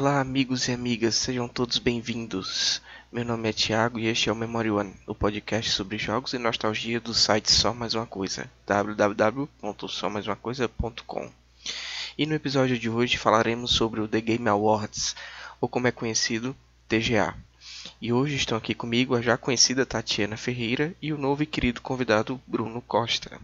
[0.00, 2.80] Olá, amigos e amigas, sejam todos bem-vindos.
[3.12, 6.38] Meu nome é Thiago e este é o Memory One, o podcast sobre jogos e
[6.38, 11.30] nostalgia do site Só Mais Uma Coisa, www.somaisumacoisa.com.
[12.16, 15.14] E no episódio de hoje falaremos sobre o The Game Awards,
[15.60, 16.56] ou como é conhecido,
[16.88, 17.34] TGA.
[18.00, 21.82] E hoje estão aqui comigo a já conhecida Tatiana Ferreira e o novo e querido
[21.82, 23.38] convidado Bruno Costa.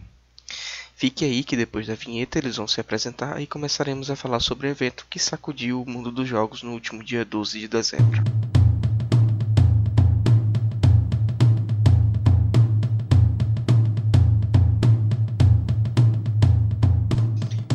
[0.99, 4.65] Fique aí que depois da vinheta eles vão se apresentar e começaremos a falar sobre
[4.65, 8.23] o evento que sacudiu o mundo dos jogos no último dia 12 de dezembro.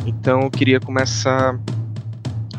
[0.05, 1.57] Então eu queria começar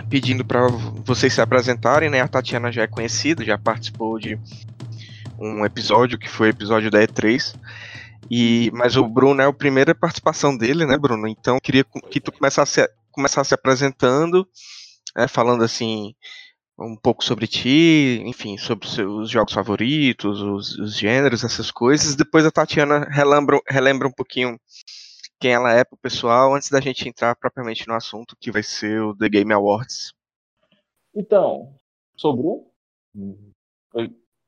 [0.09, 0.67] pedindo para
[1.05, 2.23] vocês se apresentarem, né?
[2.23, 4.39] A Tatiana já é conhecida, já participou de
[5.39, 7.55] um episódio que foi o episódio da E3.
[8.31, 11.29] E, mas o Bruno é a primeira participação dele, né, Bruno?
[11.29, 14.47] Então queria que tu começasse, começasse apresentando,
[15.17, 16.15] né, falando assim
[16.79, 22.17] um pouco sobre ti, enfim, sobre seus jogos favoritos, os, os gêneros, essas coisas.
[22.17, 24.59] Depois a Tatiana relembra, relembra um pouquinho
[25.39, 29.01] quem ela é pro pessoal, antes da gente entrar propriamente no assunto que vai ser
[29.03, 30.13] o The Game Awards.
[31.15, 31.77] Então,
[32.17, 33.53] sou Bruno.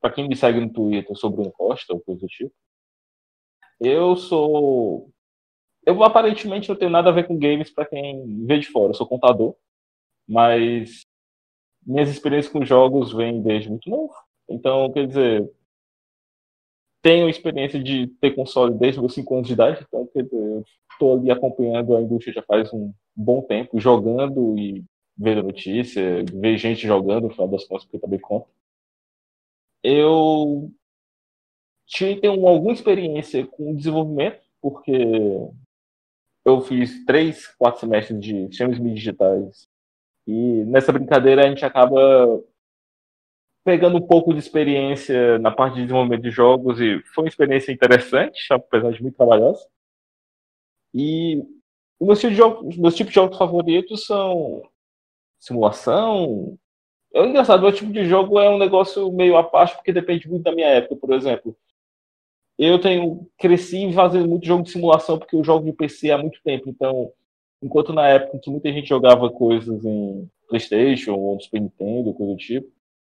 [0.01, 2.55] Para quem me segue no Twitter, sou Bruno Costa, ou coisa do tipo.
[3.81, 5.11] Eu sou.
[5.85, 8.91] Eu aparentemente não tenho nada a ver com games para quem vê de fora.
[8.91, 9.55] Eu sou contador,
[10.29, 11.07] mas
[11.87, 14.13] minhas experiências com jogos vêm desde muito novo.
[14.49, 15.49] Então, quer dizer,
[17.03, 21.17] tenho experiência de ter console desde meus 5 anos de idade, então quer dizer, estou
[21.17, 24.85] ali acompanhando a indústria já faz um bom tempo, jogando e
[25.17, 28.49] vendo notícia, ver gente jogando, no final das contas, porque eu também conto.
[29.83, 30.71] Eu
[31.87, 34.93] tive alguma experiência com desenvolvimento, porque
[36.45, 39.69] eu fiz três, quatro semestres de sistemas digitais.
[40.27, 42.43] E nessa brincadeira a gente acaba
[43.65, 47.73] pegando um pouco de experiência na parte de desenvolvimento de jogos e foi uma experiência
[47.73, 49.67] interessante, apesar de muito trabalhosa.
[50.95, 51.43] E
[52.01, 54.63] meus tipos de jogos, meus tipos de jogos favoritos são
[55.39, 56.59] simulação.
[57.15, 60.43] É engraçado, meu tipo de jogo é um negócio meio à parte porque depende muito
[60.43, 61.57] da minha época, por exemplo
[62.59, 66.41] eu tenho cresci fazendo muito jogo de simulação porque eu jogo de PC há muito
[66.43, 66.69] tempo.
[66.69, 67.13] Então,
[67.63, 72.39] enquanto na época que muita gente jogava coisas em PlayStation ou Super Nintendo, coisa do
[72.39, 72.69] tipo,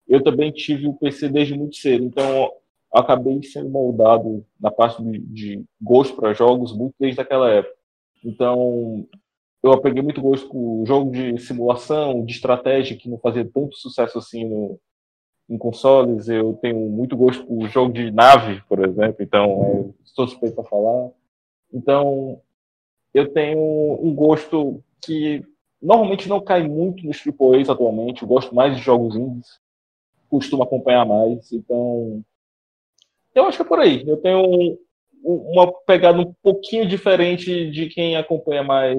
[0.08, 2.04] eu também tive o PC desde muito cedo.
[2.06, 2.52] Então,
[2.94, 7.76] acabei sendo moldado na parte de, de gosto para jogos muito desde aquela época.
[8.24, 9.08] Então,
[9.64, 13.76] eu peguei muito gosto com o jogo de simulação, de estratégia, que não fazia tanto
[13.76, 14.80] sucesso assim no,
[15.52, 20.56] em consoles, eu tenho muito gosto por jogo de nave, por exemplo, então estou suspeito
[20.56, 21.12] para falar.
[21.74, 22.42] Então,
[23.14, 23.60] eu tenho
[24.02, 25.46] um gosto que
[25.82, 29.60] normalmente não cai muito nos AAAs atualmente, eu gosto mais de jogos indies,
[30.30, 32.24] costumo acompanhar mais, então
[33.36, 34.08] eu acho que é por aí.
[34.08, 34.78] Eu tenho um,
[35.26, 38.98] uma pegada um pouquinho diferente de quem acompanha mais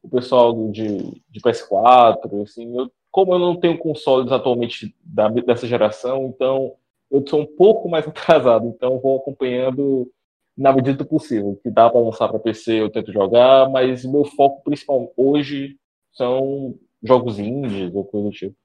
[0.00, 5.66] o pessoal de, de PS4, assim, eu como eu não tenho consoles atualmente da, dessa
[5.66, 6.76] geração, então
[7.10, 10.10] eu sou um pouco mais atrasado, então vou acompanhando
[10.56, 11.58] na medida do possível.
[11.62, 15.76] que dá para lançar para PC, eu tento jogar, mas meu foco principal hoje
[16.12, 18.56] são jogos indies ou coisa do tipo.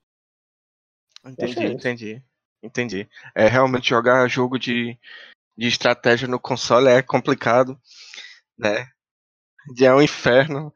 [1.26, 2.24] Entendi, é entendi.
[2.62, 3.10] Entendi.
[3.36, 4.98] É realmente jogar jogo de,
[5.56, 7.80] de estratégia no console é complicado,
[8.58, 8.88] né?
[9.80, 10.74] É um inferno.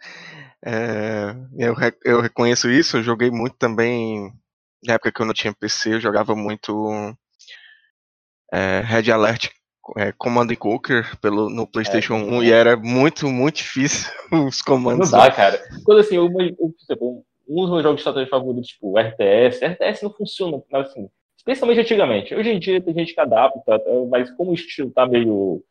[0.65, 4.31] É, eu, eu reconheço isso, eu joguei muito também.
[4.85, 7.15] Na época que eu não tinha PC, eu jogava muito
[8.51, 9.49] é, Red Alert
[9.97, 14.11] é, Command Conquer pelo, no PlayStation é, 1 e era muito, muito difícil
[14.47, 15.11] os comandos.
[15.11, 15.61] Não dá, cara.
[15.83, 20.13] Quando assim, uma, um, um dos meus jogos de estratégia favoritos, tipo RTS, RTS não
[20.13, 22.35] funciona, assim, especialmente antigamente.
[22.35, 25.63] Hoje em dia tem gente que adapta, mas como o estilo tá meio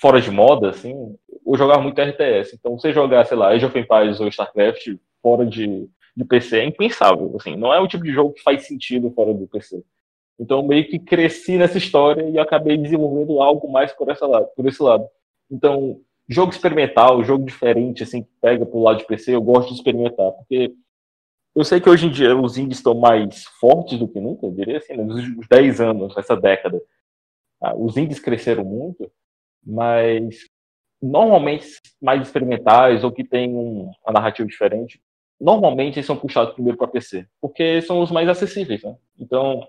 [0.00, 1.16] fora de moda, assim,
[1.46, 2.54] eu jogava muito RTS.
[2.54, 6.64] Então, você jogar, sei lá, Age of Empires ou StarCraft fora de, de PC é
[6.64, 7.34] impensável.
[7.36, 9.82] Assim, não é o tipo de jogo que faz sentido fora do PC.
[10.38, 14.66] Então, meio que cresci nessa história e acabei desenvolvendo algo mais por, essa lado, por
[14.66, 15.06] esse lado.
[15.50, 19.74] Então, jogo experimental, jogo diferente, assim, que pega pro lado de PC, eu gosto de
[19.74, 20.74] experimentar, porque
[21.54, 24.52] eu sei que hoje em dia os indies estão mais fortes do que nunca, eu
[24.52, 25.04] diria assim, né?
[25.04, 26.80] nos últimos 10 anos, nessa década,
[27.60, 29.10] ah, os indies cresceram muito,
[29.64, 30.48] mas
[31.02, 35.02] normalmente mais experimentais ou que tem um, uma narrativa diferente,
[35.40, 38.96] normalmente eles são puxados primeiro para PC, porque são os mais acessíveis, né?
[39.18, 39.66] Então,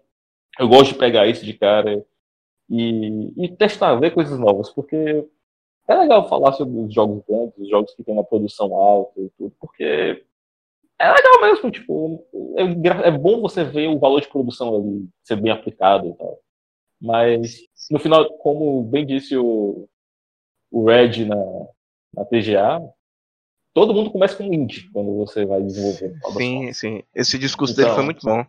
[0.60, 2.06] eu gosto de pegar isso de cara
[2.70, 5.28] e, e testar, ver coisas novas, porque
[5.88, 9.30] é legal falar sobre os jogos grandes, os jogos que têm uma produção alta e
[9.38, 10.24] tudo, porque
[11.00, 12.24] é legal mesmo, tipo,
[12.56, 16.40] é, é, bom você ver o valor de produção ali ser bem aplicado e tal.
[17.02, 17.58] Mas,
[17.92, 19.90] no final, como bem disse o,
[20.74, 21.36] o Red na,
[22.16, 22.82] na TGA,
[23.76, 26.16] todo mundo começa com indie quando você vai desenvolver.
[26.36, 27.04] Sim, sim.
[27.14, 28.44] Esse discurso então, dele foi muito bom.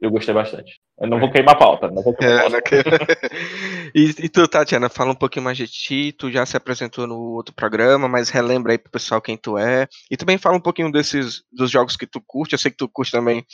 [0.00, 0.80] Eu gostei bastante.
[0.98, 1.90] Eu não vou queimar a pauta.
[1.90, 2.62] Não vou queimar é, pauta.
[3.94, 6.12] e, e, tu, Tatiana, fala um pouquinho mais de ti.
[6.12, 9.86] Tu já se apresentou no outro programa, mas relembra aí pro pessoal quem tu é.
[10.10, 12.54] E também fala um pouquinho desses dos jogos que tu curte.
[12.54, 13.44] Eu sei que tu curte também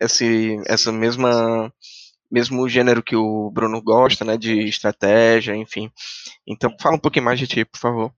[0.00, 1.72] esse, essa mesma
[2.30, 5.90] mesmo gênero que o Bruno gosta, né, de estratégia, enfim.
[6.46, 8.14] Então, fala um pouquinho mais de ti, por favor.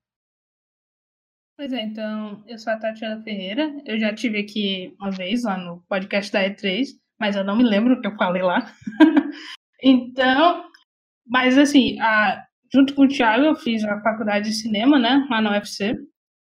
[1.56, 3.74] Pois é, então, eu sou a Tatiana Ferreira.
[3.86, 6.88] Eu já tive aqui uma vez lá no podcast da E3
[7.18, 8.70] mas eu não me lembro o que eu falei lá.
[9.82, 10.64] então,
[11.26, 15.40] mas assim, a, junto com o Thiago, eu fiz a faculdade de cinema, né, lá
[15.40, 15.96] na UFC.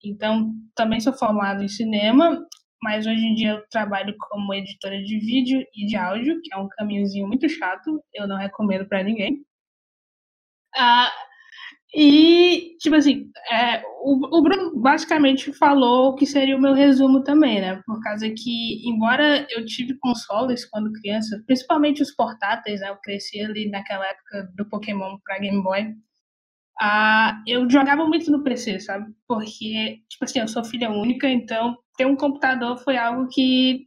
[0.04, 2.38] Então, também sou formado em cinema,
[2.82, 6.56] mas hoje em dia eu trabalho como editora de vídeo e de áudio, que é
[6.56, 9.44] um caminhozinho muito chato, eu não recomendo para ninguém.
[10.74, 11.10] Ah,
[11.94, 17.60] e, tipo assim, é, o, o Bruno basicamente falou que seria o meu resumo também,
[17.60, 17.82] né?
[17.84, 22.90] Por causa que, embora eu tive consoles quando criança, principalmente os portáteis, né?
[22.90, 25.94] Eu cresci ali naquela época do Pokémon pra Game Boy.
[26.80, 29.12] Ah, eu jogava muito no PC, sabe?
[29.28, 33.86] Porque, tipo assim, eu sou filha única, então ter um computador foi algo que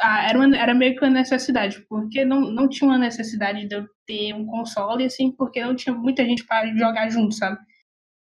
[0.00, 3.74] ah, era, uma, era meio que uma necessidade, porque não, não tinha uma necessidade de
[3.74, 7.58] eu ter um console, assim, porque não tinha muita gente para jogar junto, sabe?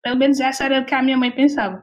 [0.03, 1.83] Pelo menos essa era o que a minha mãe pensava.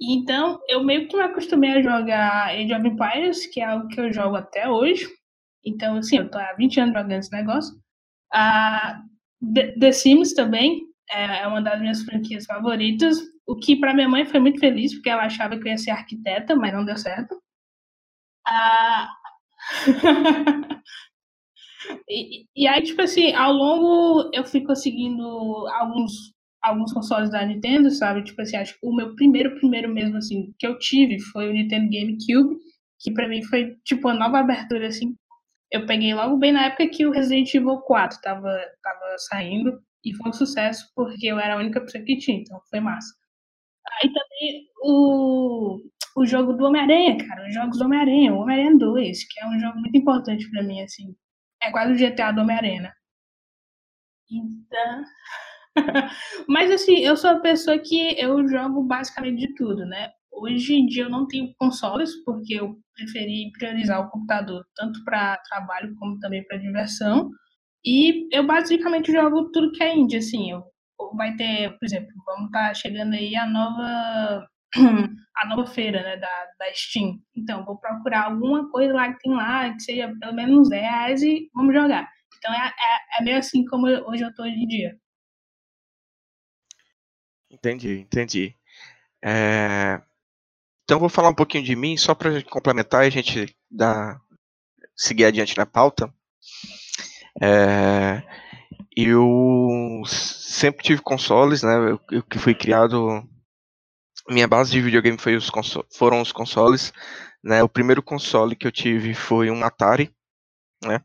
[0.00, 4.00] Então, eu meio que me acostumei a jogar Age of Empires, que é algo que
[4.00, 5.06] eu jogo até hoje.
[5.64, 7.74] Então, assim, eu tô há 20 anos jogando esse negócio.
[8.32, 9.02] Ah,
[9.80, 14.26] The Sims também é, é uma das minhas franquias favoritas, o que para minha mãe
[14.26, 17.40] foi muito feliz, porque ela achava que eu ia ser arquiteta, mas não deu certo.
[18.46, 19.08] Ah...
[22.08, 25.24] e, e, aí, tipo assim, ao longo eu fui conseguindo
[25.68, 26.12] alguns,
[26.62, 28.24] alguns consoles da Nintendo, sabe?
[28.24, 31.52] Tipo assim, acho que o meu primeiro, primeiro mesmo, assim, que eu tive foi o
[31.52, 32.56] Nintendo GameCube,
[33.00, 35.14] que pra mim foi, tipo, uma nova abertura, assim.
[35.70, 40.14] Eu peguei logo bem na época que o Resident Evil 4 tava, tava saindo, e
[40.14, 43.14] foi um sucesso, porque eu era a única pessoa que tinha, então foi massa.
[44.00, 45.80] Aí também o,
[46.16, 49.58] o jogo do Homem-Aranha, cara, os jogos do Homem-Aranha, o Homem-Aranha 2, que é um
[49.58, 51.14] jogo muito importante para mim, assim.
[51.62, 52.82] É quase o GTA do Homem-Aranha.
[52.82, 52.92] Né?
[54.30, 55.04] Então.
[56.48, 60.12] Mas assim, eu sou a pessoa que eu jogo basicamente de tudo, né?
[60.32, 65.38] Hoje em dia eu não tenho consoles, porque eu preferi priorizar o computador, tanto para
[65.38, 67.30] trabalho como também para diversão.
[67.84, 70.50] E eu basicamente jogo tudo que é indie, assim.
[70.50, 70.64] Eu,
[71.16, 74.46] vai ter, por exemplo, vamos estar tá chegando aí a nova
[75.36, 77.20] a nova feira né, da, da Steam.
[77.36, 80.82] Então, vou procurar alguma coisa lá que tem lá, que seja pelo menos uns 10
[80.82, 82.08] reais e vamos jogar.
[82.36, 84.98] Então, é, é, é meio assim como hoje eu tô hoje em dia.
[87.50, 88.54] Entendi, entendi.
[89.24, 90.00] É...
[90.88, 94.18] Então, vou falar um pouquinho de mim, só para complementar e a gente dar,
[94.96, 96.10] seguir adiante na pauta.
[97.42, 98.22] É...
[98.96, 101.74] Eu sempre tive consoles, né?
[102.10, 103.22] Eu, que fui criado
[104.30, 105.50] minha base de videogame foi os
[105.94, 106.90] foram os consoles.
[107.44, 107.62] Né?
[107.62, 110.10] O primeiro console que eu tive foi um Atari,
[110.82, 111.02] né?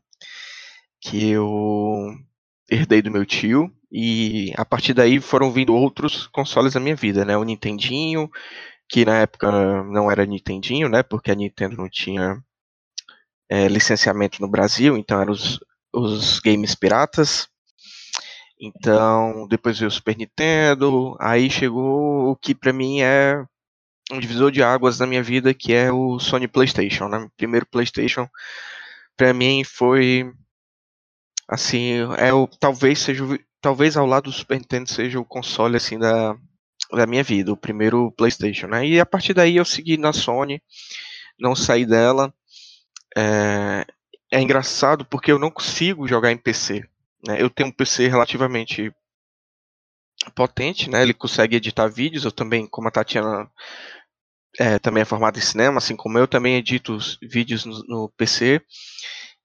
[0.98, 2.10] que eu
[2.70, 3.70] herdei do meu tio.
[3.92, 7.36] E a partir daí foram vindo outros consoles na minha vida, né?
[7.36, 8.30] O Nintendinho,
[8.88, 9.50] que na época
[9.84, 11.02] não era Nintendinho, né?
[11.02, 12.42] Porque a Nintendo não tinha
[13.48, 15.60] é, licenciamento no Brasil, então eram os,
[15.92, 17.48] os games piratas.
[18.60, 23.44] Então, depois veio o Super Nintendo, aí chegou o que para mim é
[24.12, 27.28] um divisor de águas na minha vida, que é o Sony PlayStation, né?
[27.36, 28.28] Primeiro PlayStation
[29.16, 30.32] para mim foi
[31.48, 33.24] assim, é o talvez seja
[33.60, 36.36] talvez ao lado do Super Nintendo seja o console assim da
[36.92, 38.86] da minha vida, o primeiro PlayStation, né?
[38.86, 40.62] E a partir daí eu segui na Sony,
[41.38, 42.32] não saí dela.
[43.16, 43.86] É,
[44.30, 46.84] é engraçado porque eu não consigo jogar em PC.
[47.26, 47.40] Né?
[47.40, 48.92] Eu tenho um PC relativamente
[50.34, 51.02] potente, né?
[51.02, 52.24] Ele consegue editar vídeos.
[52.24, 53.50] Eu também, como a Tatiana
[54.58, 58.60] é, também é formada em cinema, assim como eu, também edito vídeos no, no PC.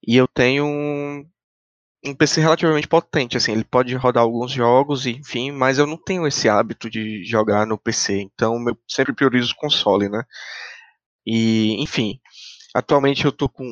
[0.06, 1.26] E eu tenho
[2.04, 5.96] um, um, PC relativamente potente, assim, ele pode rodar alguns jogos, enfim, mas eu não
[5.96, 10.24] tenho esse hábito de jogar no PC, então eu sempre priorizo o console, né?
[11.26, 12.20] E, enfim,
[12.74, 13.64] atualmente eu tô com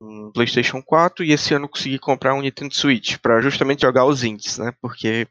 [0.00, 4.24] um PlayStation 4 e esse ano consegui comprar um Nintendo Switch para justamente jogar os
[4.24, 4.72] indies, né?
[4.80, 5.28] Porque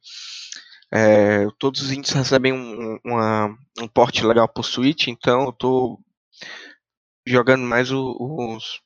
[0.91, 5.99] é, todos os indies recebem um, uma, um porte legal por Switch, então eu tô
[7.25, 8.81] jogando mais os,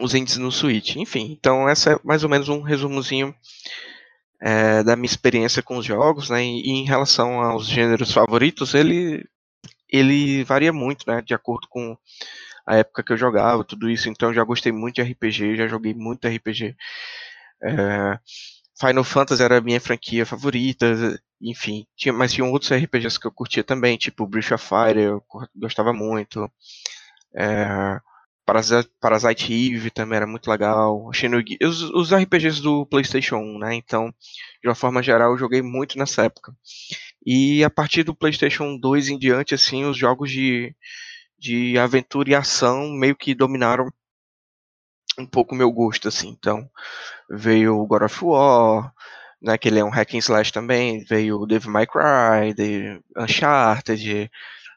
[0.00, 0.96] os indies no Switch.
[0.96, 3.34] Enfim, então essa é mais ou menos um resumozinho
[4.40, 6.44] é, da minha experiência com os jogos, né?
[6.44, 9.24] E, e, em relação aos gêneros favoritos, ele
[9.88, 11.22] ele varia muito, né?
[11.22, 11.96] De acordo com
[12.66, 14.08] a época que eu jogava, tudo isso.
[14.08, 16.76] Então eu já gostei muito de RPG, já joguei muito RPG.
[17.62, 18.18] É,
[18.80, 20.86] Final Fantasy era a minha franquia favorita,
[21.40, 25.22] enfim, tinha, mas tinha outros RPGs que eu curtia também, tipo Breath of Fire, eu
[25.56, 26.50] gostava muito.
[27.34, 28.00] É,
[29.00, 31.10] Parasite, Eve também era muito legal.
[31.62, 33.74] Os, os RPGs do PlayStation 1, né?
[33.74, 34.12] Então,
[34.62, 36.54] de uma forma geral, eu joguei muito nessa época.
[37.24, 40.74] E a partir do PlayStation 2 em diante, assim, os jogos de,
[41.38, 43.88] de aventura e ação meio que dominaram
[45.18, 46.28] um pouco o meu gosto, assim.
[46.28, 46.68] Então,
[47.30, 48.92] veio God of War,
[49.42, 54.30] né, que ele é um hack and slash também, veio Devil May Cry, The Uncharted,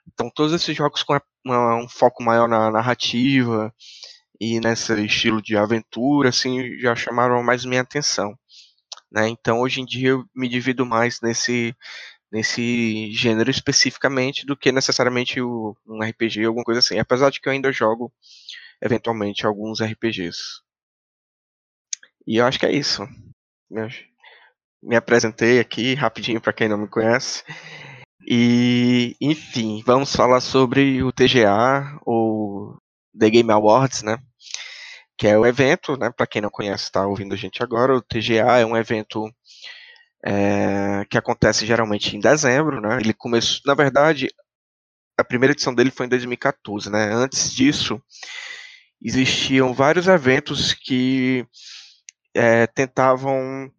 [0.07, 3.73] então todos esses jogos com uma, um foco maior na narrativa
[4.39, 8.37] e nesse estilo de aventura, assim, já chamaram mais minha atenção,
[9.11, 11.75] né, então hoje em dia eu me divido mais nesse
[12.31, 17.39] nesse gênero especificamente do que necessariamente o, um RPG ou alguma coisa assim, apesar de
[17.39, 18.11] que eu ainda jogo
[18.81, 20.61] eventualmente alguns RPGs.
[22.27, 23.07] E eu acho que é isso.
[24.81, 27.43] Me apresentei aqui rapidinho para quem não me conhece.
[28.27, 32.75] E, enfim, vamos falar sobre o TGA, ou
[33.17, 34.17] The Game Awards, né?
[35.17, 36.11] Que é o evento, né?
[36.11, 37.95] Para quem não conhece, está ouvindo a gente agora.
[37.95, 39.29] O TGA é um evento
[40.25, 42.97] é, que acontece geralmente em dezembro, né?
[42.99, 44.27] Ele começou, na verdade,
[45.17, 47.13] a primeira edição dele foi em 2014, né?
[47.13, 48.01] Antes disso,
[49.01, 51.45] existiam vários eventos que
[52.33, 53.71] é, tentavam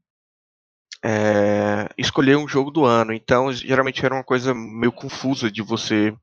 [1.04, 3.12] é, escolher um jogo do ano.
[3.12, 6.14] Então, geralmente era uma coisa meio confusa de você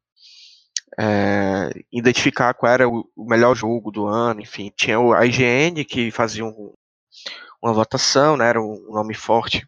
[1.00, 4.42] é, identificar qual era o, melhor jogo do ano.
[4.42, 6.74] Enfim, tinha a IGN que fazia um,
[7.62, 9.65] uma votação, né, era um nome forte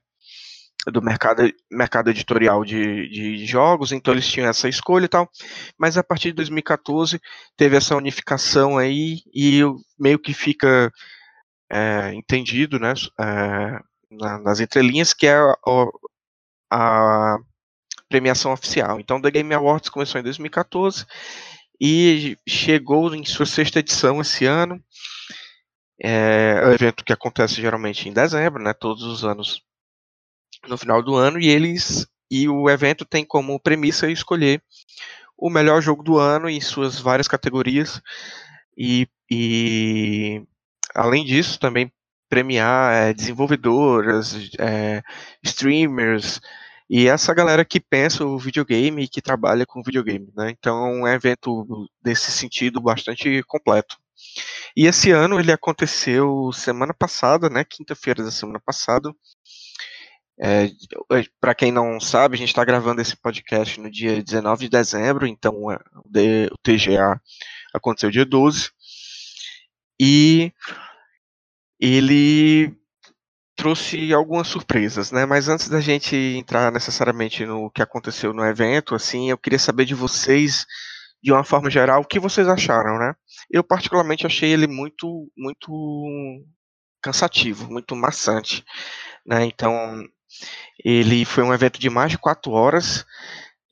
[0.91, 5.27] do mercado, mercado editorial de, de jogos, então eles tinham essa escolha e tal,
[5.79, 7.19] mas a partir de 2014
[7.57, 9.61] teve essa unificação aí e
[9.97, 10.91] meio que fica
[11.71, 13.79] é, entendido, né, é,
[14.15, 15.55] na, nas entrelinhas, que é a,
[16.71, 17.37] a,
[18.07, 18.99] premiação oficial.
[18.99, 21.05] Então, The Game Awards começou em 2014
[21.79, 24.81] e chegou em sua sexta edição esse ano.
[26.01, 29.61] É, é um evento que acontece geralmente em dezembro, né, todos os anos
[30.67, 34.61] no final do ano, e eles e o evento tem como premissa escolher
[35.37, 38.01] o melhor jogo do ano em suas várias categorias
[38.77, 40.43] e, e
[40.93, 41.91] além disso também
[42.35, 45.01] premiar é, desenvolvedoras, é,
[45.41, 46.41] streamers
[46.89, 50.49] e essa galera que pensa o videogame e que trabalha com videogame, né?
[50.49, 53.95] Então é um evento desse sentido bastante completo.
[54.75, 57.63] E esse ano ele aconteceu semana passada, né?
[57.63, 59.09] Quinta-feira da semana passada.
[60.37, 60.69] É,
[61.39, 65.25] Para quem não sabe, a gente está gravando esse podcast no dia 19 de dezembro,
[65.25, 65.79] então é,
[66.51, 67.17] o TGA
[67.73, 68.71] aconteceu dia 12.
[69.97, 70.51] E
[71.79, 72.75] ele
[73.55, 75.25] trouxe algumas surpresas, né?
[75.25, 79.85] Mas antes da gente entrar necessariamente no que aconteceu no evento, assim, eu queria saber
[79.85, 80.65] de vocês,
[81.23, 83.13] de uma forma geral, o que vocês acharam, né?
[83.49, 86.43] Eu particularmente achei ele muito, muito
[87.01, 88.63] cansativo, muito maçante,
[89.25, 89.45] né?
[89.45, 90.03] Então,
[90.83, 93.05] ele foi um evento de mais de quatro horas.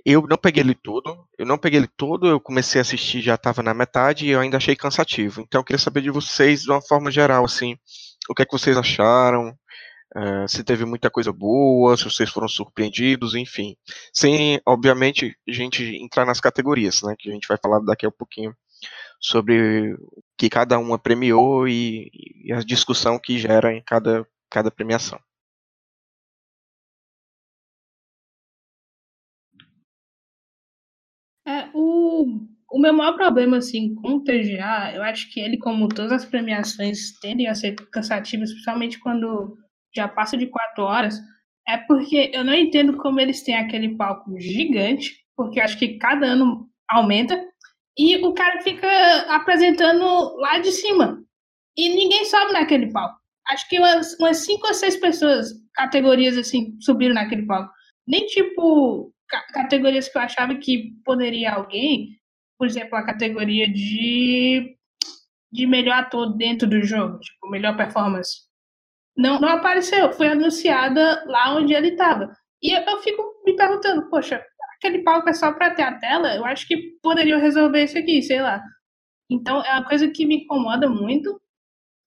[0.06, 3.36] Eu não peguei ele todo, eu não peguei ele todo, eu comecei a assistir, já
[3.36, 5.42] estava na metade e eu ainda achei cansativo.
[5.42, 7.78] Então eu queria saber de vocês, de uma forma geral, assim,
[8.30, 9.50] o que é que vocês acharam,
[10.16, 13.76] uh, se teve muita coisa boa, se vocês foram surpreendidos, enfim.
[14.14, 18.12] Sem, obviamente, a gente entrar nas categorias, né, que a gente vai falar daqui a
[18.12, 18.54] pouquinho
[19.22, 22.12] sobre o que cada uma premiou e,
[22.44, 25.18] e a discussão que gera em cada, cada premiação.
[32.72, 36.26] O, meu maior problema, assim, com o TGA, eu acho que ele, como todas as
[36.26, 39.58] premiações, tendem a ser cansativas, especialmente quando
[39.96, 41.20] já passa de quatro horas,
[41.68, 46.26] é porque eu não entendo como eles têm aquele palco gigante, porque acho que cada
[46.26, 47.42] ano aumenta,
[47.98, 48.88] e o cara fica
[49.30, 51.24] apresentando lá de cima.
[51.78, 53.20] E ninguém sobe naquele palco.
[53.48, 57.72] Acho que umas, umas cinco ou seis pessoas, categorias assim, subiram naquele palco.
[58.08, 62.20] Nem tipo categorias que eu achava que poderia alguém,
[62.58, 64.78] por exemplo, a categoria de,
[65.52, 68.42] de melhor ator dentro do jogo, tipo, melhor performance.
[69.16, 72.36] Não, não apareceu, foi anunciada lá onde ele estava.
[72.62, 74.44] E eu, eu, fico me perguntando, poxa,
[74.78, 76.36] aquele palco é só para ter a tela?
[76.36, 78.64] Eu acho que poderiam resolver isso aqui, sei lá.
[79.30, 81.40] Então, é uma coisa que me incomoda muito.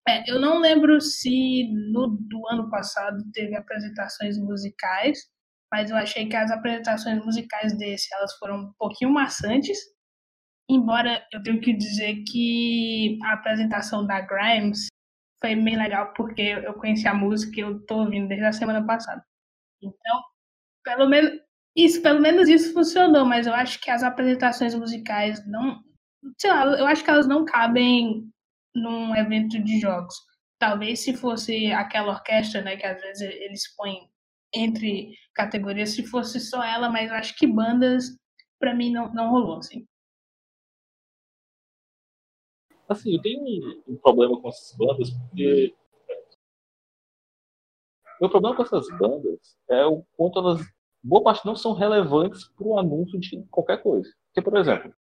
[0.08, 5.28] É, eu não lembro se no do ano passado teve apresentações musicais,
[5.72, 9.78] mas eu achei que as apresentações musicais desse elas foram um pouquinho maçantes.
[10.68, 14.88] Embora eu tenho que dizer que a apresentação da Grimes
[15.40, 18.84] foi bem legal porque eu conheci a música e eu tô ouvindo desde a semana
[18.84, 19.22] passada.
[19.82, 20.22] Então,
[20.84, 21.40] pelo menos
[21.76, 25.80] isso, pelo menos isso funcionou, mas eu acho que as apresentações musicais não,
[26.38, 28.28] sei lá, eu acho que elas não cabem
[28.74, 30.14] num evento de jogos.
[30.58, 34.08] Talvez se fosse aquela orquestra, né, que às vezes eles põem
[34.56, 38.16] entre categorias, se fosse só ela, mas eu acho que bandas
[38.58, 39.86] para mim não, não rolou, assim.
[42.88, 45.74] Assim, eu tenho um, problema com essas bandas, porque.
[48.20, 50.60] Meu problema com essas bandas é o quanto elas.
[51.02, 54.08] Boa parte não são relevantes para o anúncio de qualquer coisa.
[54.28, 54.92] Porque, por exemplo,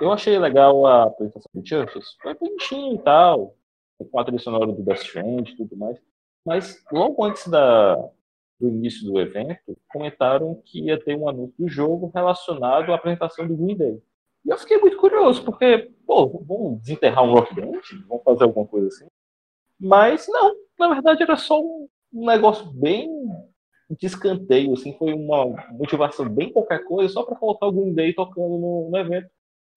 [0.00, 3.54] eu achei legal a apresentação de Justice, foi bonitinho e tal,
[4.10, 6.00] com a trilha sonora do Best Friend e tudo mais.
[6.44, 7.96] Mas logo antes da,
[8.60, 13.46] do início do evento, comentaram que ia ter um anúncio do jogo relacionado à apresentação
[13.46, 14.02] do Green Day.
[14.44, 17.80] E eu fiquei muito curioso, porque, pô, vamos desenterrar um rock band?
[18.08, 19.06] Vamos fazer alguma coisa assim?
[19.78, 23.08] Mas não, na verdade era só um, negócio bem
[23.90, 28.12] de escanteio, assim, foi uma motivação bem qualquer coisa, só para colocar o Green Day
[28.12, 29.30] tocando no, no evento.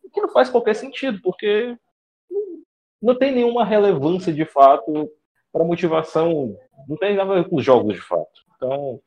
[0.03, 1.77] O que não faz qualquer sentido, porque
[2.29, 2.41] não,
[3.01, 5.09] não tem nenhuma relevância de fato
[5.51, 6.57] para motivação,
[6.87, 8.41] não tem nada a ver com os jogos de fato.
[8.61, 9.01] Então,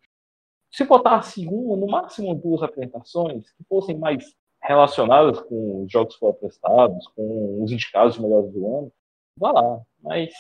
[0.73, 6.21] se botasse uma, no máximo duas apresentações, que fossem mais relacionadas com os jogos que
[6.21, 8.93] foram prestados, com os indicados de melhores do ano,
[9.39, 9.81] vá lá.
[10.01, 10.33] Mas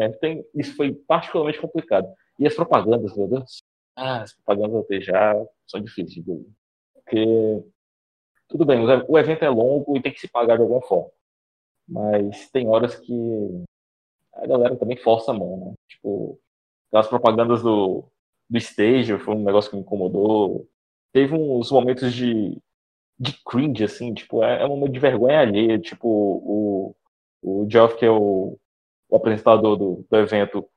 [0.00, 2.10] é, tem, isso foi particularmente complicado.
[2.38, 3.62] E as propagandas, meu Deus,
[3.94, 5.34] ah, as propagandas até já
[5.66, 6.46] são difíceis de
[6.94, 7.62] Porque,
[8.48, 11.10] tudo bem, o evento é longo e tem que se pagar de alguma forma.
[11.86, 13.12] Mas tem horas que
[14.34, 15.74] a galera também força a mão, né?
[15.88, 16.38] Tipo,
[16.88, 18.04] aquelas propagandas do,
[18.48, 20.68] do stage foi um negócio que me incomodou.
[21.12, 22.60] Teve uns momentos de
[23.18, 26.94] de cringe, assim, tipo, é, é um momento de vergonha alheia, tipo, o,
[27.42, 28.58] o Geoff, que é o,
[29.08, 30.68] o apresentador do, do evento,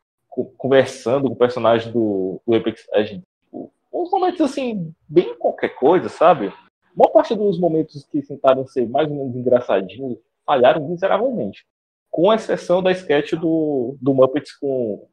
[0.57, 6.07] conversando com o personagem do, do Apex Legends, tipo, uns momentos, assim, bem qualquer coisa,
[6.07, 6.47] sabe?
[6.47, 6.53] A
[6.95, 11.65] maior parte dos momentos que tentaram ser mais ou menos engraçadinhos falharam miseravelmente.
[12.09, 15.07] Com exceção da sketch do, do Muppets com,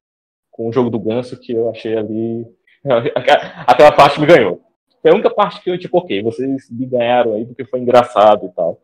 [0.56, 2.46] com o jogo do ganso, que eu achei ali.
[3.66, 4.62] Aquela parte me ganhou.
[5.02, 8.46] Foi a única parte que eu, tipo, ok, vocês me ganharam aí porque foi engraçado
[8.46, 8.80] e tal.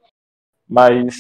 [0.69, 1.17] Mas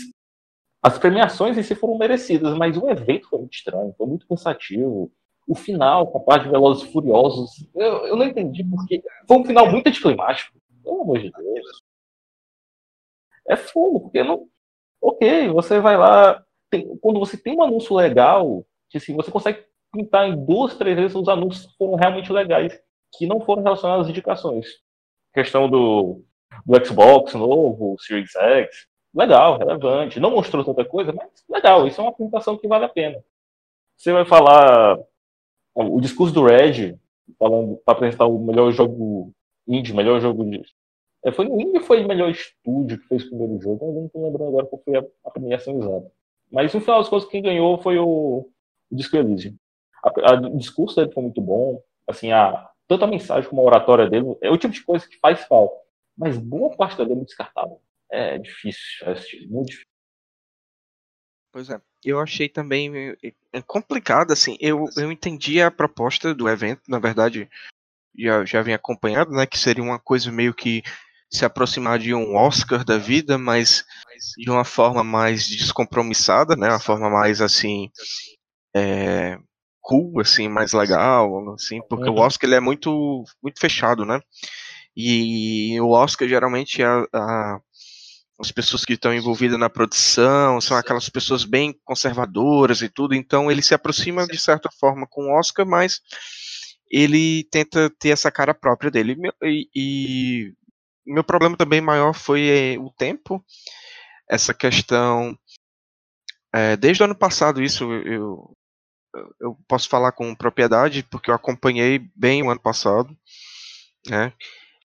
[0.82, 5.10] as premiações em si foram merecidas, mas o evento foi muito estranho, foi muito cansativo.
[5.46, 9.02] O final, com a parte de Velozes e Furiosos, eu, eu não entendi porque.
[9.26, 10.56] Foi um final muito anticlimático.
[10.82, 11.82] Pelo amor de Deus.
[13.48, 14.46] É fogo, porque não.
[15.00, 16.44] Ok, você vai lá.
[16.70, 20.96] Tem, quando você tem um anúncio legal, que assim, você consegue pintar em duas, três
[20.96, 22.78] vezes os anúncios que foram realmente legais,
[23.16, 24.66] que não foram relacionados às indicações
[25.32, 26.22] questão do,
[26.64, 30.20] do Xbox novo, Series X, legal, relevante.
[30.20, 33.22] Não mostrou tanta coisa, mas legal, isso é uma apresentação que vale a pena.
[33.96, 34.98] Você vai falar
[35.74, 36.98] o discurso do Red,
[37.38, 39.32] falando para apresentar o melhor jogo
[39.66, 40.62] indie, melhor jogo de.
[41.24, 44.06] É, foi no indie foi o melhor estúdio que fez o primeiro jogo, eu não
[44.06, 46.10] estou lembrando agora qual foi a, a, premiação exata.
[46.50, 48.50] Mas no final das contas, quem ganhou foi o,
[48.90, 49.54] o Disco Elysium.
[50.02, 53.66] A, a, o discurso dele foi muito bom, assim, a, tanto a mensagem como a
[53.66, 55.76] oratória dele, é o tipo de coisa que faz falta.
[56.16, 57.80] Mas boa parte dele é descartável.
[58.10, 59.92] É difícil assistir, muito difícil.
[61.50, 63.14] Pois é, eu achei também
[63.52, 67.48] é complicado, assim, eu, eu entendi a proposta do evento, na verdade,
[68.18, 70.82] já, já vim acompanhado, né, que seria uma coisa meio que
[71.30, 73.84] se aproximar de um Oscar da vida, mas
[74.36, 77.90] de uma forma mais descompromissada, né, uma forma mais, assim,
[78.74, 79.38] é,
[79.82, 82.16] cool, assim, mais legal, assim, porque uhum.
[82.16, 84.20] o Oscar ele é muito, muito fechado, né?
[84.96, 87.60] E o Oscar geralmente a, a,
[88.38, 93.50] as pessoas que estão envolvidas na produção são aquelas pessoas bem conservadoras e tudo, então
[93.50, 96.00] ele se aproxima de certa forma com o Oscar, mas
[96.90, 99.16] ele tenta ter essa cara própria dele.
[99.42, 100.52] E, e
[101.06, 103.42] meu problema também maior foi eh, o tempo,
[104.28, 105.36] essa questão.
[106.54, 108.54] É, desde o ano passado, isso eu,
[109.40, 113.16] eu posso falar com propriedade porque eu acompanhei bem o ano passado,
[114.08, 114.32] né?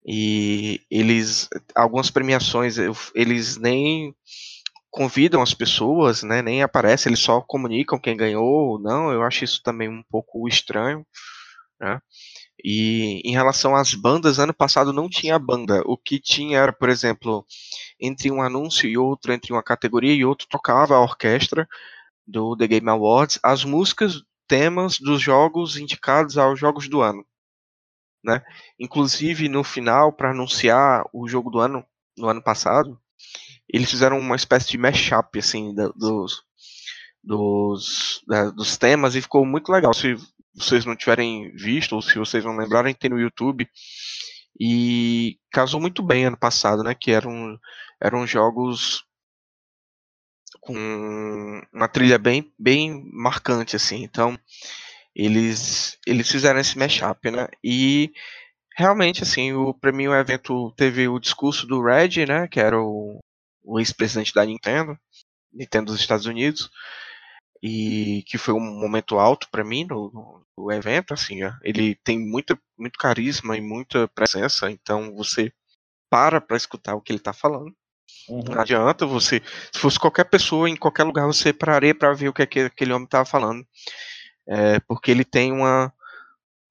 [0.06, 2.76] E eles, algumas premiações,
[3.14, 4.14] eles nem
[4.90, 6.42] convidam as pessoas, né?
[6.42, 9.10] Nem aparece, eles só comunicam quem ganhou ou não.
[9.10, 11.06] Eu acho isso também um pouco estranho,
[11.80, 12.00] né?
[12.62, 15.82] E em relação às bandas, ano passado não tinha banda.
[15.86, 17.44] O que tinha era, por exemplo,
[18.00, 21.68] entre um anúncio e outro, entre uma categoria e outra, tocava a orquestra
[22.26, 27.24] do The Game Awards as músicas, temas dos jogos indicados aos jogos do ano.
[28.22, 28.42] Né?
[28.78, 31.84] Inclusive, no final, para anunciar o jogo do ano,
[32.16, 32.98] no ano passado,
[33.68, 36.42] eles fizeram uma espécie de mashup assim, dos,
[37.22, 39.92] dos, da, dos temas e ficou muito legal.
[39.92, 40.16] Se
[40.54, 43.68] vocês não tiverem visto, ou se vocês não lembrarem, tem no YouTube.
[44.58, 46.94] E casou muito bem ano passado, né?
[46.94, 47.58] Que eram,
[48.00, 49.04] eram jogos
[50.64, 54.02] com uma trilha bem, bem marcante, assim.
[54.02, 54.38] Então,
[55.14, 57.48] eles, eles fizeram esse mashup, né?
[57.62, 58.12] E
[58.76, 62.48] realmente, assim, o para mim o evento teve o discurso do Red, né?
[62.48, 63.20] Que era o,
[63.62, 64.98] o ex-presidente da Nintendo,
[65.52, 66.70] Nintendo dos Estados Unidos
[67.66, 72.60] e que foi um momento alto para mim no, no, evento, assim, ele tem muita,
[72.76, 75.50] muito carisma e muita presença, então você
[76.10, 77.74] para para escutar o que ele está falando.
[78.28, 78.42] Uhum.
[78.48, 82.32] Não adianta você, se fosse qualquer pessoa em qualquer lugar, você pararia para ver o
[82.32, 83.66] que aquele homem estava falando,
[84.46, 85.92] é, porque ele tem uma,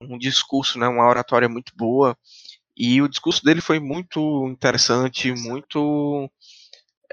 [0.02, 2.18] um discurso, né, uma oratória muito boa,
[2.76, 6.30] e o discurso dele foi muito interessante, muito,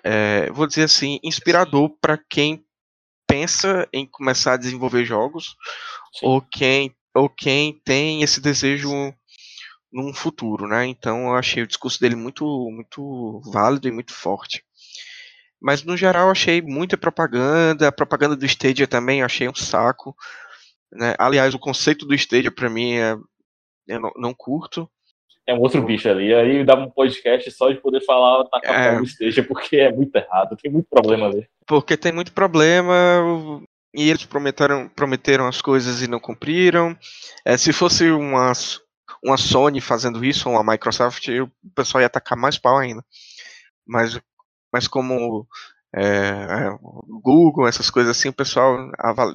[0.03, 2.65] é, vou dizer assim, inspirador para quem
[3.27, 5.55] pensa em começar a desenvolver jogos
[6.23, 9.15] ou quem ou quem tem esse desejo
[9.93, 10.87] num futuro, né?
[10.87, 14.65] Então eu achei o discurso dele muito muito válido e muito forte.
[15.61, 19.55] Mas no geral eu achei muita propaganda, a propaganda do Stadia também eu achei um
[19.55, 20.15] saco,
[20.93, 21.15] né?
[21.19, 23.17] Aliás, o conceito do Stadia para mim é
[23.89, 24.89] eu não, não curto
[25.51, 26.33] é um outro bicho ali.
[26.33, 29.03] Aí dá um podcast só de poder falar capa é...
[29.03, 31.47] esteja, porque é muito errado, tem muito problema ali.
[31.67, 32.95] Porque tem muito problema
[33.95, 36.97] e eles prometeram, prometeram as coisas e não cumpriram.
[37.45, 38.53] É, se fosse uma,
[39.23, 43.05] uma Sony fazendo isso, ou uma Microsoft, o pessoal ia atacar mais pau ainda.
[43.87, 44.19] Mas,
[44.73, 45.47] mas como
[45.95, 46.79] é, é,
[47.23, 48.91] Google, essas coisas assim, o pessoal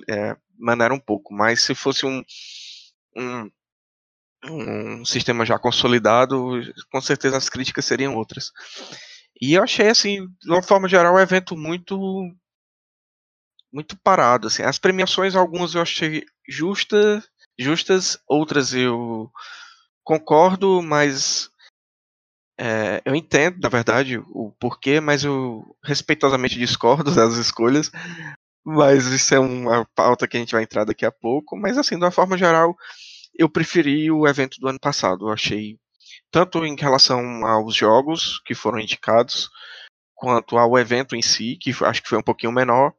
[0.09, 1.33] é, mandaram um pouco.
[1.33, 2.23] Mas se fosse um,
[3.15, 3.49] um
[4.51, 8.51] um sistema já consolidado, com certeza as críticas seriam outras.
[9.41, 11.97] E eu achei assim, de uma forma geral, o evento muito
[13.71, 14.63] muito parado, assim.
[14.63, 17.23] As premiações algumas eu achei justa,
[17.59, 19.29] justas, outras eu
[20.05, 21.49] concordo, mas
[22.57, 27.91] é, eu entendo, na verdade, o porquê, mas eu respeitosamente discordo das escolhas.
[28.63, 31.57] Mas isso é uma pauta que a gente vai entrar daqui a pouco.
[31.57, 32.75] Mas assim, de uma forma geral,
[33.37, 35.27] eu preferi o evento do ano passado.
[35.27, 35.77] Eu achei,
[36.31, 39.49] tanto em relação aos jogos que foram indicados,
[40.15, 42.93] quanto ao evento em si, que acho que foi um pouquinho menor,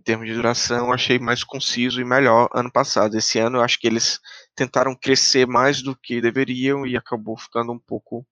[0.00, 3.16] em termos de duração, achei mais conciso e melhor ano passado.
[3.16, 4.18] Esse ano eu acho que eles
[4.60, 8.26] tentaram crescer mais do que deveriam e acabou ficando um pouco.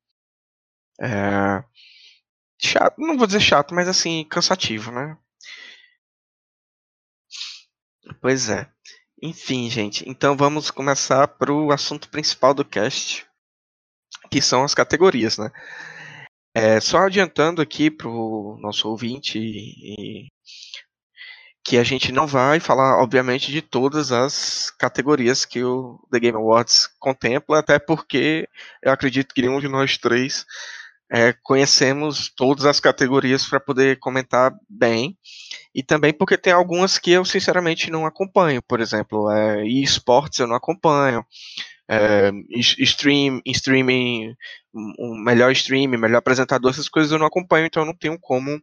[1.01, 1.64] É,
[2.61, 5.17] chato, não vou dizer chato, mas assim, cansativo, né?
[8.21, 8.71] Pois é.
[9.23, 13.27] Enfim, gente, então vamos começar para o assunto principal do cast,
[14.31, 15.51] que são as categorias, né?
[16.55, 20.29] É, só adiantando aqui para o nosso ouvinte e,
[21.68, 26.38] que a gente não vai falar, obviamente, de todas as categorias que o The Game
[26.38, 28.48] Awards contempla, até porque
[28.83, 30.46] eu acredito que nenhum de nós três
[31.12, 35.14] é, conhecemos todas as categorias para poder comentar bem.
[35.74, 40.46] E também porque tem algumas que eu sinceramente não acompanho, por exemplo, é, esportes eu
[40.46, 41.22] não acompanho,
[41.87, 42.31] é,
[42.81, 44.35] stream, streaming,
[44.74, 48.59] um melhor streaming, melhor apresentador, essas coisas eu não acompanho, então eu não tenho como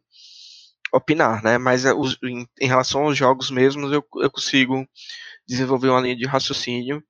[0.96, 1.58] opinar, né?
[1.58, 4.88] Mas é, os, em, em, relação aos jogos mesmos, eu, eu consigo
[5.48, 7.04] desenvolver uma linha de raciocínio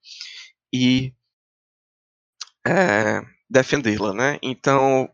[0.74, 1.14] e
[2.68, 4.40] é, defendê-la, né?
[4.42, 5.10] Então,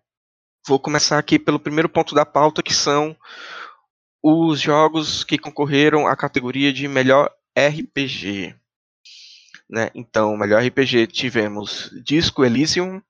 [0.66, 3.16] vou começar aqui pelo primeiro ponto da pauta, que são
[4.24, 8.56] os jogos que concorreram à categoria de melhor RPG.
[9.70, 9.90] Né?
[9.96, 13.02] Então, melhor RPG tivemos Disco Elysium,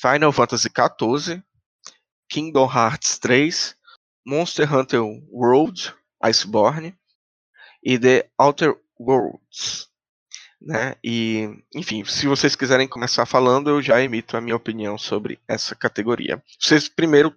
[0.00, 1.42] Final Fantasy XIV,
[2.28, 3.77] Kingdom Hearts 3,
[4.28, 5.00] Monster Hunter
[5.32, 6.94] World, Iceborne
[7.82, 9.88] e The Outer Worlds.
[10.60, 10.96] Né?
[11.02, 15.74] E, enfim, se vocês quiserem começar falando, eu já emito a minha opinião sobre essa
[15.74, 16.42] categoria.
[16.60, 17.34] Vocês primeiro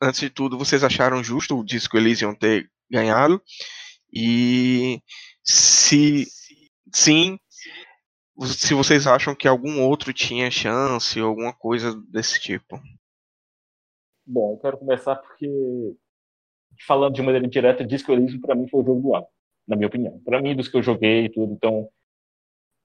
[0.00, 3.42] antes de tudo, vocês acharam justo o Disco Elysium ter ganhado?
[4.10, 5.02] E
[5.42, 6.26] se
[6.90, 7.38] sim,
[8.46, 12.80] se vocês acham que algum outro tinha chance ou alguma coisa desse tipo?
[14.26, 15.46] Bom, eu quero começar porque
[16.86, 19.26] falando de maneira indireta, Disco Elysium para mim foi o jogo do ano,
[19.66, 20.20] na minha opinião.
[20.24, 21.88] Para mim, dos que eu joguei e tudo, então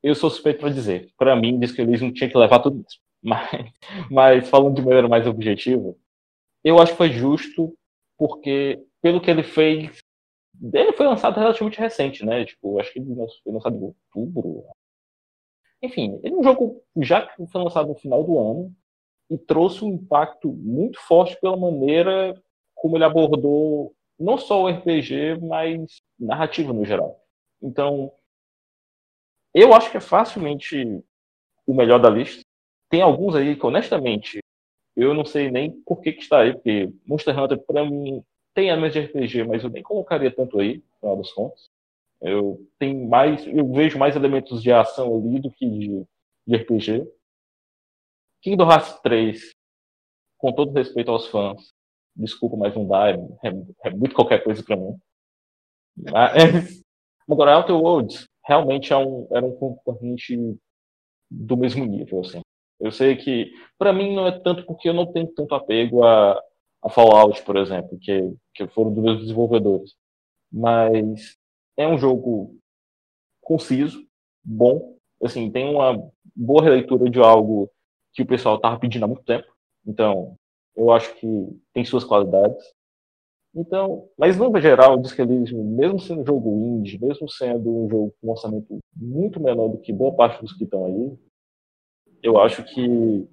[0.04, 1.10] eu sou suspeito para dizer.
[1.18, 3.00] Para mim, Disco Elysium tinha que levar tudo isso.
[3.22, 3.50] Mas,
[4.10, 5.94] mas falando de maneira mais objetiva,
[6.64, 7.78] eu acho que foi justo,
[8.18, 10.02] porque pelo que ele fez,
[10.74, 12.46] ele foi lançado relativamente recente, né?
[12.46, 14.64] Tipo, acho que ele foi lançado em outubro.
[15.82, 18.74] Enfim, ele é um jogo já que foi lançado no final do ano
[19.30, 22.42] e trouxe um impacto muito forte pela maneira
[22.80, 27.22] como ele abordou não só o RPG, mas narrativa no geral.
[27.62, 28.12] Então,
[29.54, 30.84] eu acho que é facilmente
[31.66, 32.42] o melhor da lista.
[32.90, 34.40] Tem alguns aí que, honestamente,
[34.96, 38.70] eu não sei nem por que, que está aí, porque Monster Hunter, para mim, tem
[38.70, 41.70] elementos de RPG, mas eu nem colocaria tanto aí, no final das contas.
[42.22, 46.06] Eu tenho mais, eu vejo mais elementos de ação ali do que de,
[46.46, 47.08] de RPG.
[48.42, 49.52] Kingdom Hearts 3,
[50.38, 51.74] com todo respeito aos fãs,
[52.24, 54.98] desculpa, mas não dá, é, é, é muito qualquer coisa para mim.
[55.98, 56.84] Mas,
[57.30, 60.38] agora, Outer Worlds realmente é um, era um concorrente
[61.30, 62.42] do mesmo nível, assim.
[62.80, 66.42] Eu sei que, para mim, não é tanto porque eu não tenho tanto apego a,
[66.82, 69.96] a Fallout, por exemplo, que, que foram dos meus desenvolvedores.
[70.52, 71.38] Mas
[71.78, 72.58] é um jogo
[73.42, 74.06] conciso,
[74.44, 77.70] bom, assim, tem uma boa releitura de algo
[78.14, 79.48] que o pessoal estava pedindo há muito tempo.
[79.86, 80.38] Então,
[80.80, 81.28] eu acho que
[81.74, 82.64] tem suas qualidades.
[83.54, 87.90] Então, mas no geral, o Disc Elysium, mesmo sendo um jogo indie, mesmo sendo um
[87.90, 91.18] jogo com um orçamento muito menor do que boa parte dos que estão aí,
[92.22, 93.28] eu acho que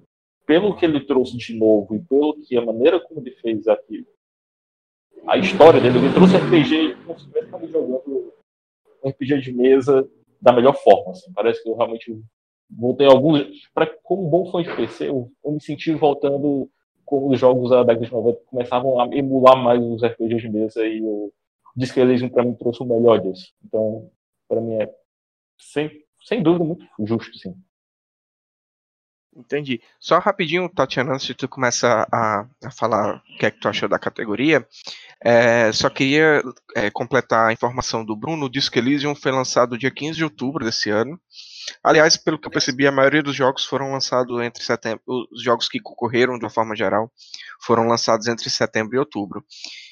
[0.47, 4.07] pelo que ele trouxe de novo e pelo que a maneira como ele fez aqui,
[5.27, 6.97] a história dele, ele trouxe RPG
[7.71, 8.33] jogando
[9.05, 10.09] RPG de mesa
[10.41, 11.13] da melhor forma.
[11.13, 11.33] Assim.
[11.33, 12.19] Parece que eu realmente
[12.71, 13.45] voltei alguns.
[13.75, 16.71] Para como bom fã de PC, eu, eu me senti voltando
[17.09, 21.01] os jogos da década de 90 começavam a emular mais os RPGs de mesa e
[21.03, 21.33] o
[21.77, 23.53] Disc Elysium para mim trouxe o melhor disso.
[23.65, 24.11] Então,
[24.49, 24.93] para mim é
[25.59, 25.91] sem,
[26.25, 27.55] sem dúvida muito justo, sim.
[29.37, 29.83] Entendi.
[30.01, 33.69] Só rapidinho, Tatiana, antes de tu começar a, a falar o que é que tu
[33.69, 34.67] achou da categoria,
[35.23, 36.43] é, só queria
[36.75, 38.47] é, completar a informação do Bruno.
[38.47, 41.21] O Disco Elysium foi lançado dia 15 de outubro desse ano.
[41.83, 45.03] Aliás, pelo que eu percebi, a maioria dos jogos foram lançados entre setembro.
[45.07, 47.11] Os jogos que concorreram, de uma forma geral,
[47.61, 49.45] foram lançados entre setembro e outubro.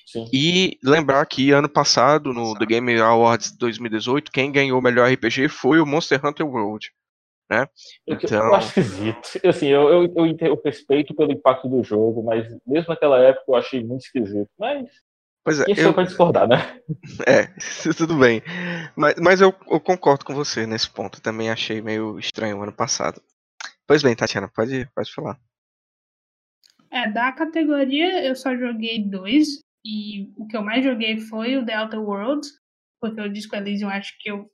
[0.07, 0.29] Sim.
[0.33, 5.49] E lembrar que ano passado, no The Game Awards 2018, quem ganhou o melhor RPG
[5.49, 6.91] foi o Monster Hunter World.
[7.51, 7.69] Né?
[8.07, 8.47] Então...
[8.47, 9.47] Eu acho esquisito.
[9.47, 13.55] Assim, eu, eu, eu, eu respeito pelo impacto do jogo, mas mesmo naquela época eu
[13.55, 14.49] achei muito esquisito.
[14.59, 14.89] Mas
[15.45, 15.95] Pois é, Isso eu...
[15.95, 16.57] pode discordar, né?
[17.29, 17.47] É,
[17.97, 18.43] tudo bem.
[18.97, 21.21] Mas, mas eu, eu, concordo com você nesse ponto.
[21.21, 23.21] Também achei meio estranho o ano passado.
[23.87, 25.39] Pois bem, Tatiana, pode, pode falar.
[26.91, 29.61] É, da categoria eu só joguei dois.
[29.85, 32.51] E o que eu mais joguei foi o The Outer Worlds.
[32.99, 34.51] Porque o Disco Elysium acho que eu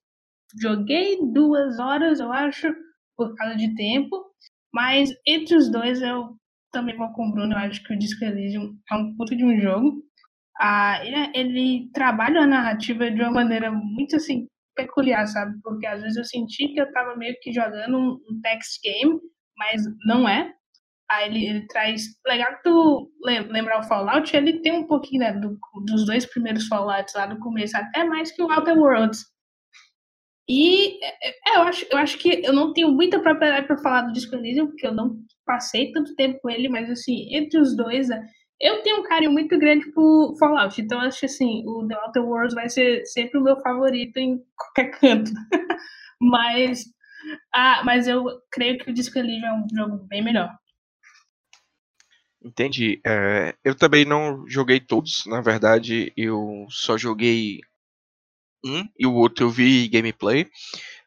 [0.61, 2.75] joguei duas horas, eu acho,
[3.17, 4.25] por causa de tempo.
[4.75, 6.37] Mas entre os dois eu
[6.73, 7.53] também vou com o Bruno.
[7.53, 10.10] Eu acho que o Disco Elysium é um puto de um jogo
[11.05, 15.59] ele, ele, trabalha a narrativa de uma maneira muito assim peculiar, sabe?
[15.63, 19.19] Porque às vezes eu senti que eu estava meio que jogando um, um, text game,
[19.57, 20.53] mas não é.
[21.11, 22.05] Aí ele, ele traz.
[22.27, 26.67] Legal que tu lembrar o Fallout, ele tem um pouquinho né, do, dos dois primeiros
[26.69, 29.25] Fallouts lá no começo, até mais que o Outer Worlds.
[30.49, 34.13] E é, eu, acho, eu acho que eu não tenho muita propriedade para falar do
[34.13, 34.37] Disco
[34.67, 38.27] porque eu não passei tanto tempo com ele, mas assim, entre os dois, né,
[38.61, 42.23] eu tenho um carinho muito grande por Fallout, então acho que assim, o The Outer
[42.23, 45.31] Worlds vai ser sempre o meu favorito em qualquer canto.
[46.21, 46.85] mas,
[47.55, 50.51] ah, mas eu creio que o Disco Elysium é um jogo bem melhor.
[52.43, 53.01] Entendi.
[53.05, 57.61] É, eu também não joguei todos, na verdade, eu só joguei
[58.65, 60.47] um e o outro eu vi gameplay.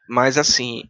[0.08, 0.82] Mas assim,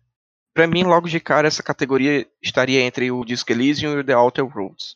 [0.54, 4.16] para mim, logo de cara, essa categoria estaria entre o Disco Elysium e o The
[4.16, 4.94] Outer Worlds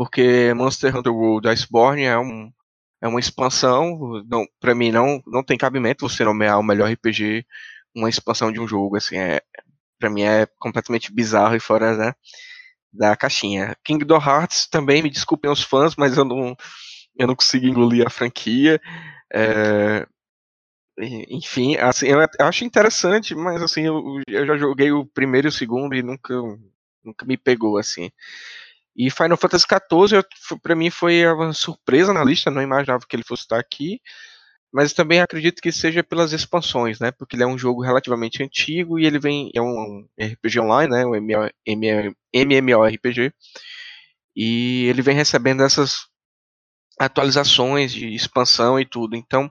[0.00, 2.50] porque Monster Hunter World Iceborne é, um,
[3.02, 7.44] é uma expansão, não, para mim não, não tem cabimento você nomear o melhor RPG
[7.94, 9.42] uma expansão de um jogo, assim, é,
[9.98, 12.14] para mim é completamente bizarro e fora né,
[12.90, 13.76] da caixinha.
[13.84, 16.56] Kingdom Hearts também, me desculpem os fãs, mas eu não,
[17.14, 18.80] eu não consigo engolir a franquia.
[19.30, 20.06] É,
[21.28, 25.52] enfim, assim, eu acho interessante, mas assim, eu, eu já joguei o primeiro e o
[25.52, 26.32] segundo e nunca,
[27.04, 28.10] nunca me pegou, assim.
[28.96, 30.24] E Final Fantasy XIV,
[30.62, 34.00] para mim, foi uma surpresa na lista, não imaginava que ele fosse estar aqui.
[34.72, 37.10] Mas também acredito que seja pelas expansões, né?
[37.10, 39.50] Porque ele é um jogo relativamente antigo e ele vem.
[39.54, 41.04] É um RPG online, né?
[41.04, 41.14] Um
[42.32, 43.32] MMORPG.
[44.36, 46.06] E ele vem recebendo essas
[47.00, 49.16] atualizações de expansão e tudo.
[49.16, 49.50] Então,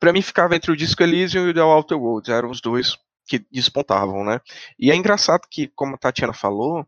[0.00, 2.28] para mim ficava entre o Disco Elysium e o The Outer Worlds.
[2.28, 2.96] Eram os dois
[3.26, 4.40] que despontavam, né?
[4.78, 6.84] E é engraçado que, como a Tatiana falou,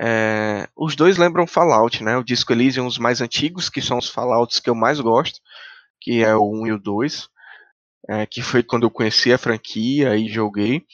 [0.00, 2.16] É, os dois lembram Fallout, né?
[2.16, 5.40] O Disco Elysium, os mais antigos, que são os Fallouts que eu mais gosto,
[6.00, 7.28] que é o 1 e o 2,
[8.08, 10.86] é, que foi quando eu conheci a franquia e joguei.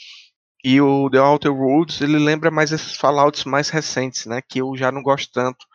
[0.64, 4.40] E o The Outer Worlds, ele lembra mais esses Fallouts mais recentes, né?
[4.40, 5.66] Que eu já não gosto tanto.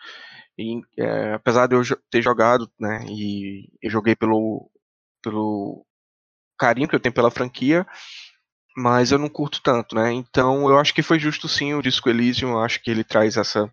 [0.58, 3.06] E, é, apesar de eu ter jogado, né?
[3.08, 4.72] E eu joguei pelo,
[5.22, 5.86] pelo
[6.58, 7.86] carinho que eu tenho pela franquia,
[8.80, 10.14] mas eu não curto tanto, né?
[10.14, 13.36] Então eu acho que foi justo sim o Disco Elysium, eu acho que ele traz
[13.36, 13.72] essa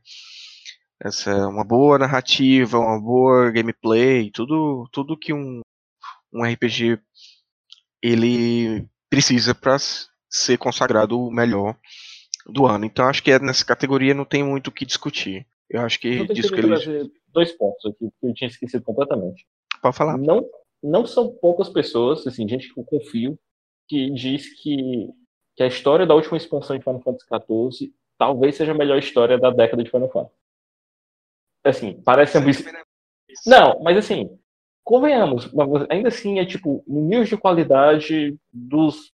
[1.01, 5.61] essa uma boa narrativa, uma boa gameplay, tudo tudo que um
[6.33, 6.99] um RPG
[8.03, 9.77] ele precisa para
[10.29, 11.77] ser consagrado o melhor
[12.47, 12.85] do ano.
[12.85, 15.47] Então acho que é nessa categoria não tem muito o que discutir.
[15.71, 19.47] Eu acho que eu Disco Elysium dois pontos aqui que eu tinha esquecido completamente.
[19.81, 20.19] Pode falar.
[20.19, 20.45] Não
[20.83, 23.39] não são poucas pessoas, assim, gente que eu confio
[23.89, 25.09] que diz que,
[25.55, 29.39] que a história da última expansão de Final Fantasy XIV talvez seja a melhor história
[29.39, 30.35] da década de Final Fantasy.
[31.65, 32.77] Assim, parece ambicioso.
[33.47, 34.39] Não, mas assim,
[34.85, 35.51] convenhamos,
[35.91, 39.13] ainda assim é tipo, nível de qualidade dos,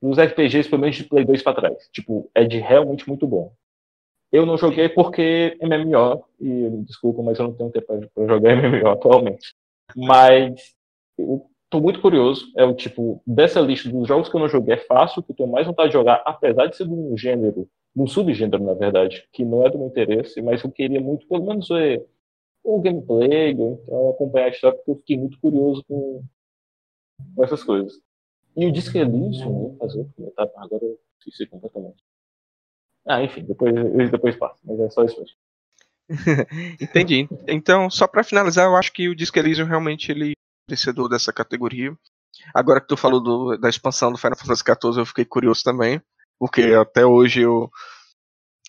[0.00, 1.88] dos RPGs, pelo menos de Play 2 pra trás.
[1.92, 3.52] Tipo, é de realmente muito bom.
[4.32, 8.88] Eu não joguei porque MMO, e desculpa, mas eu não tenho tempo para jogar MMO
[8.88, 9.54] atualmente.
[9.96, 10.74] Mas
[11.70, 12.52] tô muito curioso.
[12.56, 15.36] É o tipo, dessa lista dos jogos que eu não joguei, é fácil, que eu
[15.36, 18.74] tenho mais vontade de jogar, apesar de ser de um gênero, de um subgênero, na
[18.74, 22.04] verdade, que não é do meu interesse, mas eu queria muito, pelo menos, ver
[22.62, 26.22] o gameplay, ou então acompanhar a história, porque eu fiquei muito curioso com,
[27.34, 27.92] com essas coisas.
[28.56, 32.02] E o Disco Elysium, fazer comentário, agora eu esqueci completamente.
[33.06, 33.72] Ah, enfim, depois,
[34.10, 35.36] depois passa, mas é só isso mesmo.
[36.80, 37.28] Entendi.
[37.48, 40.34] Então, só para finalizar, eu acho que o Disco Elysium realmente ele
[40.70, 41.92] vencedor dessa categoria.
[42.54, 46.00] Agora que tu falou do, da expansão do Final Fantasy XIV, eu fiquei curioso também,
[46.38, 47.70] porque até hoje eu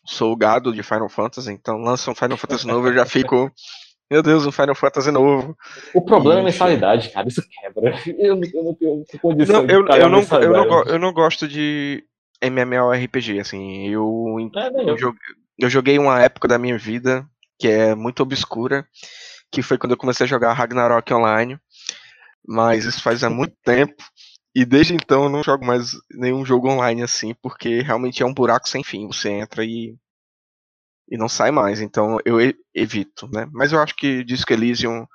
[0.05, 3.51] sou o gado de Final Fantasy, então lança um Final Fantasy novo, eu já fico,
[4.09, 5.55] meu Deus, um Final Fantasy novo.
[5.93, 7.95] O problema e, é a mensalidade, cara, isso quebra.
[8.17, 12.03] Eu, eu não tenho condição não, eu, eu, não, eu, não, eu não gosto de
[12.41, 15.21] MMORPG, assim, eu, é, eu, joguei,
[15.59, 17.25] eu joguei uma época da minha vida
[17.59, 18.87] que é muito obscura,
[19.51, 21.59] que foi quando eu comecei a jogar Ragnarok Online,
[22.47, 24.03] mas isso faz há muito tempo.
[24.53, 28.33] E desde então eu não jogo mais nenhum jogo online assim, porque realmente é um
[28.33, 29.07] buraco sem fim.
[29.07, 29.95] Você entra e,
[31.09, 31.81] e não sai mais.
[31.81, 32.37] Então eu
[32.73, 33.47] evito, né?
[33.53, 35.05] Mas eu acho que Disco Elysium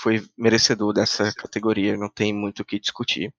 [0.00, 3.32] foi merecedor dessa categoria, não tem muito o que discutir.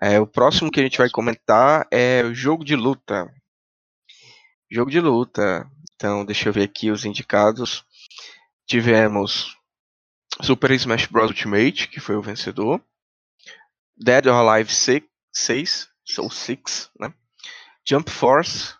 [0.00, 3.32] É, o próximo que a gente vai comentar é o jogo de luta.
[4.70, 5.66] Jogo de luta.
[5.94, 7.84] Então, deixa eu ver aqui os indicados.
[8.66, 9.55] Tivemos
[10.42, 11.30] Super Smash Bros.
[11.30, 12.80] Ultimate, que foi o vencedor.
[13.96, 17.12] Dead or Alive 6, ou 6, né?
[17.88, 18.74] Jump Force,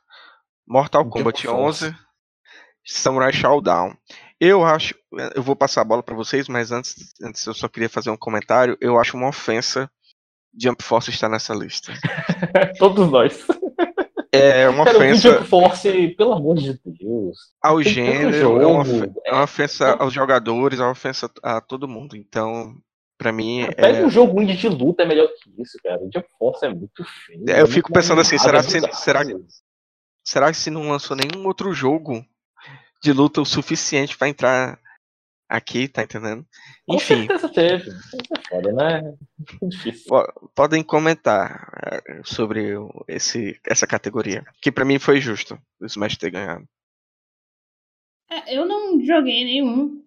[0.67, 1.87] Mortal Jump Kombat Force.
[1.87, 1.97] 11,
[2.85, 3.97] Samurai Showdown.
[4.39, 4.95] Eu acho,
[5.35, 8.17] eu vou passar a bola para vocês, mas antes, antes eu só queria fazer um
[8.17, 8.77] comentário.
[8.81, 9.91] Eu acho uma ofensa
[10.59, 11.93] Jump Force estar nessa lista.
[12.79, 13.47] Todos nós.
[14.37, 15.33] É uma Cara, ofensa.
[15.33, 17.39] Jump Force, pelo amor de Deus.
[17.63, 18.85] Ao gênero, é uma,
[19.25, 22.17] é uma ofensa aos jogadores, é uma ofensa a todo mundo.
[22.17, 22.75] Então,
[23.19, 23.63] pra mim.
[23.63, 24.05] Cara, pega é...
[24.05, 26.01] um jogo indie de luta é melhor que isso, cara.
[26.01, 27.45] O Jump Force é muito feio.
[27.49, 29.23] É, eu fico pensando assim, será, se, será,
[30.25, 32.25] será que se não lançou nenhum outro jogo
[33.03, 34.79] de luta o suficiente para entrar
[35.49, 36.47] aqui, tá entendendo?
[36.89, 37.27] Enfim.
[37.27, 37.91] Com certeza teve.
[37.91, 39.17] É foda, né?
[39.63, 40.11] Difícil.
[40.55, 42.75] Podem comentar eh, sobre
[43.09, 44.45] esse, essa categoria.
[44.61, 46.67] Que para mim foi justo o Smash ter ganhado.
[48.31, 50.05] É, eu não joguei nenhum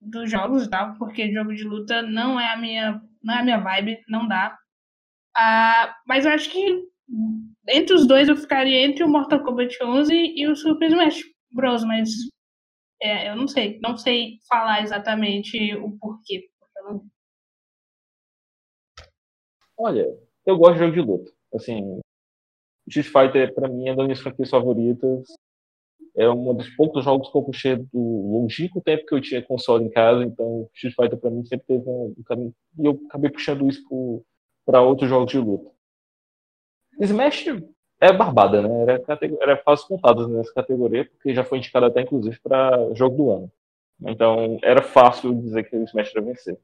[0.00, 0.94] dos jogos, tá?
[0.98, 4.56] Porque jogo de luta não é a minha, não é a minha vibe, não dá.
[5.36, 6.84] Ah, mas eu acho que
[7.68, 11.84] entre os dois eu ficaria entre o Mortal Kombat 11 e o Super Smash Bros,
[11.84, 12.10] mas
[13.00, 16.48] é, eu não sei, não sei falar exatamente o porquê.
[19.78, 20.06] Olha,
[20.46, 21.32] eu gosto de jogo de luta.
[21.54, 22.00] Assim,
[22.86, 25.26] Street Fighter para mim é uma das minhas franquias favoritas.
[26.16, 29.84] É um dos poucos jogos que eu puxei do longínquo tempo que eu tinha console
[29.84, 33.68] em casa, então Street Fighter para mim sempre teve um, caminho e eu acabei puxando
[33.68, 34.24] isso
[34.64, 35.70] para outros jogos de luta.
[36.98, 37.44] Smash
[38.00, 38.82] é barbada, né?
[38.82, 39.02] Era,
[39.40, 43.52] era fácil contadas nessa categoria, porque já foi indicado até, inclusive, para jogo do ano.
[44.04, 46.58] Então, era fácil dizer que o Smash ia vencer.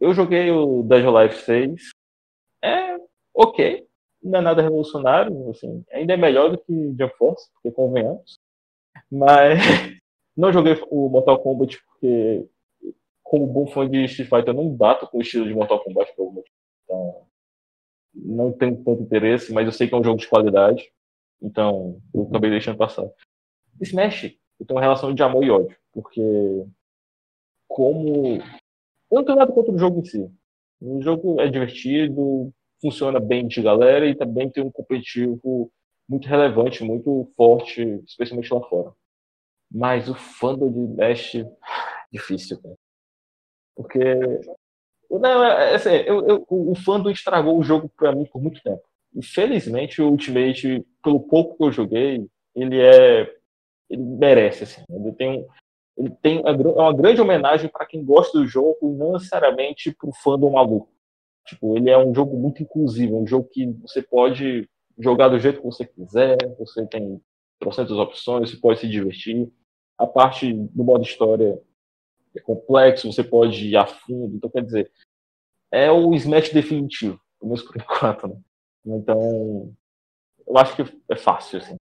[0.00, 1.90] Eu joguei o Dead Life 6.
[2.62, 2.96] É
[3.32, 3.86] ok.
[4.22, 5.84] Não é nada revolucionário, assim.
[5.92, 8.38] Ainda é melhor do que Jump Force, porque convenhamos.
[9.10, 9.58] Mas
[10.36, 12.48] não joguei o Mortal Kombat porque,
[13.22, 16.12] como bom fã de Street Fighter, eu não bato com o estilo de Mortal Kombat,
[16.14, 16.50] provavelmente.
[16.84, 17.23] Então,
[18.14, 20.90] não tenho tanto interesse, mas eu sei que é um jogo de qualidade,
[21.42, 23.08] então eu acabei deixando passar.
[23.80, 24.24] Smash,
[24.60, 26.20] eu tenho uma relação de amor e ódio, porque
[27.68, 28.36] como.
[29.10, 30.30] Eu não tenho nada contra o jogo em si.
[30.80, 35.72] O jogo é divertido, funciona bem de galera e também tem um competitivo
[36.08, 38.92] muito relevante, muito forte, especialmente lá fora.
[39.70, 41.32] Mas o fandom de Smash,
[42.12, 42.76] difícil, cara.
[43.74, 44.00] Porque.
[45.18, 48.62] Não, é, é, assim, eu, eu, o fandom estragou o jogo pra mim por muito
[48.62, 48.82] tempo.
[49.14, 53.32] Infelizmente, o Ultimate, pelo pouco que eu joguei, ele é.
[53.88, 54.82] Ele merece, assim.
[54.90, 55.46] Ele tem,
[55.96, 60.12] ele tem é uma grande homenagem para quem gosta do jogo e não necessariamente pro
[60.22, 60.88] fandom maluco.
[61.46, 65.60] Tipo, ele é um jogo muito inclusivo, um jogo que você pode jogar do jeito
[65.60, 67.20] que você quiser, você tem
[67.60, 69.52] trocentas opções, você pode se divertir.
[69.98, 71.60] A parte do modo história
[72.36, 74.90] é complexo, você pode ir a fundo, então quer dizer,
[75.70, 78.40] é o Smash definitivo, pelo menos por enquanto, né?
[78.86, 79.74] Então,
[80.46, 81.76] eu acho que é fácil, assim.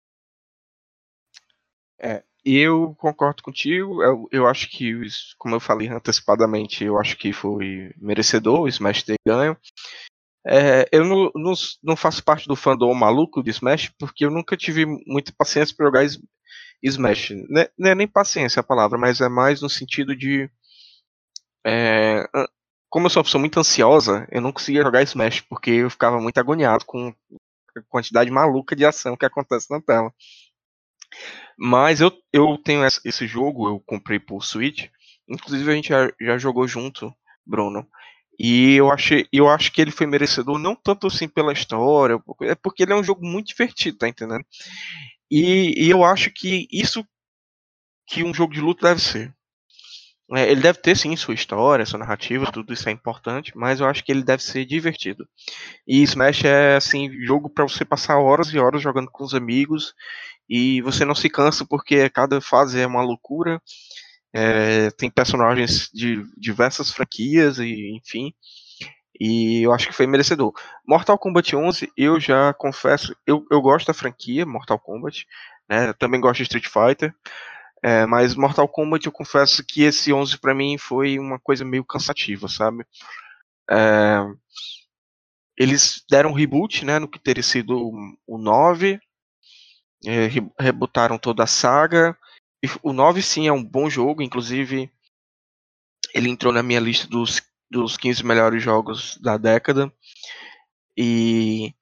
[1.98, 4.02] É, eu concordo contigo.
[4.02, 5.00] Eu, eu acho que,
[5.38, 9.56] como eu falei antecipadamente, eu acho que foi merecedor o Smash ter ganho.
[10.46, 14.56] É, eu não, não, não, faço parte do fandom maluco de Smash, porque eu nunca
[14.56, 16.04] tive muita paciência para jogar
[16.82, 17.30] Smash.
[17.48, 20.50] Não é, não é, nem paciência a palavra, mas é mais no sentido de.
[21.66, 22.24] É,
[22.88, 26.20] como eu sou uma pessoa muito ansiosa, eu não conseguia jogar Smash, porque eu ficava
[26.20, 27.14] muito agoniado com
[27.76, 30.12] a quantidade maluca de ação que acontece na tela.
[31.58, 34.88] Mas eu, eu tenho esse jogo, eu comprei por Switch.
[35.28, 37.14] Inclusive a gente já, já jogou junto,
[37.46, 37.86] Bruno.
[38.38, 42.54] E eu achei, eu acho que ele foi merecedor não tanto assim pela história, é
[42.54, 44.42] porque ele é um jogo muito divertido, tá entendendo?
[45.30, 47.04] E, e eu acho que isso
[48.06, 49.34] que um jogo de luta deve ser.
[50.32, 53.86] É, ele deve ter sim sua história, sua narrativa, tudo isso é importante, mas eu
[53.86, 55.28] acho que ele deve ser divertido.
[55.86, 59.92] E Smash é assim jogo para você passar horas e horas jogando com os amigos
[60.48, 63.60] e você não se cansa porque cada fase é uma loucura.
[64.32, 68.32] É, tem personagens de diversas franquias e enfim.
[69.20, 70.54] E eu acho que foi merecedor.
[70.86, 75.26] Mortal Kombat 11, eu já confesso, eu, eu gosto da franquia Mortal Kombat,
[75.68, 75.92] né?
[75.92, 77.14] Também gosto de Street Fighter.
[77.82, 81.84] É, mas Mortal Kombat, eu confesso que esse 11 para mim foi uma coisa meio
[81.84, 82.84] cansativa, sabe?
[83.70, 84.24] É,
[85.56, 87.92] eles deram um reboot, né, no que teria sido
[88.26, 88.98] o 9,
[90.06, 92.16] é, rebootaram toda a saga.
[92.64, 94.90] E o 9 sim é um bom jogo, inclusive
[96.14, 99.92] ele entrou na minha lista dos, dos 15 melhores jogos da década.
[100.96, 101.72] E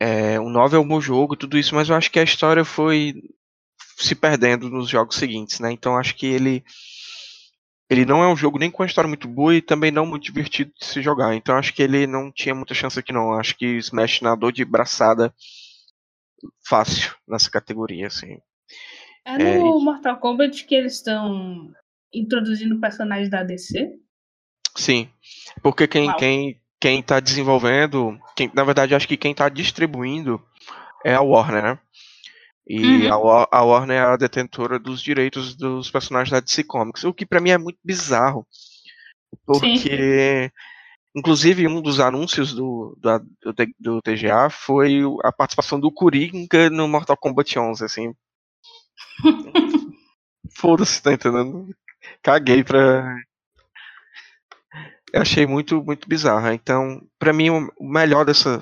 [0.00, 2.64] é, o 9 é um bom jogo, tudo isso, mas eu acho que a história
[2.64, 3.22] foi
[3.96, 5.70] se perdendo nos jogos seguintes, né?
[5.70, 6.64] Então acho que ele
[7.88, 10.24] ele não é um jogo nem com uma história muito boa e também não muito
[10.24, 11.34] divertido de se jogar.
[11.34, 13.34] Então acho que ele não tinha muita chance aqui não.
[13.34, 15.32] Acho que Smash nadou de braçada
[16.66, 18.38] fácil nessa categoria, assim.
[19.24, 19.44] É no
[19.80, 21.72] é, Mortal Kombat que eles estão
[22.12, 23.98] introduzindo personagens da DC?
[24.76, 25.08] Sim,
[25.62, 30.42] porque quem, quem, quem tá desenvolvendo, quem, na verdade acho que quem tá distribuindo
[31.04, 31.78] é a Warner, né?
[32.66, 33.28] E uhum.
[33.28, 37.26] a, a, Warner é a detentora dos direitos dos personagens da DC Comics, o que
[37.26, 38.46] para mim é muito bizarro.
[39.44, 40.50] Porque, Sim.
[41.14, 46.88] inclusive, um dos anúncios do, do, do, do, TGA foi a participação do Coringa no
[46.88, 48.14] Mortal Kombat 11, assim.
[50.56, 51.68] Foda-se, tá entendendo?
[52.22, 53.14] Caguei pra.
[55.14, 56.50] Eu achei muito, muito bizarro.
[56.50, 57.48] Então, para mim,
[57.78, 58.60] o melhor dessa,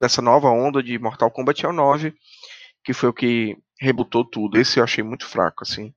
[0.00, 2.14] dessa nova onda de Mortal Kombat é o 9
[2.82, 4.58] que foi o que rebutou tudo.
[4.58, 5.94] Esse eu achei muito fraco, assim.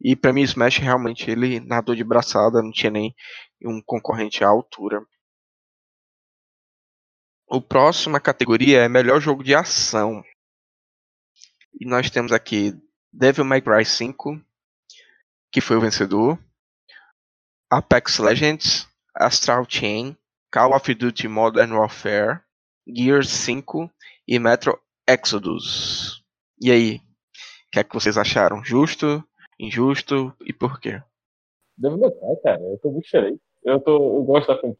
[0.00, 3.14] E para mim, Smash realmente ele nadou de braçada, não tinha nem
[3.62, 5.04] um concorrente à altura.
[7.46, 10.24] O próxima categoria é melhor jogo de ação.
[11.78, 12.72] E nós temos aqui
[13.12, 14.40] Devil May Cry 5,
[15.52, 16.38] que foi o vencedor.
[17.70, 20.16] Apex Legends, Astral Chain,
[20.50, 22.40] Call of Duty Modern Warfare,
[22.86, 23.90] Gears 5
[24.26, 26.22] e Metro Exodus.
[26.60, 27.00] E aí, o
[27.72, 28.64] que é que vocês acharam?
[28.64, 29.22] Justo,
[29.58, 31.00] injusto e por quê?
[31.78, 33.38] May Cry, cara, eu tô muito feliz.
[33.64, 34.76] Eu, tô, eu gosto da franquia.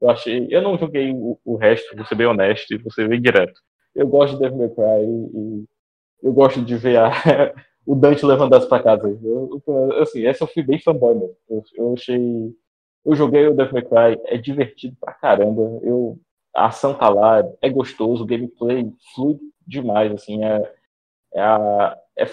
[0.00, 0.46] Eu achei.
[0.50, 3.60] Eu não joguei o, o resto, vou ser bem honesto e vou ser bem direto.
[3.94, 5.64] Eu gosto de Devil May Cry e
[6.22, 7.10] eu gosto de ver a,
[7.86, 9.08] o Dante levando as pra casa.
[9.08, 11.36] Eu, eu, assim, essa eu fui bem fanboy mesmo.
[11.48, 12.54] Eu, eu achei.
[13.06, 15.62] Eu joguei o Devil May Cry, é divertido pra caramba.
[15.82, 16.18] Eu,
[16.52, 20.72] a ação tá lá, é gostoso, o gameplay flui demais, assim, é,
[21.32, 22.24] é, a, é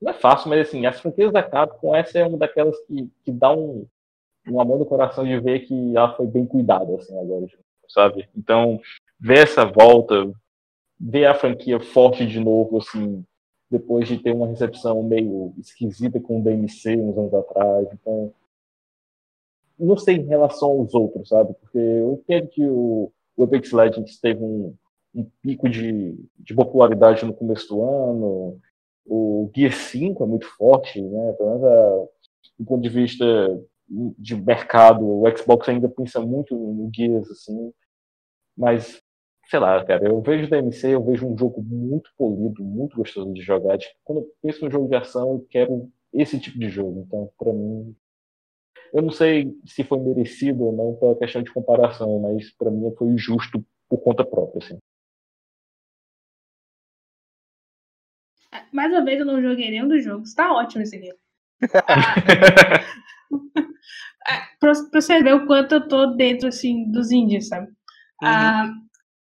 [0.00, 3.30] não é fácil, mas assim, as franquias da Capcom, essa é uma daquelas que, que
[3.30, 3.86] dá um,
[4.48, 7.46] um amor no coração de ver que ela foi bem cuidada, assim, agora,
[7.88, 8.28] sabe?
[8.36, 8.80] Então,
[9.20, 10.32] ver essa volta,
[10.98, 13.24] ver a franquia forte de novo, assim,
[13.70, 17.88] depois de ter uma recepção meio esquisita com o DMC uns anos atrás.
[17.92, 18.32] Então,
[19.78, 21.54] não sei em relação aos outros, sabe?
[21.54, 24.74] Porque eu entendo que o, o Apex Legends teve um,
[25.14, 28.60] um pico de, de popularidade no começo do ano.
[29.06, 31.32] O Gear 5 é muito forte, né?
[31.32, 32.08] Pelo menos a,
[32.58, 33.24] do ponto de vista
[34.18, 37.72] de mercado, o Xbox ainda pensa muito no Gears, assim.
[38.56, 39.00] Mas,
[39.48, 43.32] sei lá, cara, eu vejo o DMC, eu vejo um jogo muito polido, muito gostoso
[43.32, 43.78] de jogar.
[43.78, 47.04] Tipo, quando eu penso no jogo de ação, eu quero esse tipo de jogo.
[47.06, 47.94] Então, para mim,
[48.92, 52.90] eu não sei se foi merecido ou não pela questão de comparação, mas para mim
[52.96, 54.78] foi justo por conta própria, assim.
[58.72, 60.34] Mais uma vez eu não joguei nenhum dos jogos.
[60.34, 61.12] Tá ótimo esse aqui.
[64.60, 67.66] pra, pra você ver o quanto eu tô dentro, assim, dos indies, sabe?
[67.66, 67.74] Uhum.
[68.22, 68.72] Ah,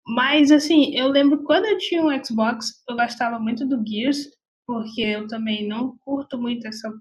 [0.06, 4.30] mas, assim, eu lembro quando eu tinha um Xbox, eu gostava muito do Gears,
[4.66, 6.92] porque eu também não curto muito essa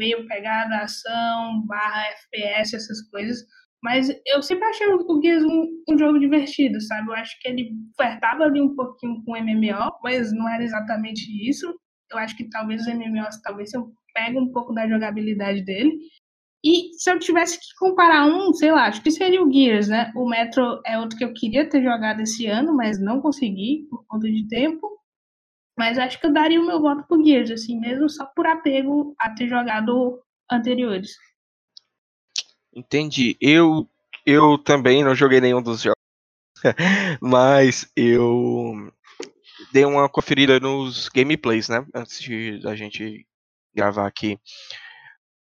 [0.00, 3.38] meio pegada ação, barra FPS, essas coisas.
[3.82, 7.08] Mas eu sempre achei o Gears um, um, jogo divertido, sabe?
[7.08, 11.66] Eu acho que ele flertava ali um pouquinho com MMO, mas não era exatamente isso.
[12.10, 15.98] Eu acho que talvez os MMOs, talvez eu pegue um pouco da jogabilidade dele.
[16.62, 20.12] E se eu tivesse que comparar um, sei lá, acho que seria o Gears, né?
[20.14, 24.04] O Metro é outro que eu queria ter jogado esse ano, mas não consegui por
[24.06, 24.99] conta de tempo.
[25.80, 29.14] Mas acho que eu daria o meu voto pro Gears, assim, mesmo só por apego
[29.18, 30.22] a ter jogado
[30.52, 31.12] anteriores.
[32.70, 33.34] Entendi.
[33.40, 33.88] Eu,
[34.26, 35.96] eu também não joguei nenhum dos jogos,
[37.18, 38.92] mas eu
[39.72, 41.82] dei uma conferida nos gameplays, né?
[41.94, 43.26] Antes de da gente
[43.74, 44.38] gravar aqui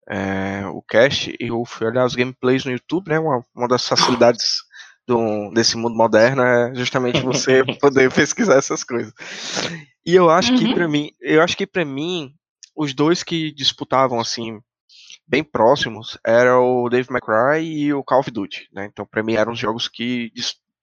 [0.09, 3.19] é, o cast, eu fui olhar os gameplays no YouTube, né?
[3.19, 4.63] Uma, uma das facilidades
[5.05, 9.13] do, desse mundo moderno é justamente você poder pesquisar essas coisas.
[10.05, 10.57] E eu acho uhum.
[10.57, 12.33] que para mim, eu acho que para mim
[12.75, 14.59] os dois que disputavam assim
[15.25, 18.85] bem próximos era o Dave McCry e o Call of Duty, né?
[18.85, 20.31] Então para mim eram os jogos que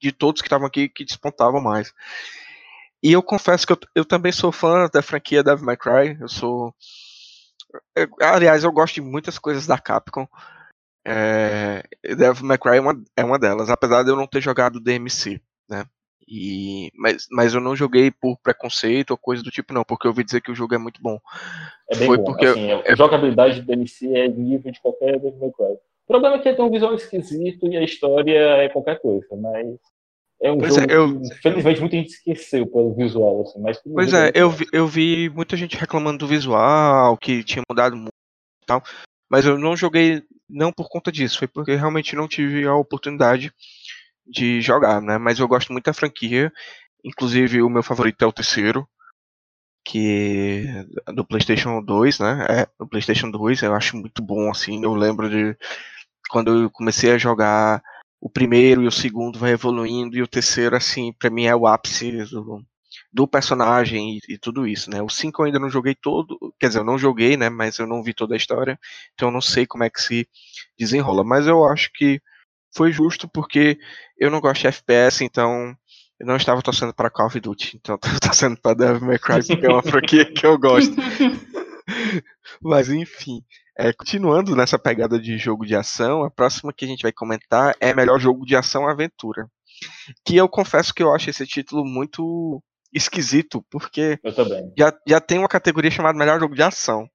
[0.01, 1.93] de todos que estavam aqui que despontavam mais.
[3.03, 6.19] E eu confesso que eu, eu também sou fã da franquia Devil May Cry.
[6.21, 6.75] Eu sou.
[7.95, 10.27] Eu, aliás, eu gosto de muitas coisas da Capcom.
[11.05, 14.81] É, Devil May Cry é uma, é uma delas, apesar de eu não ter jogado
[14.81, 15.87] DMC, né?
[16.31, 20.11] E, mas, mas eu não joguei por preconceito ou coisa do tipo, não, porque eu
[20.11, 21.19] ouvi dizer que o jogo é muito bom.
[21.91, 22.25] É bem Foi bom.
[22.25, 25.75] Porque assim, a jogabilidade do DMC é nível de qualquer Devil May Cry.
[25.75, 29.27] O problema é que ele tem um visual esquisito e a história é qualquer coisa,
[29.37, 29.77] mas
[30.41, 31.21] é um pois jogo é, eu...
[31.21, 33.81] que, infelizmente, muita gente esqueceu pelo visual, assim, mas...
[33.83, 38.15] Pois é, eu vi, eu vi muita gente reclamando do visual, que tinha mudado muito
[38.63, 38.83] e tal,
[39.29, 43.53] mas eu não joguei não por conta disso, foi porque realmente não tive a oportunidade
[44.31, 45.19] de jogar, né?
[45.19, 46.53] Mas eu gosto muito da franquia,
[47.05, 48.89] inclusive o meu favorito é o terceiro,
[49.85, 50.67] que
[51.07, 52.47] é do PlayStation 2, né?
[52.49, 54.83] É, do PlayStation 2, eu acho muito bom assim.
[54.85, 55.57] Eu lembro de
[56.31, 57.83] quando eu comecei a jogar
[58.21, 61.67] o primeiro e o segundo vai evoluindo e o terceiro assim, para mim é o
[61.67, 62.63] ápice do,
[63.13, 65.03] do personagem e, e, tudo isso, né?
[65.03, 67.49] O 5 eu ainda não joguei todo, quer dizer, eu não joguei, né?
[67.49, 68.79] Mas eu não vi toda a história,
[69.15, 70.29] então eu não sei como é que se
[70.79, 71.25] desenrola.
[71.25, 72.21] Mas eu acho que
[72.75, 73.79] foi justo porque
[74.19, 75.75] eu não gosto de FPS, então
[76.19, 79.19] eu não estava torcendo para Call of Duty, então eu estava torcendo para Devil May
[79.19, 80.95] Cry, porque é uma franquia que eu gosto.
[82.63, 83.43] Mas enfim,
[83.77, 87.75] é, continuando nessa pegada de jogo de ação, a próxima que a gente vai comentar
[87.81, 89.49] é melhor jogo de ação aventura.
[90.25, 92.63] Que eu confesso que eu acho esse título muito
[92.93, 94.19] esquisito, porque
[94.77, 97.09] Já, já tem uma categoria chamada melhor jogo de ação.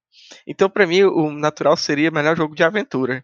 [0.47, 3.23] Então, para mim, o natural seria melhor jogo de aventura.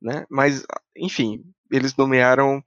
[0.00, 0.26] Né?
[0.28, 0.64] Mas,
[0.96, 2.62] enfim, eles nomearam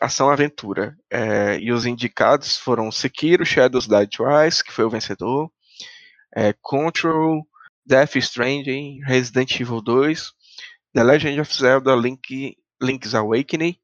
[0.00, 0.96] ação aventura.
[1.10, 5.50] É, e os indicados foram Sekiro, Shadows Die Twice, que foi o vencedor,
[6.34, 7.46] é, Control,
[7.84, 10.32] Death Stranding, Resident Evil 2,
[10.94, 13.76] The Legend of Zelda Link, Link's Awakening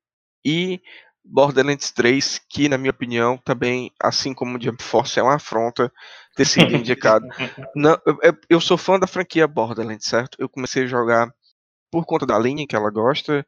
[0.45, 0.81] e
[1.25, 5.93] Borderlands 3, que na minha opinião também, assim como Jump Force, é uma afronta
[6.35, 7.27] ter sido indicado.
[7.77, 10.37] Não, eu, eu, sou fã da franquia Borderlands, certo?
[10.39, 11.33] Eu comecei a jogar
[11.91, 13.47] por conta da linha que ela gosta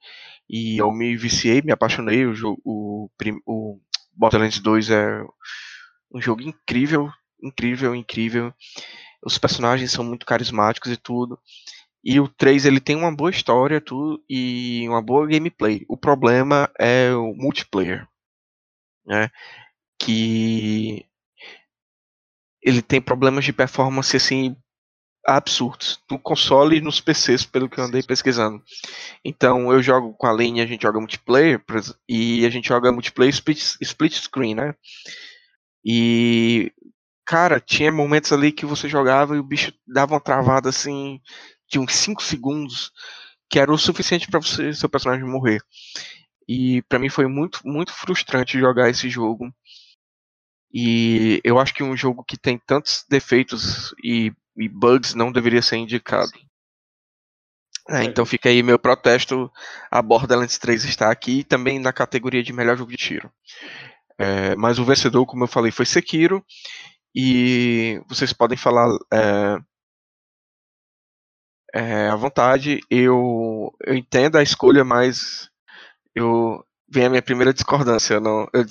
[0.49, 2.27] e eu me viciei, me apaixonei.
[2.27, 2.35] O,
[2.65, 3.11] o,
[3.47, 3.81] o
[4.13, 5.23] Borderlands 2 é
[6.13, 7.11] um jogo incrível,
[7.43, 8.53] incrível, incrível.
[9.25, 11.39] Os personagens são muito carismáticos e tudo.
[12.05, 15.85] E o 3 ele tem uma boa história tudo, e uma boa gameplay.
[15.89, 18.07] O problema é o multiplayer.
[19.07, 19.31] Né?
[19.99, 21.07] Que
[22.63, 24.57] ele tem problemas de performance assim
[25.27, 28.63] absurdos no console e nos PCs, pelo que eu andei pesquisando.
[29.25, 31.63] Então eu jogo com a Lane, a gente joga multiplayer
[32.09, 34.75] e a gente joga multiplayer split, split screen, né?
[35.85, 36.73] E
[37.25, 41.21] cara, tinha momentos ali que você jogava e o bicho dava uma travada assim
[41.69, 42.93] de uns 5 segundos,
[43.49, 45.63] que era o suficiente para você seu personagem morrer.
[46.49, 49.51] E para mim foi muito muito frustrante jogar esse jogo.
[50.77, 55.63] E eu acho que um jogo que tem tantos defeitos e, e bugs não deveria
[55.63, 56.33] ser indicado.
[57.89, 59.51] É, então fica aí meu protesto
[59.91, 63.31] a Borderlands 3 está aqui também na categoria de melhor jogo de tiro.
[64.19, 66.45] É, mas o vencedor, como eu falei, foi Sekiro.
[67.15, 69.59] E vocês podem falar é,
[71.75, 72.81] é, à vontade.
[72.91, 75.51] Eu, eu entendo a escolha, mas
[76.15, 78.15] eu vem a minha primeira discordância.
[78.15, 78.65] Eu, não, eu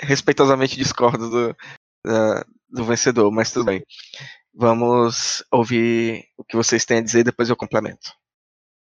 [0.00, 1.56] respeitosamente discordo do,
[2.04, 3.82] da, do vencedor, mas tudo bem.
[4.60, 8.12] Vamos ouvir o que vocês têm a dizer, depois eu complemento.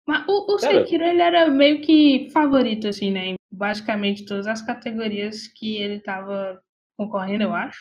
[0.06, 3.28] Mas o, o Sekiro, ele era meio que favorito, assim, né?
[3.28, 6.62] Em basicamente todas as categorias que ele tava
[6.98, 7.80] concorrendo, eu acho.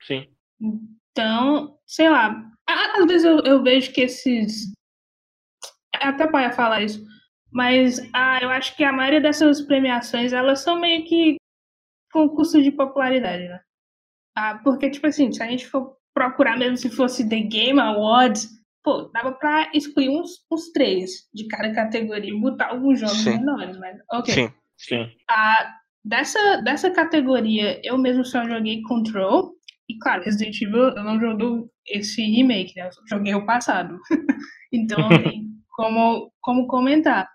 [0.00, 0.28] Sim.
[0.60, 2.40] Então, sei lá.
[2.68, 4.72] Às vezes eu, eu vejo que esses.
[6.00, 7.04] É até para falar isso.
[7.50, 11.36] Mas ah, eu acho que a maioria dessas premiações, elas são meio que
[12.12, 13.60] concurso de popularidade, né?
[14.36, 18.48] Ah, porque, tipo assim, se a gente for procurar mesmo se fosse The Game Awards,
[18.82, 23.38] pô, dava pra excluir uns, uns três de cada categoria e botar alguns jogos Sim.
[23.38, 24.34] menores, mas ok.
[24.34, 25.08] Sim, sim.
[25.30, 29.52] Ah, dessa, dessa categoria, eu mesmo só joguei Control.
[29.88, 32.88] E claro, Resident Evil eu não joguei esse remake, né?
[32.88, 33.96] Eu joguei o passado.
[34.72, 37.28] então não tem como, como comentar.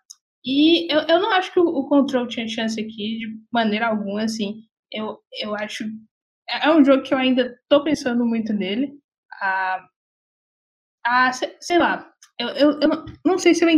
[0.46, 4.24] E eu, eu não acho que o, o Control tinha chance aqui de maneira alguma,
[4.24, 4.64] assim.
[4.92, 5.86] Eu, eu acho.
[6.50, 8.94] É, é um jogo que eu ainda tô pensando muito nele.
[9.42, 9.88] Ah,
[11.06, 13.70] ah, sei lá, eu, eu, eu não sei se eu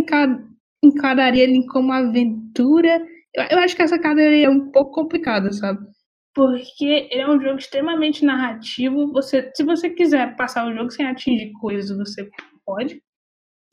[0.83, 3.05] encararia ele como aventura.
[3.33, 5.85] Eu, eu acho que essa cadeira é um pouco complicada, sabe?
[6.33, 9.11] Porque ele é um jogo extremamente narrativo.
[9.13, 12.29] Você, se você quiser passar o jogo sem atingir coisas, você
[12.65, 13.01] pode.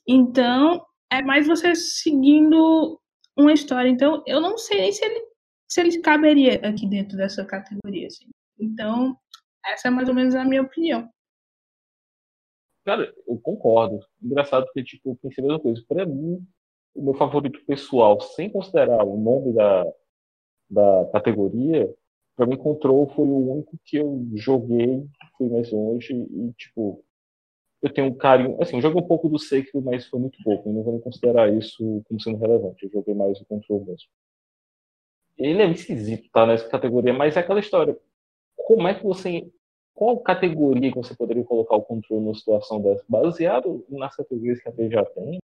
[0.09, 3.01] Então, é mais você seguindo
[3.37, 3.89] uma história.
[3.89, 5.21] Então, eu não sei nem se ele,
[5.69, 8.07] se ele caberia aqui dentro dessa categoria.
[8.07, 8.27] Assim.
[8.59, 9.17] Então,
[9.65, 11.09] essa é mais ou menos a minha opinião.
[12.85, 14.01] Cara, eu concordo.
[14.21, 15.85] Engraçado porque, tipo, eu pensei a mesma coisa.
[15.87, 16.45] Pra mim,
[16.95, 19.85] o meu favorito pessoal, sem considerar o nome da,
[20.69, 21.93] da categoria,
[22.37, 25.07] pra mim, Control foi o único que eu joguei,
[25.39, 27.05] fui mais longe e, tipo,
[27.83, 28.61] eu tenho um carinho.
[28.61, 30.69] Assim, eu joguei um pouco do Sekiro, mas foi muito pouco.
[30.69, 32.85] Eu não vou nem considerar isso como sendo relevante.
[32.85, 34.09] Eu joguei mais o Control mesmo.
[35.37, 37.99] Ele é esquisito, tá, nessa categoria, mas é aquela história.
[38.67, 39.47] Como é que você
[39.95, 43.05] qual categoria que você poderia colocar o controle numa situação dessa?
[43.09, 45.39] Baseado nas categorias que a T já tem,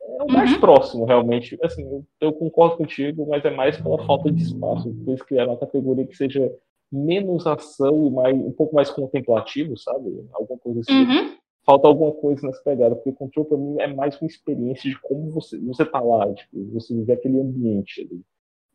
[0.00, 0.60] é o mais uhum.
[0.60, 1.58] próximo, realmente.
[1.62, 4.94] Assim, eu, eu, concordo contigo, mas é mais pela falta de espaço.
[5.06, 6.52] Eles criaram uma categoria que seja
[6.90, 10.24] menos ação e mais, um pouco mais contemplativo, sabe?
[10.32, 11.04] Alguma coisa assim.
[11.04, 11.36] Uhum.
[11.66, 15.00] Falta alguma coisa nessa pegada, porque o controle para mim é mais uma experiência de
[15.00, 18.22] como você você tá lá, tipo, você vive aquele ambiente ali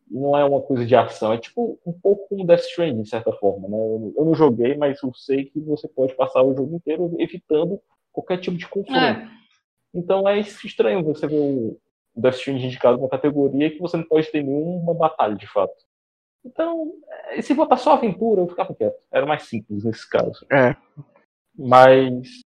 [0.10, 3.32] não é uma coisa de ação, é tipo um pouco como Death Stranding, de certa
[3.34, 3.78] forma, né?
[3.78, 7.80] Eu, não joguei, mas eu sei que você pode passar o jogo inteiro evitando
[8.12, 9.00] qualquer tipo de confronto.
[9.00, 9.30] É.
[9.94, 11.78] Então é estranho você ver o
[12.16, 15.74] Death Stranding indicado numa categoria que você não pode ter nenhuma batalha, de fato.
[16.44, 16.94] Então,
[17.32, 18.98] é, se botar só aventura, eu ficava quieto.
[19.12, 20.46] Era mais simples nesse caso.
[20.52, 20.76] É.
[21.56, 22.42] Mas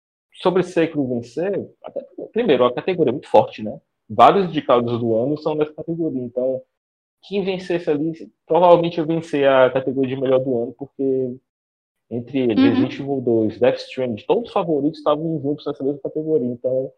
[0.42, 3.80] sobre Sekiro vencer, até, primeiro, a categoria é muito forte, né?
[4.10, 6.62] Vários indicados do ano são nessa categoria, então
[7.22, 8.14] quem vencesse ali,
[8.46, 11.36] provavelmente eu vencer a categoria de melhor do ano, porque
[12.10, 12.70] entre eles, uhum.
[12.70, 16.48] Resident Evil 2, Death Stranding, todos os favoritos estavam juntos nessa mesma categoria.
[16.48, 16.92] Então,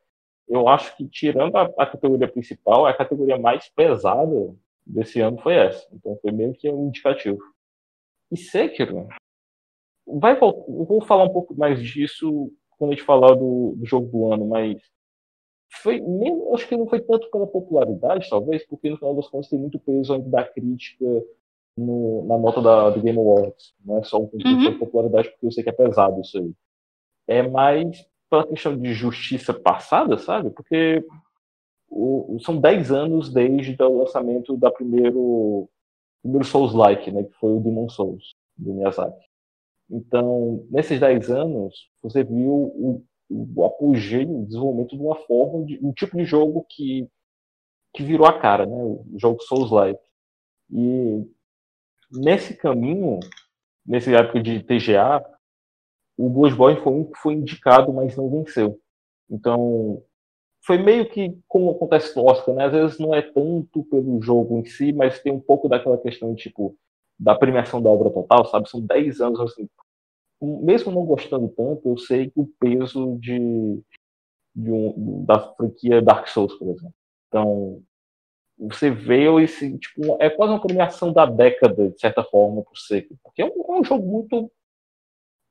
[0.47, 4.55] eu acho que tirando a, a, categoria principal, a categoria mais pesada
[4.85, 5.85] desse ano foi essa.
[5.93, 7.39] Então, foi meio que um indicativo.
[8.31, 9.07] E Sekiro,
[10.07, 14.07] vai eu vou falar um pouco mais disso quando a gente falar do, do jogo
[14.07, 14.81] do ano, mas
[15.71, 19.49] foi mesmo, acho que não foi tanto pela popularidade, talvez, porque no final das contas
[19.49, 21.05] tem muito peso ainda da crítica
[21.77, 23.73] no, na nota da, do Game Awards.
[23.83, 24.71] Não é só um concurso uhum.
[24.71, 26.51] de popularidade, porque eu sei que é pesado isso aí.
[27.27, 30.49] É mais pela questão de justiça passada, sabe?
[30.49, 31.05] Porque
[31.89, 35.69] o, são 10 anos desde o lançamento da primeiro,
[36.21, 37.23] primeiro Souls-like, né?
[37.23, 39.25] Que foi o Demon Souls, do Miyazaki.
[39.89, 45.79] Então, nesses 10 anos, você viu o o apogeu, o desenvolvimento de uma forma, de
[45.81, 47.07] um tipo de jogo que,
[47.95, 48.83] que virou a cara, né?
[48.83, 49.99] O jogo Souls-like.
[50.69, 51.25] E
[52.11, 53.19] nesse caminho,
[53.85, 55.23] nessa época de TGA,
[56.17, 58.79] o Bloodborne foi um que foi indicado, mas não venceu.
[59.29, 60.03] Então,
[60.65, 62.65] foi meio que como acontece no Oscar, né?
[62.65, 66.35] Às vezes não é tanto pelo jogo em si, mas tem um pouco daquela questão,
[66.35, 66.75] tipo,
[67.17, 68.69] da premiação da obra total, sabe?
[68.69, 69.67] São 10 anos, assim,
[70.41, 73.81] mesmo não gostando tanto, eu sei que o peso de,
[74.55, 76.93] de um, da franquia Dark Souls, por exemplo.
[77.27, 77.83] Então,
[78.57, 83.19] você vê esse, tipo, é quase uma premiação da década, de certa forma, por Sekiro.
[83.23, 84.51] Porque é um, é um jogo muito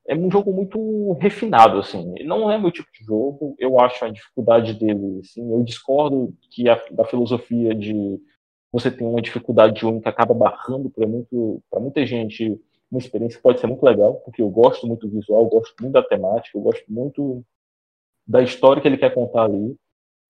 [0.07, 2.13] é um jogo muito refinado, assim.
[2.25, 3.55] Não é meu tipo de jogo.
[3.59, 5.51] Eu acho a dificuldade dele, assim.
[5.51, 8.19] Eu discordo que a, da filosofia de
[8.71, 11.05] você ter uma dificuldade única acaba barrando para
[11.69, 12.59] para muita gente
[12.91, 15.73] uma experiência que pode ser muito legal, porque eu gosto muito do visual, eu gosto
[15.81, 17.43] muito da temática, eu gosto muito
[18.27, 19.75] da história que ele quer contar ali,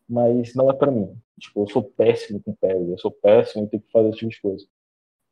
[0.08, 1.16] mas não é para mim.
[1.40, 4.32] Tipo, eu sou péssimo com pele, eu sou péssimo em ter que fazer esse tipo
[4.32, 4.68] de coisa.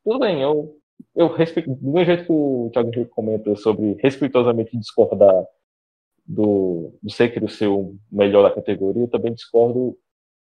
[0.03, 0.79] Tudo bem, eu
[1.15, 5.45] eu respeito, do mesmo jeito que o Thiago Henrique comenta sobre respeitosamente discordar
[6.25, 9.97] do, do Sekiro ser o melhor da categoria, eu também discordo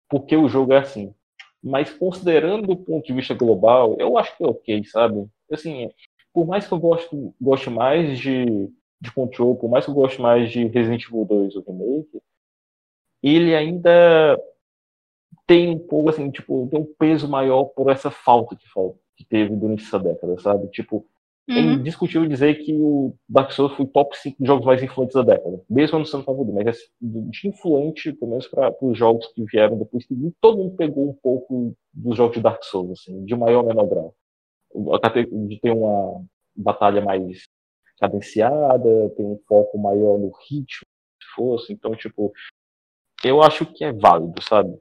[0.09, 1.15] porque o jogo é assim.
[1.63, 5.27] Mas considerando do ponto de vista global, eu acho que é ok, sabe?
[5.51, 5.91] Assim,
[6.35, 7.09] por mais que eu goste,
[7.41, 8.69] goste mais de,
[9.01, 12.21] de Control, por mais que eu goste mais de Resident Evil 2, o remake,
[13.23, 14.37] ele ainda
[15.47, 19.25] tem um pouco, assim, tipo, tem um peso maior por essa falta que falta que
[19.25, 20.67] teve durante essa década, sabe?
[20.69, 21.07] Tipo,
[21.49, 21.59] é uhum.
[21.59, 25.23] é indiscutível dizer que o Dark Souls foi top 5 de jogos mais influentes da
[25.23, 25.63] década.
[25.71, 29.79] Mesmo não sendo favorito, mas é de influente, pelo menos para os jogos que vieram
[29.79, 30.05] depois.
[30.41, 33.87] Todo mundo pegou um pouco dos jogos de Dark Souls, assim, de maior ou menor
[33.87, 34.15] grau.
[34.75, 36.25] De ter uma
[36.57, 37.45] batalha mais
[37.99, 40.87] cadenciada, ter um foco maior no ritmo,
[41.23, 41.73] se fosse.
[41.73, 42.33] Então, tipo,
[43.23, 44.77] eu acho que é válido, sabe?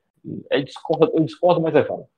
[0.49, 2.09] É discordo, eu discordo, mas é válido.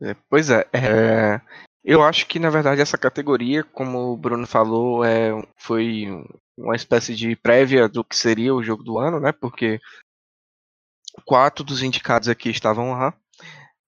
[0.00, 1.40] É, pois é, é,
[1.84, 6.06] eu acho que na verdade essa categoria, como o Bruno falou, é, foi
[6.56, 9.32] uma espécie de prévia do que seria o jogo do ano, né?
[9.32, 9.80] Porque
[11.24, 13.16] quatro dos indicados aqui estavam lá,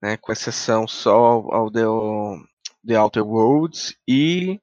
[0.05, 0.19] né?
[0.19, 1.15] Com exceção só
[1.51, 1.81] ao The,
[2.87, 4.61] The Outer Worlds e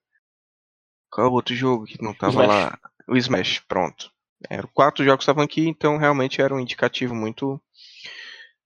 [1.10, 2.80] qual é o outro jogo que não estava lá?
[3.08, 4.12] O Smash, pronto.
[4.48, 7.60] Eram quatro jogos que estavam aqui, então realmente era um indicativo muito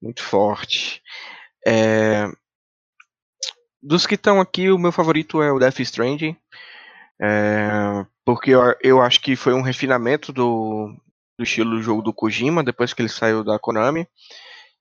[0.02, 1.02] muito forte.
[1.66, 2.28] É,
[3.82, 6.36] dos que estão aqui, o meu favorito é o Death Stranding.
[7.22, 10.94] É, porque eu, eu, acho que foi um refinamento do,
[11.40, 14.06] do estilo do jogo do Kojima, depois que ele saiu da Konami.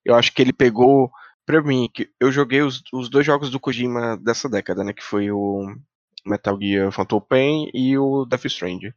[0.04, 1.10] Eu acho que ele pegou,
[1.46, 4.92] pra mim, que eu joguei os, os dois jogos do Kojima dessa década, né?
[4.92, 5.74] Que foi o
[6.24, 8.92] Metal Gear Phantom Pain e o Death Stranding.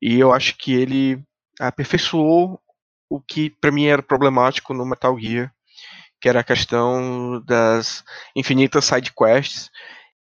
[0.00, 1.22] E eu acho que ele
[1.60, 2.60] aperfeiçoou
[3.08, 5.52] o que para mim era problemático no Metal Gear,
[6.20, 8.04] que era a questão das
[8.34, 9.70] infinitas side quests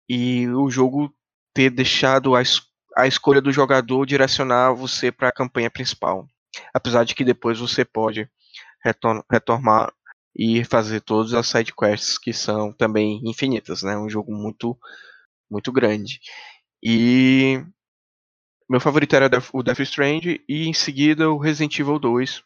[0.08, 1.14] e o jogo
[1.54, 2.62] ter deixado a, es
[2.96, 6.28] a escolha do jogador direcionar você para a campanha principal.
[6.72, 8.28] Apesar de que depois você pode
[8.84, 9.92] retor retornar
[10.36, 13.96] e fazer todas as side quests que são também infinitas, né?
[13.96, 14.76] Um jogo muito
[15.50, 16.20] muito grande.
[16.82, 17.64] E
[18.68, 22.42] meu favorito era o Death Stranding e em seguida o Resident Evil 2,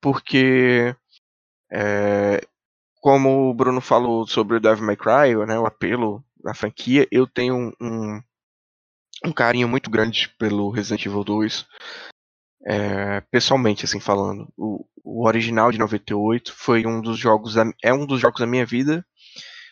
[0.00, 0.94] porque
[1.70, 2.40] é,
[3.00, 7.26] como o Bruno falou sobre o Devil May Cry, né, o apelo da franquia, eu
[7.26, 8.22] tenho um,
[9.24, 11.66] um carinho muito grande pelo Resident Evil 2.
[12.66, 17.92] É, pessoalmente, assim falando, o, o, original de 98 foi um dos jogos da, é
[17.92, 19.04] um dos jogos da minha vida.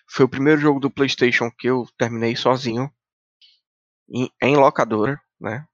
[0.09, 2.91] Foi o primeiro jogo do PlayStation que eu terminei sozinho
[4.09, 5.66] em, em locadora, né?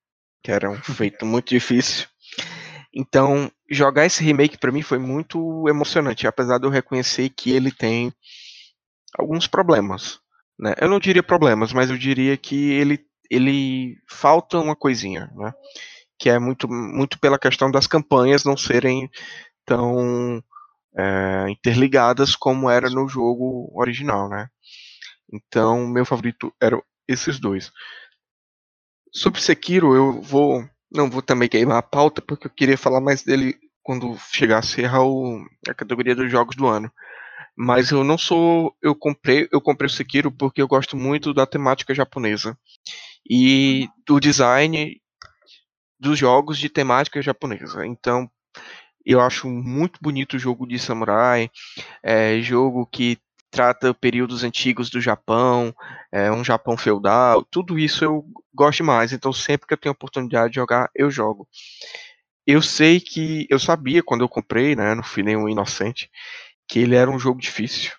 [0.42, 2.08] Que era um feito muito difícil.
[2.94, 7.70] Então, jogar esse remake para mim foi muito emocionante, apesar de eu reconhecer que ele
[7.70, 8.12] tem
[9.18, 10.20] alguns problemas.
[10.58, 10.74] Né?
[10.78, 15.52] Eu não diria problemas, mas eu diria que ele, ele falta uma coisinha, né?
[16.22, 19.10] Que é muito, muito pela questão das campanhas não serem
[19.66, 20.40] tão
[20.96, 24.28] é, interligadas como era no jogo original.
[24.28, 24.46] Né?
[25.32, 27.72] Então, meu favorito eram esses dois.
[29.12, 30.64] Sobre Sekiro, eu vou
[30.94, 34.92] não vou também queimar a pauta, porque eu queria falar mais dele quando chegasse a,
[35.68, 36.88] a categoria dos jogos do ano.
[37.56, 38.76] Mas eu não sou.
[38.80, 42.56] Eu comprei, eu comprei o Sekiro porque eu gosto muito da temática japonesa.
[43.28, 45.01] E do design
[46.02, 47.86] dos jogos de temática japonesa.
[47.86, 48.28] Então,
[49.06, 51.48] eu acho muito bonito o jogo de samurai,
[52.02, 53.18] é, jogo que
[53.52, 55.72] trata períodos antigos do Japão,
[56.10, 59.12] é, um Japão feudal, tudo isso eu gosto mais.
[59.12, 61.48] Então sempre que eu tenho oportunidade de jogar, eu jogo.
[62.44, 66.10] Eu sei que eu sabia quando eu comprei, né, não fui nenhum inocente,
[66.68, 67.92] que ele era um jogo difícil.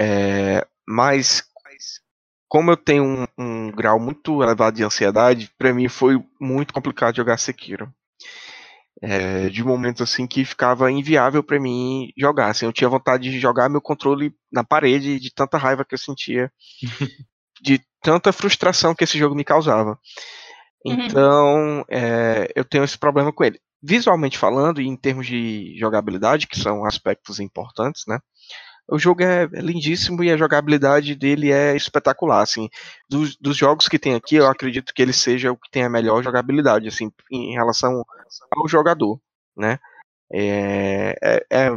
[0.00, 1.42] É, mas
[2.48, 7.16] como eu tenho um, um grau muito elevado de ansiedade, para mim foi muito complicado
[7.16, 7.92] jogar Sekiro
[9.00, 12.50] é, de momentos assim que ficava inviável para mim jogar.
[12.50, 15.98] Assim, eu tinha vontade de jogar meu controle na parede de tanta raiva que eu
[15.98, 16.50] sentia
[17.62, 19.98] de tanta frustração que esse jogo me causava.
[20.84, 20.94] Uhum.
[20.94, 23.60] Então, é, eu tenho esse problema com ele.
[23.82, 28.18] Visualmente falando, e em termos de jogabilidade, que são aspectos importantes, né?
[28.90, 32.68] O jogo é, é lindíssimo e a jogabilidade dele é espetacular, assim.
[33.08, 35.90] Dos, dos, jogos que tem aqui, eu acredito que ele seja o que tem a
[35.90, 38.02] melhor jogabilidade, assim, em relação
[38.50, 39.20] ao jogador,
[39.54, 39.78] né?
[40.32, 41.76] É, é, é,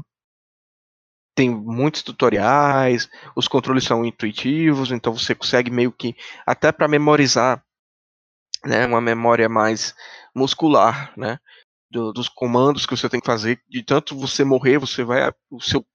[1.36, 7.64] tem muitos tutoriais, os controles são intuitivos, então você consegue meio que até para memorizar,
[8.66, 9.96] né, uma memória mais
[10.36, 11.40] muscular, né,
[11.90, 13.62] do, dos comandos que você tem que fazer.
[13.68, 15.86] De tanto você morrer, você vai, o seu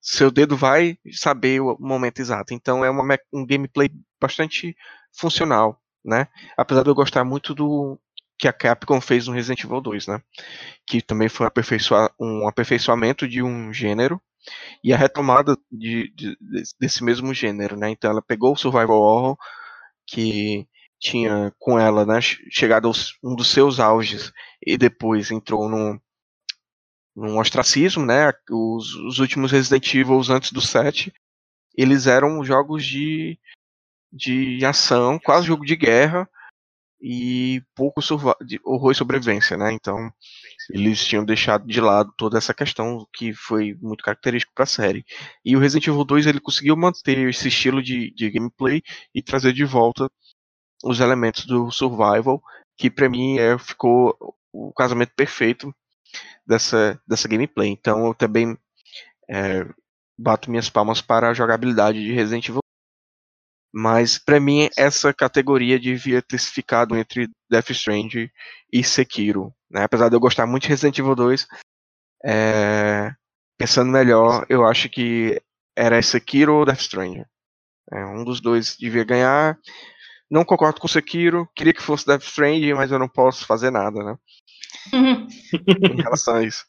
[0.00, 2.54] seu dedo vai saber o momento exato.
[2.54, 3.90] Então é uma, um gameplay
[4.20, 4.74] bastante
[5.18, 6.28] funcional, né?
[6.56, 7.98] Apesar de eu gostar muito do
[8.38, 10.22] que a Capcom fez no Resident Evil 2, né?
[10.86, 11.46] Que também foi
[12.18, 14.20] um aperfeiçoamento de um gênero
[14.82, 16.36] e a retomada de, de,
[16.80, 17.90] desse mesmo gênero, né?
[17.90, 19.36] Então ela pegou o survival horror
[20.06, 20.66] que
[21.00, 24.32] tinha com ela, né, chegado aos um dos seus auges
[24.64, 25.98] e depois entrou num,
[27.14, 28.32] num ostracismo, né?
[28.50, 31.12] Os, os últimos Resident Evil antes do 7,
[31.76, 33.38] eles eram jogos de
[34.12, 36.28] de ação, quase jogo de guerra
[37.00, 38.00] e pouco
[38.44, 39.72] de horror e sobrevivência, né?
[39.72, 40.12] Então
[40.70, 45.04] eles tinham deixado de lado toda essa questão que foi muito característico para a série.
[45.44, 48.82] E o Resident Evil 2 ele conseguiu manter esse estilo de, de gameplay
[49.14, 50.10] e trazer de volta
[50.84, 52.42] os elementos do survival,
[52.76, 54.16] que para mim é, ficou
[54.52, 55.74] o casamento perfeito
[56.46, 57.68] dessa, dessa gameplay.
[57.68, 58.56] Então eu também
[59.28, 59.66] é,
[60.18, 62.60] bato minhas palmas para a jogabilidade de Resident Evil.
[63.72, 68.28] Mas para mim essa categoria devia ter ficado entre Death Stranding
[68.72, 69.54] e Sekiro.
[69.70, 69.84] Né?
[69.84, 71.46] Apesar de eu gostar muito de Resident Evil 2,
[72.24, 73.12] é...
[73.56, 75.40] pensando melhor, eu acho que
[75.76, 77.24] era Sekiro ou Death Stranding.
[77.92, 79.58] É, um dos dois devia ganhar.
[80.30, 84.02] Não concordo com Sekiro, queria que fosse Death Stranding, mas eu não posso fazer nada,
[84.02, 84.16] né?
[84.92, 86.64] Em relação a isso.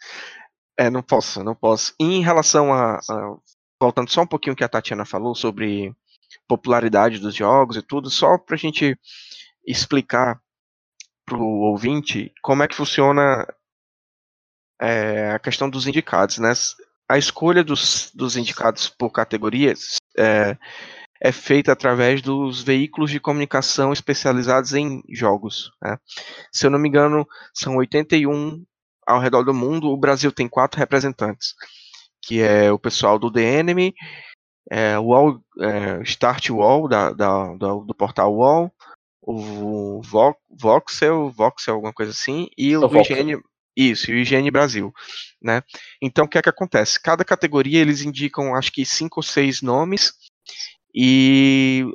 [0.77, 1.93] É, não posso, não posso.
[1.99, 3.35] E em relação a, a,
[3.81, 5.91] Voltando só um pouquinho que a Tatiana falou sobre
[6.47, 8.95] popularidade dos jogos e tudo, só pra gente
[9.65, 10.39] explicar
[11.25, 13.43] para o ouvinte como é que funciona
[14.79, 16.53] é, a questão dos indicados, né?
[17.09, 20.55] A escolha dos, dos indicados por categorias é,
[21.21, 25.71] é feita através dos veículos de comunicação especializados em jogos.
[25.79, 25.97] Né?
[26.51, 28.65] Se eu não me engano, são 81
[29.05, 29.89] ao redor do mundo.
[29.89, 31.53] O Brasil tem quatro representantes,
[32.23, 33.93] que é o pessoal do The Enemy,
[34.71, 38.73] é, Wall, é, Start Wall, da, da, do, do portal Wall,
[39.21, 40.01] o
[40.49, 43.39] Voxel, Voxel, alguma coisa assim, e o, o IGN,
[43.75, 44.91] isso, o IGN Brasil,
[45.39, 45.61] né?
[46.01, 46.99] Então, o que é que acontece?
[46.99, 50.13] Cada categoria eles indicam, acho que cinco ou seis nomes,
[50.93, 51.85] e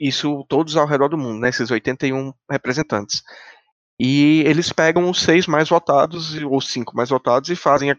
[0.00, 1.48] isso todos ao redor do mundo, né?
[1.50, 3.22] Esses 81 representantes.
[3.98, 7.94] E eles pegam os seis mais votados, ou cinco mais votados, e fazem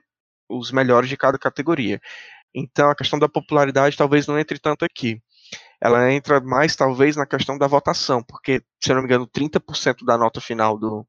[0.50, 2.02] os melhores de cada categoria.
[2.54, 5.22] Então, a questão da popularidade talvez não entre tanto aqui
[5.82, 10.06] ela entra mais talvez na questão da votação, porque, se eu não me engano, 30%
[10.06, 11.06] da nota final do,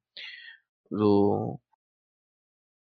[0.91, 1.61] do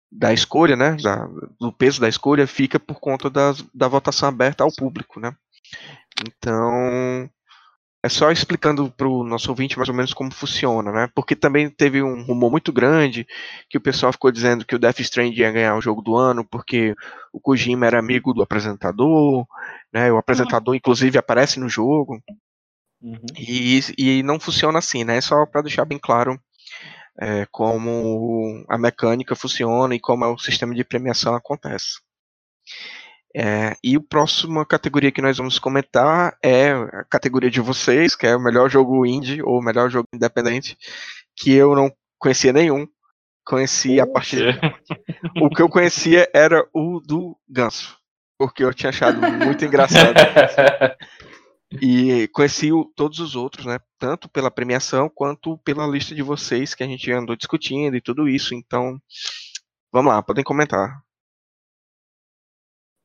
[0.10, 1.28] da escolha, né, da,
[1.60, 5.36] do peso da escolha fica por conta da, da votação aberta ao público, né.
[6.26, 7.30] Então,
[8.04, 11.10] é só explicando para o nosso ouvinte mais ou menos como funciona, né?
[11.14, 13.28] Porque também teve um rumor muito grande
[13.70, 16.44] que o pessoal ficou dizendo que o Death Stranding ia ganhar o jogo do ano
[16.44, 16.96] porque
[17.32, 19.46] o Kojima era amigo do apresentador,
[19.94, 20.12] né?
[20.12, 22.22] O apresentador, inclusive, aparece no jogo.
[23.02, 23.20] Uhum.
[23.38, 25.18] E, e não funciona assim, né?
[25.18, 26.40] É só para deixar bem claro
[27.20, 32.00] é, como a mecânica funciona e como é o sistema de premiação acontece.
[33.36, 38.28] É, e a próxima categoria que nós vamos comentar é a categoria de vocês, que
[38.28, 40.78] é o melhor jogo indie ou o melhor jogo independente,
[41.36, 42.88] que eu não conhecia nenhum.
[43.46, 44.60] Conheci a partir.
[45.42, 47.98] o que eu conhecia era o do Ganso,
[48.38, 50.14] porque eu tinha achado muito engraçado.
[51.80, 53.80] E conheci o, todos os outros, né?
[53.98, 58.28] Tanto pela premiação quanto pela lista de vocês que a gente andou discutindo e tudo
[58.28, 58.54] isso.
[58.54, 59.00] Então,
[59.92, 61.02] vamos lá, podem comentar.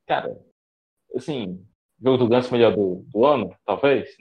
[0.07, 0.39] Cara,
[1.15, 1.65] assim,
[2.01, 4.17] jogo do Ganso melhor do, do ano, talvez.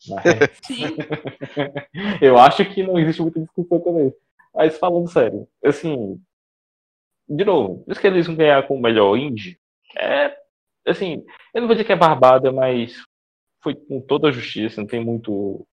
[0.08, 0.60] Mas...
[2.20, 4.14] eu acho que não existe muita discussão também.
[4.54, 6.20] Mas falando sério, assim,
[7.28, 9.58] de novo, isso que eles vão ganhar com o melhor indie,
[9.96, 10.36] é,
[10.86, 11.24] assim,
[11.54, 13.02] eu não vou dizer que é barbada, mas
[13.62, 15.66] foi com toda a justiça, não tem muito.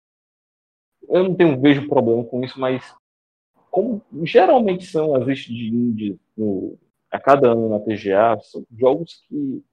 [1.10, 2.94] Eu não tenho, vejo problema com isso, mas
[3.72, 6.78] como geralmente são as listas de indie no,
[7.18, 9.64] a cada ano na TGA, são jogos que.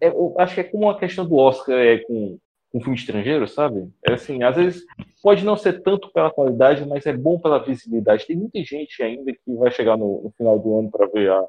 [0.00, 2.38] É, eu acho que é como a questão do Oscar é com
[2.72, 3.90] um filme estrangeiro, sabe?
[4.06, 4.84] É assim, às vezes
[5.22, 8.26] pode não ser tanto pela qualidade, mas é bom pela visibilidade.
[8.26, 11.44] Tem muita gente ainda que vai chegar no, no final do ano para ver a,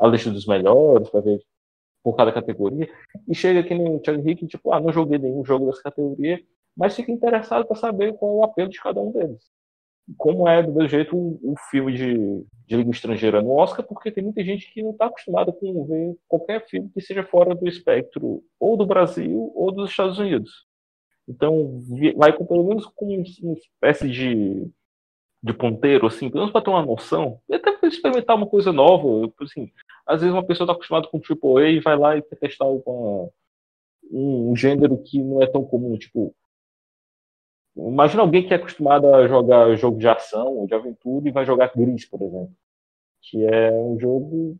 [0.00, 1.40] a lista dos melhores, para ver
[2.02, 2.86] por cada categoria,
[3.26, 6.38] e chega aqui no Thiago Henrique, tipo, ah, não joguei nenhum jogo dessa categoria,
[6.76, 9.42] mas fica interessado para saber qual é o apelo de cada um deles.
[10.18, 14.10] Como é, do meu jeito, um, um filme de, de língua estrangeira no Oscar, porque
[14.10, 17.66] tem muita gente que não está acostumada com ver qualquer filme que seja fora do
[17.66, 20.66] espectro ou do Brasil ou dos Estados Unidos.
[21.26, 21.80] Então,
[22.16, 24.70] vai com, pelo menos com uma espécie de,
[25.42, 28.72] de ponteiro, assim, pelo menos para ter uma noção, e até para experimentar uma coisa
[28.72, 29.32] nova.
[29.40, 29.70] Assim,
[30.06, 33.30] às vezes uma pessoa está acostumada com AAA e vai lá e quer testar uma,
[34.10, 36.34] um gênero que não é tão comum, tipo.
[37.76, 41.44] Imagina alguém que é acostumado a jogar jogo de ação ou de aventura e vai
[41.44, 42.54] jogar Gris, por exemplo.
[43.20, 44.56] Que é um jogo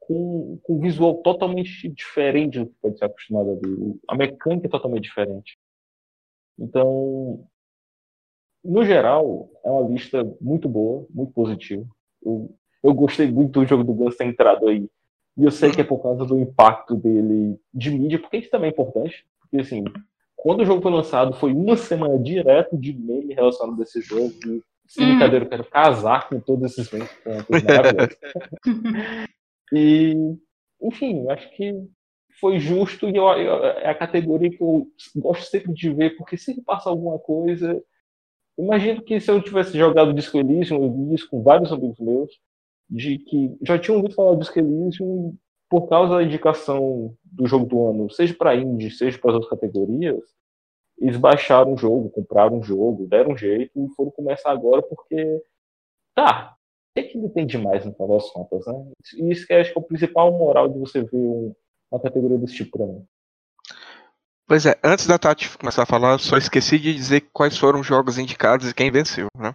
[0.00, 3.94] com, com visual totalmente diferente do que pode ser acostumado a ver.
[4.08, 5.58] A mecânica é totalmente diferente.
[6.58, 7.46] Então,
[8.64, 11.86] no geral, é uma lista muito boa, muito positiva.
[12.24, 14.88] Eu, eu gostei muito do jogo do Guns ter entrado aí.
[15.36, 18.70] E eu sei que é por causa do impacto dele de mídia, porque isso também
[18.70, 19.24] é importante.
[19.40, 19.84] Porque, assim,
[20.38, 24.32] quando o jogo foi lançado, foi uma semana direto de meme relacionado a esse jogo.
[24.46, 25.08] E, sem hum.
[25.10, 27.10] brincadeira, eu quero casar com todos esses memes.
[29.74, 30.14] e,
[30.80, 31.74] enfim, acho que
[32.40, 34.86] foi justo e eu, eu, é a categoria que eu
[35.16, 37.82] gosto sempre de ver, porque sempre passa alguma coisa.
[38.56, 42.30] Imagino que se eu tivesse jogado Disco Elysium, eu vi isso com vários amigos meus,
[42.88, 45.36] de que já tinham ouvido falar do Disco Elysium
[45.68, 49.50] por causa da indicação do jogo do ano, seja para indie, seja para as outras
[49.50, 50.22] categorias,
[50.98, 55.42] eles baixaram o jogo, compraram o jogo, deram um jeito e foram começar agora porque
[56.14, 58.92] tá, o que, é que ele tem demais no final das contas, né?
[59.30, 61.54] Isso que acho que é o principal moral de você ver um,
[61.90, 63.04] uma categoria desse tipo pra mim.
[64.48, 67.86] Pois é, antes da Tati começar a falar, só esqueci de dizer quais foram os
[67.86, 69.54] jogos indicados e quem venceu, né?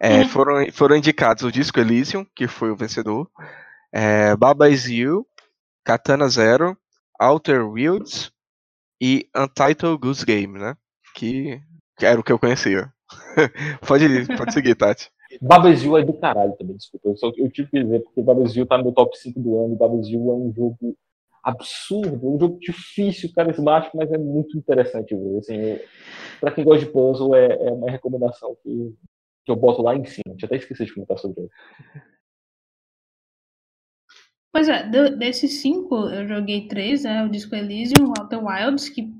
[0.00, 0.28] É, uhum.
[0.28, 3.30] foram, foram indicados o Disco Elysium, que foi o vencedor,
[3.92, 5.24] é, Baba Is You,
[5.84, 6.76] Katana Zero,
[7.20, 8.32] Outer Wilds
[9.00, 10.76] e Untitled Goose Game, né?
[11.14, 11.60] Que,
[12.00, 12.92] era o que eu conhecia.
[13.86, 14.06] pode,
[14.36, 15.10] pode seguir, Tati.
[15.40, 17.08] Babazil é do caralho também, desculpa.
[17.08, 19.76] Eu, só, eu tive que dizer, porque Babazil tá no meu top 5 do ano
[19.76, 20.96] Babazil é um jogo
[21.42, 25.38] absurdo, um jogo difícil, carismático, mas é muito interessante ver.
[25.38, 25.78] Assim,
[26.40, 28.94] para quem gosta de puzzle, é, é, uma recomendação que,
[29.44, 30.34] que eu boto lá em cima.
[30.36, 31.50] Tinha até esqueci de comentar sobre ele.
[34.54, 37.24] Pois é, desses cinco, eu joguei três, né?
[37.24, 39.12] O Disco Elysium, o Outer Wilds, que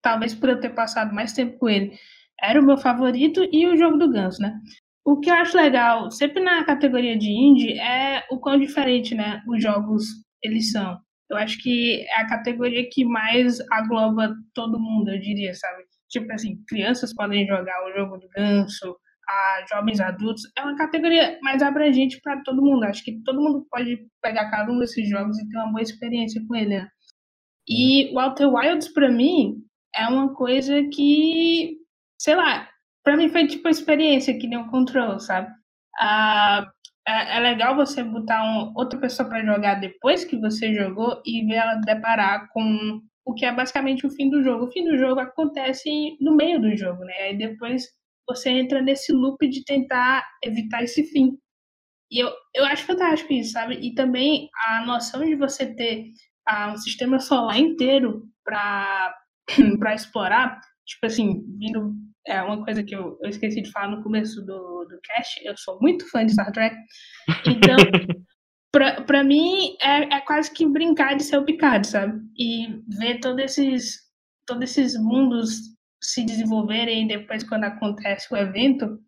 [0.00, 1.98] talvez por eu ter passado mais tempo com ele,
[2.40, 4.60] era o meu favorito, e o jogo do Ganso, né?
[5.04, 9.42] O que eu acho legal, sempre na categoria de indie, é o quão diferente, né,
[9.48, 10.04] os jogos
[10.40, 11.00] eles são.
[11.28, 15.82] Eu acho que é a categoria que mais agloba todo mundo, eu diria, sabe?
[16.08, 18.96] Tipo assim, crianças podem jogar o jogo do ganso,
[19.30, 20.42] a jovens adultos.
[20.56, 22.84] É uma categoria mais abrangente para todo mundo.
[22.84, 26.42] Acho que todo mundo pode pegar cada um desses jogos e ter uma boa experiência
[26.46, 26.78] com ele.
[26.78, 26.88] Né?
[27.68, 29.62] E o Outer Wilds, para mim,
[29.94, 31.76] é uma coisa que,
[32.18, 32.68] sei lá,
[33.04, 35.48] para mim foi tipo uma experiência que nem um control, sabe?
[35.98, 36.66] Ah,
[37.06, 41.44] é, é legal você botar um, outra pessoa para jogar depois que você jogou e
[41.46, 44.64] ver ela deparar com o que é basicamente o fim do jogo.
[44.66, 47.14] O fim do jogo acontece no meio do jogo, né?
[47.22, 47.84] Aí depois
[48.30, 51.36] você entra nesse loop de tentar evitar esse fim.
[52.10, 53.76] E eu, eu acho fantástico isso, sabe?
[53.76, 56.06] E também a noção de você ter
[56.46, 59.14] ah, um sistema solar inteiro para
[59.94, 61.94] explorar, tipo assim, vindo
[62.26, 65.56] é uma coisa que eu, eu esqueci de falar no começo do, do cast, eu
[65.56, 66.76] sou muito fã de Star Trek,
[67.46, 67.76] então,
[68.70, 72.20] pra, pra mim, é, é quase que brincar de ser o Picard, sabe?
[72.38, 74.00] E ver todos esses,
[74.46, 75.60] todos esses mundos
[76.02, 78.98] se desenvolverem depois quando acontece o evento,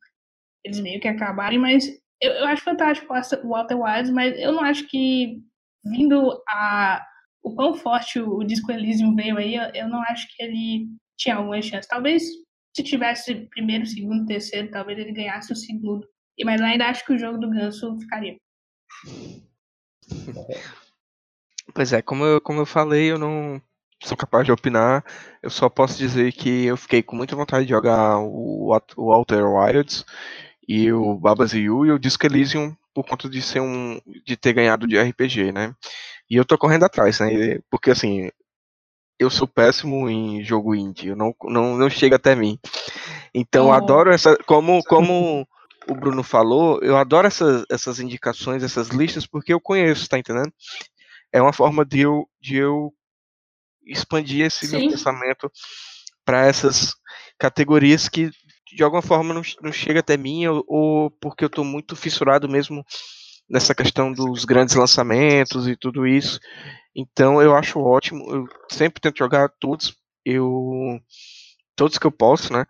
[0.65, 1.87] eles meio que acabarem, mas
[2.21, 5.43] eu, eu acho fantástico o Walter Wilds, mas eu não acho que
[5.85, 7.05] vindo a
[7.43, 10.87] o quão forte o, o disco Elysium veio aí, eu, eu não acho que ele
[11.19, 11.89] tinha alguma chance.
[11.89, 12.23] Talvez
[12.75, 16.07] se tivesse primeiro, segundo, terceiro, talvez ele ganhasse o segundo.
[16.39, 18.37] E mas ainda acho que o jogo do Ganso ficaria.
[21.75, 23.61] Pois é, como eu, como eu falei, eu não
[24.03, 25.05] sou capaz de opinar.
[25.43, 29.45] Eu só posso dizer que eu fiquei com muita vontade de jogar o, o Outer
[29.47, 30.05] Wilds
[30.69, 34.87] e o Babas e o Disco Elysium por conta de ser um de ter ganhado
[34.87, 35.75] de RPG, né?
[36.29, 37.59] E eu tô correndo atrás, né?
[37.71, 38.31] Porque assim,
[39.19, 42.59] eu sou péssimo em jogo indie, eu não, não, não chega até mim.
[43.35, 43.73] Então, oh.
[43.73, 44.37] adoro essa.
[44.47, 45.47] Como, como
[45.89, 50.53] o Bruno falou, eu adoro essas, essas indicações, essas listas, porque eu conheço, tá entendendo?
[51.33, 52.93] É uma forma de eu, de eu
[53.87, 54.79] expandir esse Sim.
[54.79, 55.51] meu pensamento
[56.25, 56.95] para essas
[57.39, 58.31] categorias que
[58.75, 62.49] de alguma forma não, não chega até mim ou, ou porque eu estou muito fissurado
[62.49, 62.85] mesmo
[63.49, 66.41] nessa questão dos grandes lançamentos e tudo isso.
[66.95, 68.25] Então eu acho ótimo.
[68.31, 70.99] Eu sempre tento jogar todos, eu
[71.77, 72.65] todos que eu posso, né?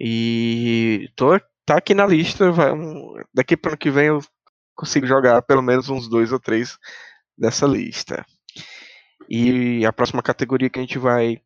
[0.00, 2.50] E tô tá aqui na lista.
[2.50, 4.20] Vai, um, daqui para ano que vem eu
[4.74, 6.78] consigo jogar pelo menos uns dois ou três
[7.36, 8.24] dessa lista.
[9.28, 11.40] E a próxima categoria que a gente vai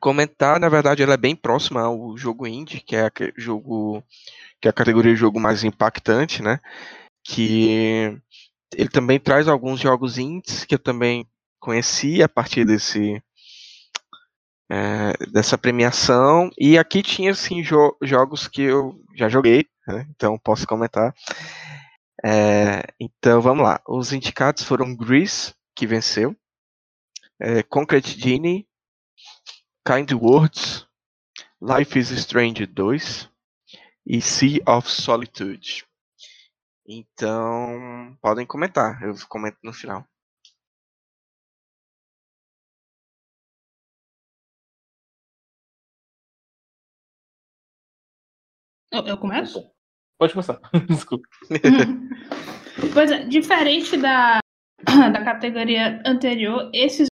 [0.00, 4.02] comentar, na verdade, ela é bem próxima ao jogo indie, que é a jogo
[4.60, 6.60] que é a categoria de jogo mais impactante, né?
[7.24, 8.18] Que
[8.74, 11.26] ele também traz alguns jogos indies que eu também
[11.60, 13.22] conheci a partir desse
[14.70, 20.06] é, dessa premiação e aqui tinha assim jo jogos que eu já joguei, né?
[20.10, 21.14] então posso comentar.
[22.24, 23.80] É, então vamos lá.
[23.88, 26.36] Os indicados foram Grease, que venceu,
[27.40, 28.68] é, Concrete Genie,
[29.86, 30.88] Kind Words,
[31.62, 33.30] Life is Strange 2
[34.04, 35.86] e Sea of Solitude.
[36.84, 40.04] Então, podem comentar, eu comento no final.
[48.90, 49.70] Eu, eu começo?
[50.18, 50.60] Pode começar.
[50.88, 51.28] Desculpa.
[52.92, 54.40] pois é, diferente da,
[55.12, 57.08] da categoria anterior, esses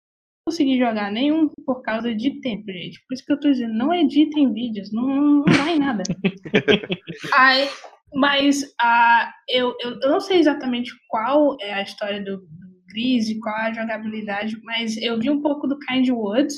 [0.47, 3.03] não consegui jogar nenhum por causa de tempo, gente.
[3.07, 6.03] Por isso que eu tô dizendo, não editem vídeos, não, não dá em nada.
[7.35, 7.69] Aí,
[8.13, 13.29] mas uh, eu, eu, eu, não sei exatamente qual é a história do, do Gris
[13.29, 16.55] e qual é a jogabilidade, mas eu vi um pouco do Kind Woods.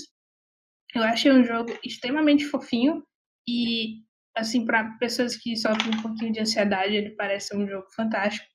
[0.95, 3.03] Eu achei um jogo extremamente fofinho
[3.49, 4.05] e
[4.37, 8.47] assim, para pessoas que sofrem um pouquinho de ansiedade, ele parece um jogo fantástico.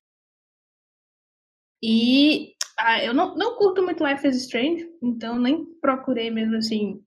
[1.83, 7.03] E ah, eu não, não curto muito Life is Strange, então nem procurei mesmo assim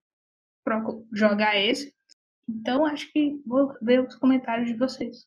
[1.12, 1.94] jogar esse.
[2.48, 5.26] Então acho que vou ver os comentários de vocês.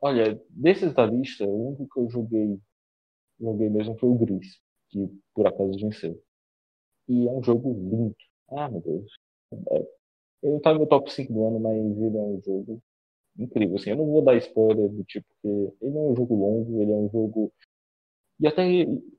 [0.00, 2.58] Olha, desses da lista, o único que eu joguei,
[3.38, 4.58] joguei mesmo foi o Gris,
[4.88, 4.98] que
[5.34, 6.22] por acaso venceu.
[7.08, 8.16] E é um jogo lindo.
[8.50, 9.12] Ah, meu Deus.
[9.52, 9.78] É,
[10.42, 12.82] ele não tá no meu top 5 do ano, mas ele é um jogo
[13.38, 13.76] incrível.
[13.76, 16.92] Assim, eu não vou dar spoiler do tipo que ele é um jogo longo, ele
[16.92, 17.52] é um jogo.
[18.38, 18.64] E até,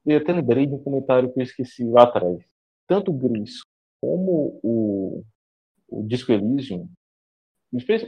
[0.05, 2.43] eu até lembrei de um comentário que eu esqueci lá atrás.
[2.87, 3.63] Tanto o Gris
[4.01, 5.23] como o,
[5.87, 6.89] o Disco Elysium,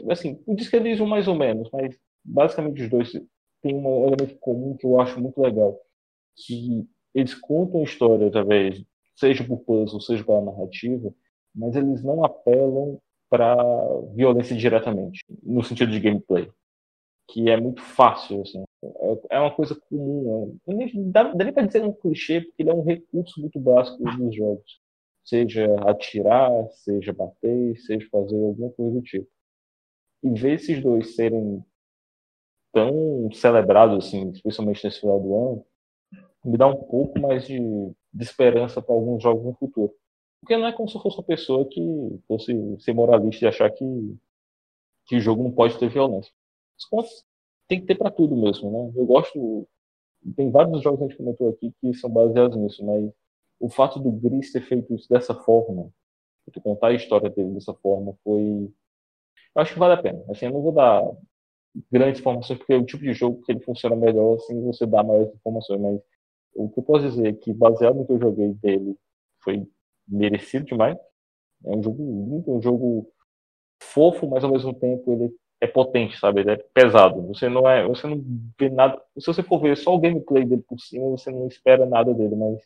[0.10, 3.12] assim, o Disco Elysium mais ou menos, mas basicamente os dois
[3.62, 5.80] têm um elemento comum que eu acho muito legal.
[6.36, 8.84] Que eles contam a história através,
[9.16, 11.14] seja por puzzle, seja pela narrativa,
[11.54, 13.00] mas eles não apelam
[13.34, 13.56] para
[14.14, 16.52] violência diretamente, no sentido de gameplay,
[17.28, 18.64] que é muito fácil, assim.
[19.32, 20.56] É uma coisa comum.
[20.70, 24.04] É, dá, dá nem para dizer um clichê, porque ele é um recurso muito básico
[24.04, 24.80] dos jogos.
[25.26, 29.28] Seja atirar, seja bater, seja fazer alguma coisa do tipo.
[30.22, 31.66] E ver esses dois serem
[32.72, 35.66] tão celebrados, assim, especialmente nesse final do ano,
[36.46, 39.92] me dá um pouco mais de, de esperança para alguns jogos no futuro.
[40.44, 41.82] Porque não é como se fosse uma pessoa que
[42.28, 43.86] fosse ser moralista e achar que,
[45.06, 46.34] que o jogo não pode ter violência.
[46.78, 47.24] As contas
[47.66, 48.92] tem que ter para tudo mesmo, né?
[48.94, 49.66] Eu gosto.
[50.36, 53.10] Tem vários jogos que a gente comentou aqui que são baseados nisso, mas
[53.58, 55.90] o fato do Gris ter feito isso dessa forma,
[56.54, 58.70] de contar a história dele dessa forma, foi.
[59.56, 60.26] Eu acho que vale a pena.
[60.30, 61.10] Assim, eu não vou dar
[61.90, 65.02] grandes informações, porque é o tipo de jogo que ele funciona melhor assim você dá
[65.04, 66.02] maiores informações, mas
[66.54, 68.98] o que eu posso dizer é que, baseado no que eu joguei dele,
[69.42, 69.66] foi
[70.08, 70.98] merecido demais.
[71.66, 73.12] É um jogo lindo, um jogo
[73.82, 76.42] fofo, mas ao mesmo tempo ele é potente, sabe?
[76.42, 77.26] Ele é pesado.
[77.28, 78.24] Você não é, você não
[78.60, 79.02] vê nada.
[79.18, 82.36] Se você for ver só o gameplay dele por cima, você não espera nada dele,
[82.36, 82.62] mas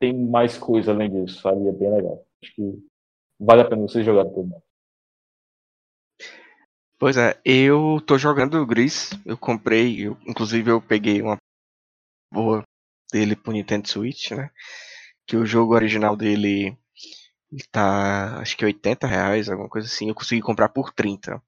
[0.00, 1.68] tem mais coisa além disso, sabe?
[1.68, 2.24] É bem legal.
[2.42, 2.78] Acho que
[3.38, 4.62] vale a pena você jogar todo mundo.
[6.98, 11.38] Pois é, eu tô jogando o Gris, eu comprei, eu, inclusive eu peguei uma
[12.32, 12.62] boa
[13.10, 14.50] dele pro Nintendo Switch, né?
[15.30, 16.76] Que o jogo original dele
[17.70, 20.08] tá, acho que 80 reais, alguma coisa assim.
[20.08, 21.40] Eu consegui comprar por 30.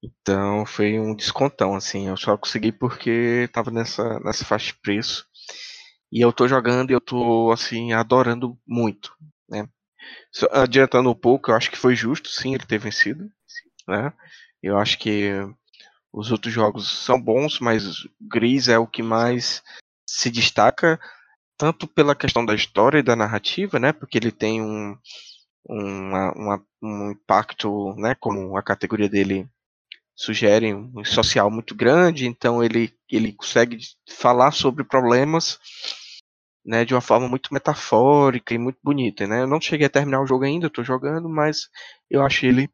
[0.00, 2.06] Então foi um descontão, assim.
[2.06, 5.26] Eu só consegui porque tava nessa, nessa faixa de preço.
[6.12, 9.16] E eu tô jogando e eu tô, assim, adorando muito,
[9.48, 9.68] né?
[10.52, 13.28] Adiantando um pouco, eu acho que foi justo, sim, ele ter vencido,
[13.88, 14.12] né?
[14.62, 15.32] Eu acho que
[16.12, 19.60] os outros jogos são bons, mas Gris é o que mais
[20.06, 21.00] se destaca
[21.60, 24.96] tanto pela questão da história e da narrativa, né, porque ele tem um,
[25.68, 29.46] uma, uma, um impacto, né, como a categoria dele
[30.16, 33.76] sugere, um social muito grande, então ele, ele consegue
[34.08, 35.58] falar sobre problemas
[36.64, 39.42] né, de uma forma muito metafórica e muito bonita, né?
[39.42, 41.68] Eu não cheguei a terminar o jogo ainda, estou jogando, mas
[42.10, 42.70] eu acho ele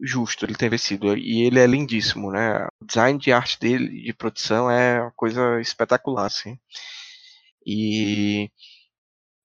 [0.00, 1.16] justo ele ter vencido.
[1.16, 2.66] E ele é lindíssimo, né?
[2.80, 6.58] O design de arte dele, de produção, é uma coisa espetacular, assim.
[7.66, 8.50] E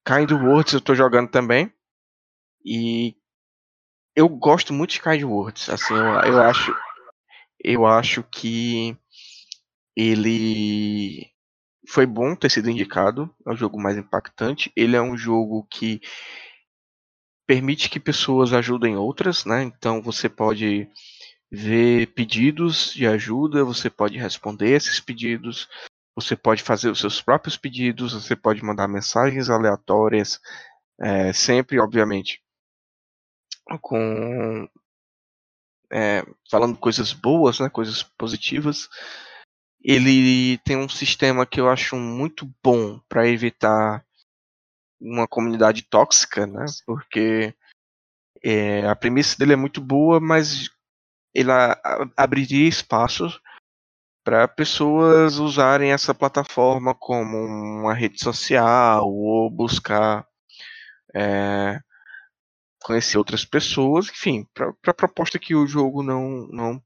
[0.06, 1.72] Kind Words eu estou jogando também.
[2.64, 3.14] E
[4.14, 5.68] eu gosto muito de Kind Words.
[5.68, 6.74] Assim, eu, eu acho
[7.62, 8.96] eu acho que
[9.96, 11.26] ele
[11.88, 14.70] foi bom ter sido indicado, é o jogo mais impactante.
[14.76, 16.00] Ele é um jogo que
[17.46, 19.62] permite que pessoas ajudem outras, né?
[19.62, 20.88] Então você pode
[21.50, 25.68] ver pedidos de ajuda, você pode responder esses pedidos,
[26.16, 30.40] você pode fazer os seus próprios pedidos, você pode mandar mensagens aleatórias,
[30.98, 32.42] é, sempre, obviamente,
[33.82, 34.66] com
[35.92, 38.88] é, falando coisas boas, né, coisas positivas.
[39.82, 44.04] Ele tem um sistema que eu acho muito bom para evitar
[44.98, 46.64] uma comunidade tóxica, né?
[46.86, 47.54] Porque
[48.42, 50.70] é, a premissa dele é muito boa, mas
[51.34, 51.50] ele
[52.16, 53.40] abriria espaços
[54.26, 60.26] para pessoas usarem essa plataforma como uma rede social ou buscar
[61.14, 61.78] é,
[62.82, 66.82] conhecer outras pessoas, enfim, para a proposta que o jogo não, não,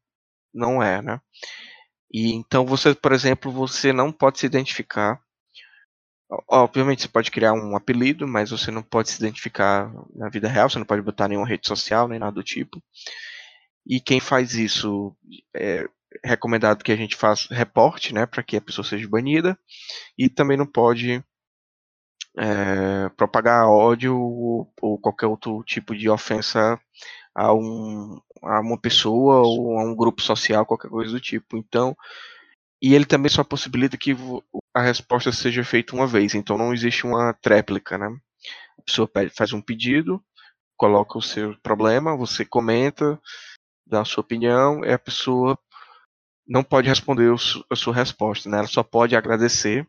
[0.52, 1.18] não é, né?
[2.12, 5.18] E então você, por exemplo, você não pode se identificar
[6.46, 10.70] Obviamente você pode criar um apelido, mas você não pode se identificar na vida real,
[10.70, 12.80] você não pode botar nenhuma rede social, nem nada do tipo.
[13.84, 15.16] E quem faz isso
[15.56, 15.88] é
[16.24, 19.58] recomendado que a gente faça reporte, né, para que a pessoa seja banida.
[20.18, 21.22] E também não pode
[22.36, 26.80] é, propagar ódio ou, ou, qualquer outro tipo de ofensa
[27.34, 31.56] a, um, a uma pessoa ou a um grupo social, qualquer coisa do tipo.
[31.56, 31.96] Então,
[32.82, 34.16] e ele também só possibilita que
[34.74, 38.06] a resposta seja feita uma vez, então não existe uma tréplica, né?
[38.78, 40.22] A pessoa pede, faz um pedido,
[40.76, 43.20] coloca o seu problema, você comenta,
[43.86, 45.58] dá a sua opinião, e a pessoa
[46.50, 47.32] não pode responder
[47.70, 48.58] a sua resposta, né?
[48.58, 49.86] Ela só pode agradecer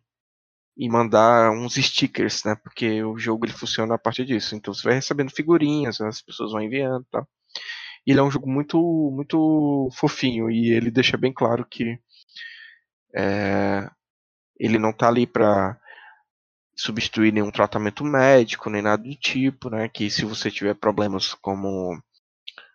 [0.77, 2.55] e mandar uns stickers, né?
[2.63, 4.55] Porque o jogo ele funciona a partir disso.
[4.55, 7.25] Então você vai recebendo figurinhas, as pessoas vão enviando, tá?
[8.05, 8.77] Ele é um jogo muito
[9.11, 11.99] muito fofinho e ele deixa bem claro que
[13.15, 13.89] é,
[14.59, 15.79] ele não está ali para
[16.75, 19.89] substituir nenhum tratamento médico, nem nada do tipo, né?
[19.89, 21.99] Que se você tiver problemas como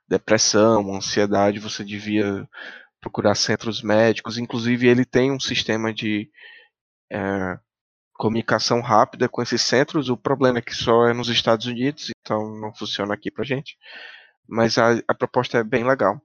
[0.08, 2.48] depressão, ansiedade, você devia
[3.06, 4.36] procurar centros médicos.
[4.36, 6.28] Inclusive, ele tem um sistema de
[7.10, 7.56] é,
[8.14, 10.08] comunicação rápida com esses centros.
[10.08, 13.78] O problema é que só é nos Estados Unidos, então não funciona aqui pra gente.
[14.48, 16.20] Mas a, a proposta é bem legal.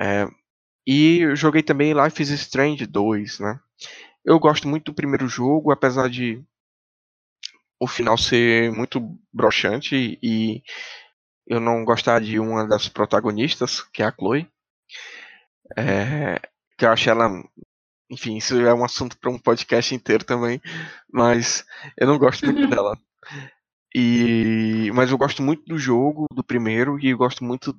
[0.00, 0.26] É,
[0.86, 3.60] e eu joguei também Life is Strange 2, né?
[4.24, 6.42] Eu gosto muito do primeiro jogo, apesar de
[7.78, 9.00] o final ser muito
[9.32, 10.62] broxante e
[11.46, 14.48] eu não gostar de uma das protagonistas, que é a Chloe.
[15.76, 16.40] É,
[16.76, 17.30] que eu acho ela.
[18.10, 20.60] Enfim, isso é um assunto para um podcast inteiro também,
[21.10, 21.64] mas
[21.96, 22.98] eu não gosto muito dela.
[23.94, 27.76] E, mas eu gosto muito do jogo, do primeiro, e gosto muito.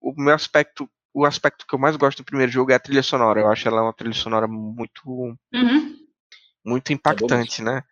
[0.00, 3.02] O meu aspecto o aspecto que eu mais gosto do primeiro jogo é a trilha
[3.02, 3.40] sonora.
[3.40, 5.96] Eu acho ela uma trilha sonora muito uhum.
[6.62, 7.82] muito impactante, é né?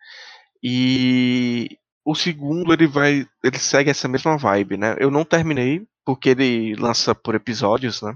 [0.61, 4.95] E o segundo ele vai ele segue essa mesma vibe, né?
[4.99, 8.15] Eu não terminei porque ele lança por episódios, né?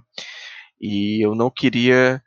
[0.79, 2.23] E eu não queria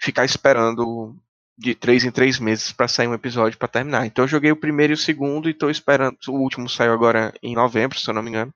[0.00, 1.16] ficar esperando
[1.56, 4.06] de três em três meses para sair um episódio para terminar.
[4.06, 6.18] Então eu joguei o primeiro e o segundo e estou esperando.
[6.28, 8.52] O último saiu agora em novembro, se eu não me engano.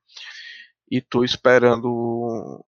[0.90, 2.64] E estou esperando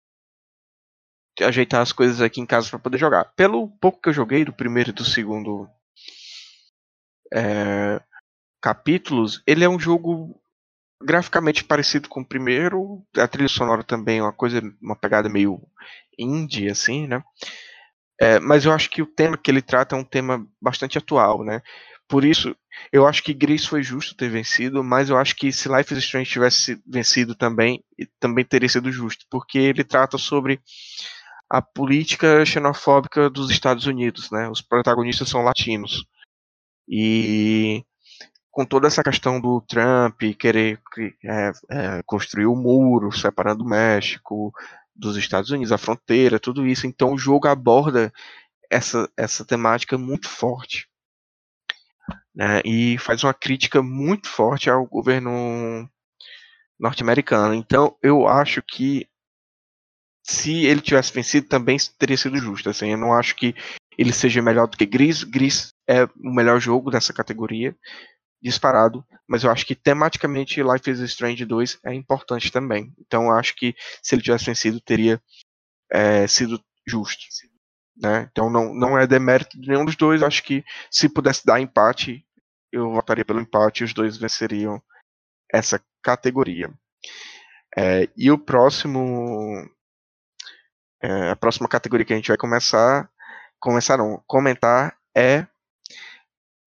[1.41, 3.25] ajeitar as coisas aqui em casa para poder jogar.
[3.35, 5.69] Pelo pouco que eu joguei do primeiro e do segundo
[7.33, 8.01] é,
[8.61, 10.41] capítulos, ele é um jogo
[11.01, 13.03] graficamente parecido com o primeiro.
[13.15, 15.61] A trilha sonora também é uma coisa, uma pegada meio
[16.17, 17.23] indie, assim, né?
[18.19, 21.43] É, mas eu acho que o tema que ele trata é um tema bastante atual,
[21.43, 21.61] né?
[22.07, 22.55] Por isso,
[22.91, 26.03] eu acho que Gris foi justo ter vencido, mas eu acho que se Life is
[26.03, 27.83] Strange tivesse vencido também,
[28.19, 30.61] também teria sido justo, porque ele trata sobre
[31.49, 34.49] a política xenofóbica dos Estados Unidos, né?
[34.49, 36.05] Os protagonistas são latinos.
[36.87, 37.83] E
[38.51, 40.79] com toda essa questão do Trump querer
[41.23, 44.51] é, é, construir o um muro separando o México
[44.97, 46.87] dos Estados Unidos, a fronteira, tudo isso.
[46.87, 48.11] Então o jogo aborda
[48.69, 50.87] essa, essa temática muito forte.
[52.33, 55.89] Né, e faz uma crítica muito forte ao governo
[56.79, 57.53] norte-americano.
[57.53, 59.07] Então eu acho que
[60.23, 62.69] se ele tivesse vencido, também teria sido justo.
[62.69, 63.55] Assim, eu não acho que
[63.97, 65.23] ele seja melhor do que Gris.
[65.23, 67.75] Gris é o melhor jogo dessa categoria,
[68.41, 72.93] disparado, mas eu acho que tematicamente Life is Strange 2 é importante também.
[72.99, 75.21] Então eu acho que se ele tivesse vencido, teria
[75.91, 77.23] é, sido justo.
[77.95, 78.29] Né?
[78.31, 80.21] Então não, não é demérito de nenhum dos dois.
[80.21, 82.25] Acho que se pudesse dar empate,
[82.71, 84.81] eu votaria pelo empate e os dois venceriam
[85.51, 86.71] essa categoria.
[87.75, 89.69] É, e o próximo.
[91.01, 93.09] É, a próxima categoria que a gente vai começar.
[93.59, 95.47] Começar não, comentar é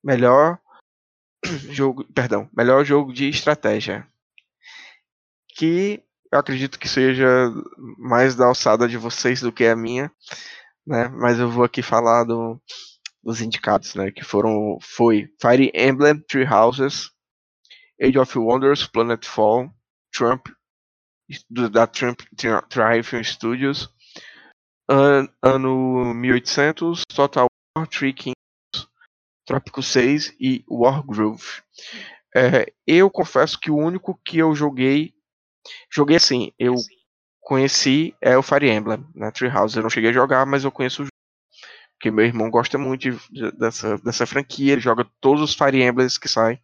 [0.02, 0.58] melhor
[1.70, 4.06] jogo, perdão, melhor jogo de estratégia.
[5.56, 6.02] Que
[6.32, 7.52] eu acredito que seja
[7.98, 10.10] mais da alçada de vocês do que a minha,
[10.86, 11.08] né?
[11.08, 12.60] Mas eu vou aqui falar do,
[13.22, 14.10] dos indicados, né?
[14.10, 17.10] Que foram foi Fire Emblem Three Houses,
[18.00, 19.70] Age of Wonders, Planetfall,
[20.12, 20.46] Trump
[21.48, 22.20] da Trump
[22.68, 23.88] Triumph Studios,
[24.88, 27.46] an, ano 1800, Total
[27.76, 28.12] War, Three
[29.50, 31.60] Trópico 6 e Wargroove.
[32.32, 35.12] É, eu confesso que o único que eu joguei,
[35.92, 36.76] joguei assim, eu
[37.40, 39.76] conheci é o Fire Emblem, né, Treehouse.
[39.76, 41.10] Eu não cheguei a jogar, mas eu conheço o jogo.
[41.98, 45.82] Porque meu irmão gosta muito de, de, dessa, dessa franquia, ele joga todos os Fire
[45.82, 46.60] Emblems que saem.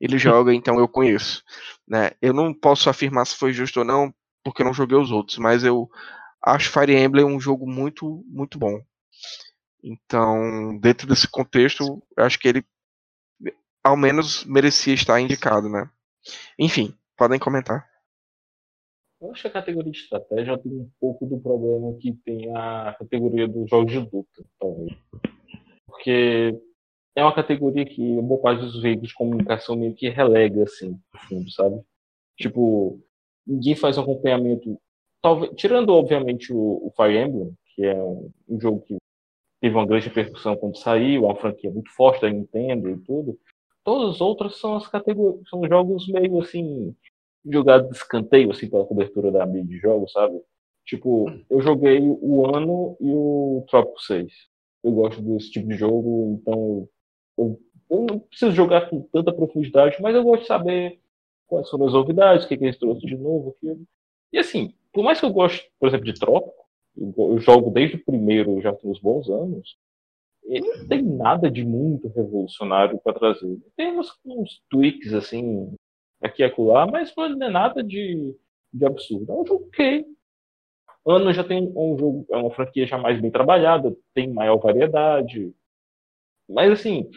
[0.00, 1.44] Ele joga, então eu conheço.
[1.86, 2.10] Né?
[2.20, 4.12] Eu não posso afirmar se foi justo ou não,
[4.42, 5.88] porque eu não joguei os outros, mas eu
[6.44, 8.82] acho Fire Emblem um jogo muito, muito bom.
[9.86, 12.64] Então, dentro desse contexto, acho que ele
[13.84, 15.88] ao menos merecia estar indicado, né?
[16.58, 17.88] Enfim, podem comentar.
[19.20, 22.96] Eu acho que a categoria de estratégia tem um pouco do problema que tem a
[22.98, 24.92] categoria dos jogos de luta, talvez.
[25.86, 26.60] Porque
[27.14, 31.20] é uma categoria que boa parte dos veículos de comunicação meio que relega, assim, no
[31.20, 31.80] fundo, sabe?
[32.36, 33.00] Tipo,
[33.46, 34.76] ninguém faz um acompanhamento.
[35.22, 38.96] Talvez, tirando, obviamente, o, o Fire Emblem, que é um, um jogo que
[39.60, 43.38] teve uma grande repercussão quando saiu, uma franquia muito forte da Nintendo e tudo.
[43.84, 46.94] Todas as outras são as categorias, são jogos meio assim,
[47.44, 50.40] jogados de escanteio, assim, pela cobertura da mídia de jogos, sabe?
[50.84, 54.32] Tipo, eu joguei o Ano e o Trópico 6.
[54.84, 56.88] Eu gosto desse tipo de jogo, então
[57.36, 57.60] eu,
[57.90, 61.00] eu, não preciso jogar com tanta profundidade, mas eu gosto de saber
[61.46, 63.84] quais foram as novidades, o que, que eles trouxeram de novo, aquilo.
[64.32, 66.65] E assim, por mais que eu goste, por exemplo, de Trópico,
[66.96, 69.76] eu jogo desde o primeiro já tem uns bons anos,
[70.44, 73.58] ele não tem nada de muito revolucionário para trazer.
[73.76, 75.74] Tem uns, uns tweaks assim,
[76.22, 78.34] aqui e acolá, mas não é nada de,
[78.72, 79.32] de absurdo.
[79.32, 80.06] É um jogo ok.
[81.04, 85.52] Ano já tem um jogo, é uma franquia já mais bem trabalhada, tem maior variedade.
[86.48, 87.08] Mas assim,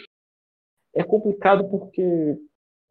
[0.93, 2.37] é complicado porque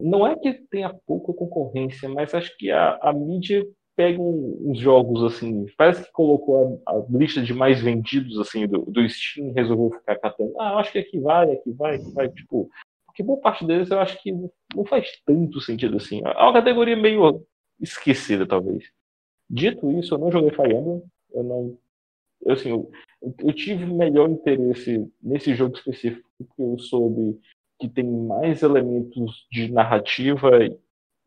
[0.00, 3.64] não é que tenha pouca concorrência, mas acho que a, a mídia
[3.98, 8.82] pega uns jogos assim, parece que colocou a, a, lista de mais vendidos assim do,
[8.82, 10.54] do Steam resolveu ficar catando.
[10.56, 12.70] Ah, acho que aqui vai, aqui vai, aqui vai, tipo,
[13.06, 16.22] porque boa parte deles eu acho que não faz tanto sentido assim.
[16.24, 17.44] É uma categoria meio
[17.80, 18.84] esquecida, talvez.
[19.50, 21.02] Dito isso, eu não joguei Fire Emblem,
[21.34, 21.78] eu não
[22.42, 22.88] eu, assim, eu,
[23.40, 27.36] eu tive melhor interesse nesse jogo específico porque eu soube
[27.80, 30.50] que tem mais elementos de narrativa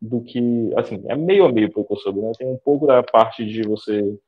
[0.02, 0.40] do que,
[0.76, 2.32] assim, é meio a meio eu soube, né?
[2.36, 4.18] Tem um pouco da parte de você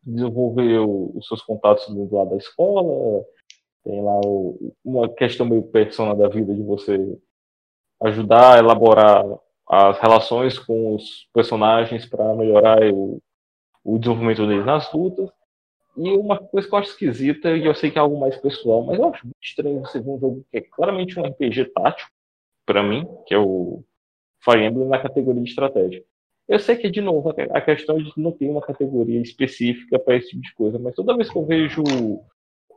[0.00, 3.24] desenvolver o, os seus contatos do lado da escola,
[3.82, 7.18] tem lá o, uma questão meio persona da vida de você
[8.00, 9.24] ajudar a elaborar
[9.68, 13.20] as relações com os personagens para melhorar o,
[13.82, 15.28] o desenvolvimento deles nas lutas.
[15.96, 18.84] E uma coisa que eu acho esquisita, e eu sei que é algo mais pessoal,
[18.84, 22.08] mas eu acho muito estranho você ver um jogo que é claramente um RPG tático,
[22.64, 23.82] para mim, que é o
[24.44, 26.04] Fire Emblem na categoria de estratégia.
[26.48, 30.30] Eu sei que, de novo, a questão de não ter uma categoria específica para esse
[30.30, 31.82] tipo de coisa, mas toda vez que eu vejo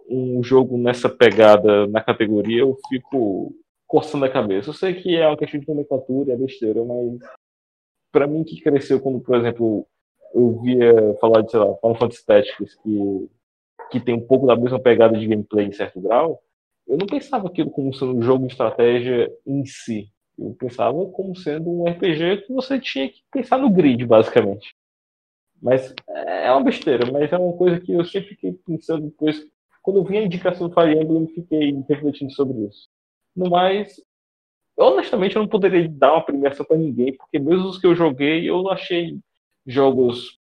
[0.09, 3.55] um jogo nessa pegada na categoria, eu fico
[3.87, 4.69] coçando a cabeça.
[4.69, 7.19] Eu sei que é uma questão de nomenclatura, é besteira, mas
[8.11, 9.87] para mim que cresceu quando, por exemplo,
[10.33, 13.29] eu via falar de, sei lá, Final Fantasy Tactics, que,
[13.91, 16.41] que tem um pouco da mesma pegada de gameplay em certo grau,
[16.87, 20.09] eu não pensava aquilo como sendo um jogo de estratégia em si.
[20.41, 24.75] Eu pensava como sendo um RPG que você tinha que pensar no grid, basicamente.
[25.61, 29.45] Mas é uma besteira, mas é uma coisa que eu sempre fiquei pensando depois.
[29.83, 32.89] Quando eu vi a indicação do Fire Emblem, eu fiquei refletindo sobre isso.
[33.35, 34.01] No mais,
[34.77, 38.49] honestamente, eu não poderia dar uma premiação para ninguém, porque mesmo os que eu joguei,
[38.49, 39.19] eu achei
[39.65, 40.39] jogos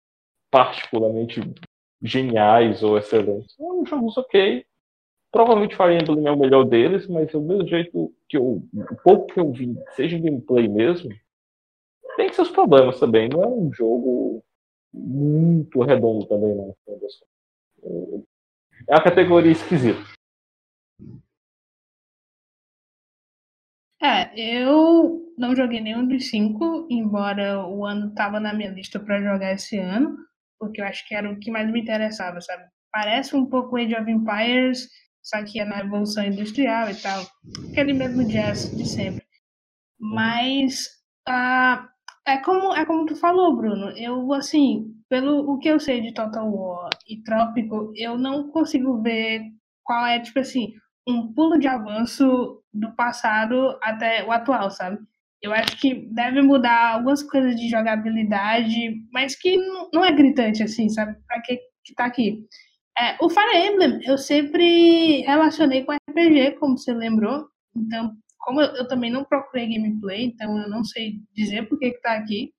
[0.50, 1.42] particularmente
[2.02, 3.54] geniais ou excelentes.
[3.56, 4.66] São jogos ok,
[5.32, 9.28] Provavelmente faria Emblem é o melhor deles, mas do mesmo jeito que eu, o pouco
[9.28, 11.10] que eu vi, seja gameplay mesmo,
[12.16, 13.30] tem seus problemas também.
[13.30, 14.44] Não é um jogo
[14.94, 16.76] muito redondo também, não.
[18.88, 20.00] É uma categoria esquisita.
[24.02, 29.22] É, eu não joguei nenhum dos cinco, embora o ano tava na minha lista para
[29.22, 30.18] jogar esse ano,
[30.58, 32.64] porque eu acho que era o que mais me interessava, sabe?
[32.92, 34.90] Parece um pouco Age of Empires
[35.30, 37.26] só que é na evolução industrial e tal.
[37.72, 39.24] Aquele mesmo jazz de sempre.
[40.00, 40.88] Mas
[41.28, 41.88] ah,
[42.28, 43.90] é como é como tu falou, Bruno.
[43.98, 49.02] Eu assim, pelo o que eu sei de Total War e Trópico, eu não consigo
[49.02, 49.44] ver
[49.84, 50.74] qual é tipo assim
[51.08, 55.00] um pulo de avanço do passado até o atual, sabe?
[55.42, 59.58] Eu acho que deve mudar algumas coisas de jogabilidade, mas que
[59.94, 61.16] não é gritante assim, sabe?
[61.26, 61.60] Pra que
[61.96, 62.46] tá aqui?
[63.00, 67.48] É, o Fire Emblem eu sempre relacionei com RPG, como você lembrou.
[67.76, 71.92] Então, como eu, eu também não procurei gameplay, então eu não sei dizer por que,
[71.92, 72.52] que tá aqui.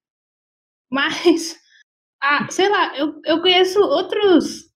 [0.90, 1.58] Mas,
[2.22, 4.70] ah, sei lá, eu, eu conheço outros,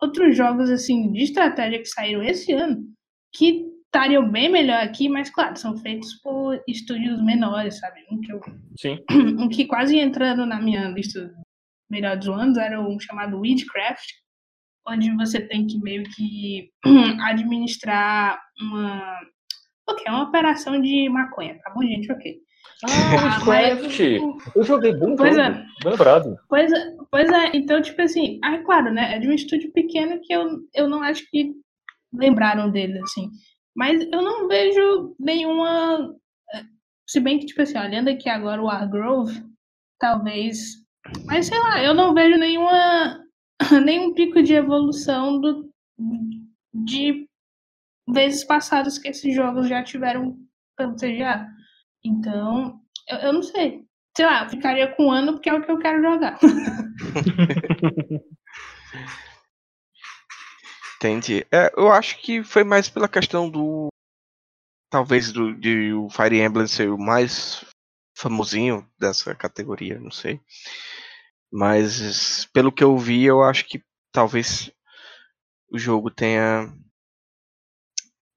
[0.00, 2.82] outros jogos assim de estratégia que saíram esse ano
[3.32, 8.04] que estariam bem melhor aqui, mas claro, são feitos por estúdios menores, sabe?
[8.10, 8.40] Um que, eu,
[8.78, 8.98] Sim.
[9.38, 11.34] um que quase entrando na minha lista
[11.90, 14.06] melhores do ano era um chamado Weedcraft,
[14.88, 16.70] onde você tem que meio que
[17.22, 19.18] administrar uma.
[19.88, 22.10] Ok, é uma operação de maconha, tá bom, gente?
[22.12, 22.36] Ok.
[22.84, 24.00] Ah, Weedcraft!
[24.54, 25.66] Eu joguei bom Pois jogo, é.
[25.84, 26.36] lembrado.
[26.48, 29.16] Pois é, pois é, então, tipo assim, ah, claro, né?
[29.16, 31.52] É de um estúdio pequeno que eu, eu não acho que
[32.12, 33.30] lembraram dele, assim.
[33.74, 36.14] Mas eu não vejo nenhuma.
[36.54, 36.62] eh,
[37.08, 39.42] Se bem que, tipo assim, olhando aqui agora o Wargrove,
[39.98, 40.58] talvez.
[41.26, 43.18] Mas sei lá, eu não vejo nenhuma.
[43.84, 45.70] nenhum pico de evolução do,
[46.72, 47.28] de
[48.08, 50.38] vezes passadas que esses jogos já tiveram
[50.76, 51.46] TGA.
[52.04, 53.84] Então, eu, eu não sei.
[54.16, 56.38] Sei lá, eu ficaria com um ano porque é o que eu quero jogar.
[60.96, 61.46] Entendi.
[61.52, 63.86] É, eu acho que foi mais pela questão do.
[64.90, 67.64] Talvez do, de o Fire Emblem ser o mais
[68.16, 70.40] famosinho dessa categoria, não sei.
[71.50, 74.70] Mas pelo que eu vi, eu acho que talvez
[75.70, 76.72] o jogo tenha,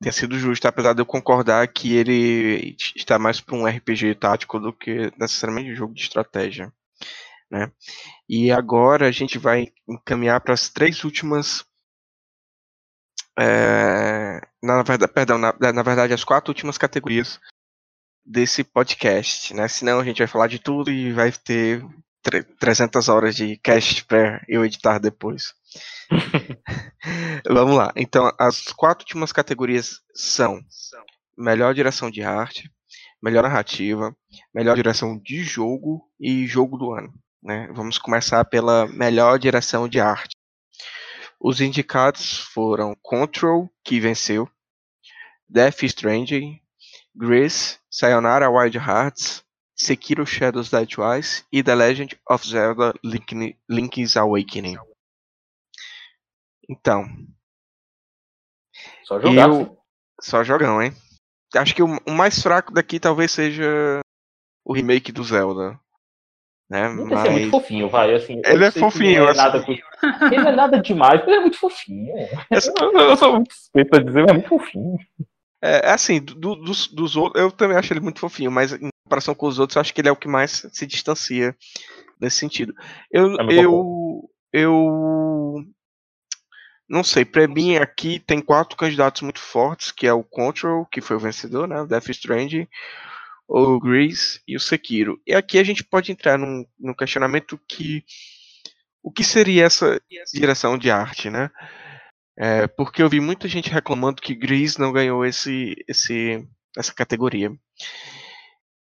[0.01, 4.59] tenha sido justo, apesar de eu concordar que ele está mais para um RPG tático
[4.59, 6.71] do que necessariamente um jogo de estratégia.
[7.49, 7.71] Né?
[8.29, 11.65] E agora a gente vai encaminhar para as três últimas
[13.37, 17.39] é, na verdade, perdão, na, na, verdade, as quatro últimas categorias
[18.25, 19.67] desse podcast, né?
[19.67, 21.83] Senão a gente vai falar de tudo e vai ter
[22.59, 25.53] 300 horas de cast para eu editar depois.
[27.47, 27.91] Vamos lá.
[27.95, 30.59] Então, as quatro últimas categorias são
[31.37, 32.71] melhor direção de arte,
[33.21, 34.15] melhor narrativa,
[34.53, 37.13] melhor direção de jogo e jogo do ano.
[37.41, 37.67] Né?
[37.73, 40.35] Vamos começar pela melhor direção de arte.
[41.39, 44.47] Os indicados foram Control, que venceu,
[45.49, 46.61] Death Stranding,
[47.15, 49.43] Grace, Sayonara Wild Hearts,
[49.81, 54.77] Sekiro Shadows Die Twice e The Legend of Zelda Link, Link's Awakening.
[56.69, 57.05] Então.
[59.03, 59.49] Só jogar.
[59.49, 59.77] Eu,
[60.21, 60.93] só jogão, hein?
[61.55, 63.99] Acho que o, o mais fraco daqui talvez seja
[64.63, 65.79] o remake do Zelda.
[66.69, 66.87] Né?
[66.87, 67.25] Não Mas...
[67.25, 68.13] é muito fofinho, vai.
[68.13, 69.21] Assim, ele é fofinho.
[69.21, 69.37] Não é assim.
[69.37, 72.13] nada, ele não é nada demais, mas ele é muito fofinho.
[72.49, 74.97] Eu, eu sou muito suspeito a dizer, mas é muito fofinho.
[75.61, 79.35] É, assim, do, dos, dos outros, eu também acho ele muito fofinho, mas em comparação
[79.35, 81.55] com os outros, acho que ele é o que mais se distancia
[82.19, 82.73] nesse sentido.
[83.11, 85.65] Eu, É eu, eu
[86.87, 91.01] não sei, pra mim aqui tem quatro candidatos muito fortes, que é o Control, que
[91.01, 91.81] foi o vencedor, né?
[91.81, 92.67] O Death Stranding,
[93.47, 95.19] o Grease e o Sekiro.
[95.27, 98.05] E aqui a gente pode entrar num, num questionamento que
[99.03, 99.99] o que seria essa
[100.33, 101.49] direção de arte, né?
[102.37, 106.47] É, porque eu vi muita gente reclamando que Grease não ganhou esse, esse,
[106.77, 107.51] essa categoria.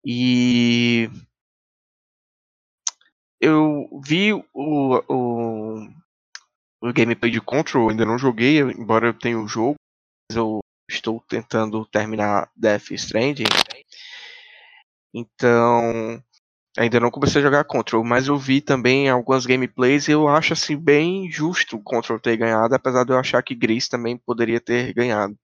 [0.08, 1.10] E
[3.40, 5.88] eu vi o, o,
[6.80, 9.74] o gameplay de Control, ainda não joguei, embora eu tenha o jogo,
[10.30, 13.46] mas eu estou tentando terminar Death Stranding.
[15.12, 16.22] Então,
[16.78, 20.52] ainda não comecei a jogar Control, mas eu vi também algumas gameplays e eu acho
[20.52, 24.60] assim bem justo o Control ter ganhado, apesar de eu achar que Gris também poderia
[24.60, 25.36] ter ganhado.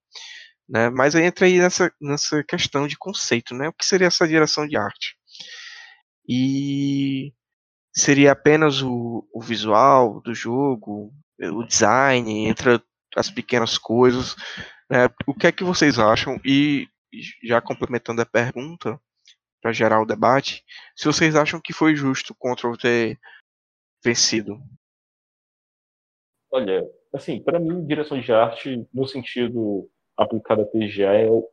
[0.72, 0.88] Né?
[0.88, 3.68] Mas aí entra aí nessa, nessa questão de conceito, né?
[3.68, 5.18] O que seria essa direção de arte?
[6.26, 7.34] E
[7.94, 12.82] seria apenas o, o visual do jogo, o design, entre
[13.14, 14.34] as pequenas coisas.
[14.88, 15.10] Né?
[15.26, 16.40] O que é que vocês acham?
[16.42, 16.88] E
[17.44, 18.98] já complementando a pergunta,
[19.60, 20.64] para gerar o debate,
[20.96, 23.20] se vocês acham que foi justo o Control ter
[24.02, 24.58] vencido.
[26.50, 26.82] Olha,
[27.12, 31.48] assim, para mim, direção de arte, no sentido aplicado a TGA, é o,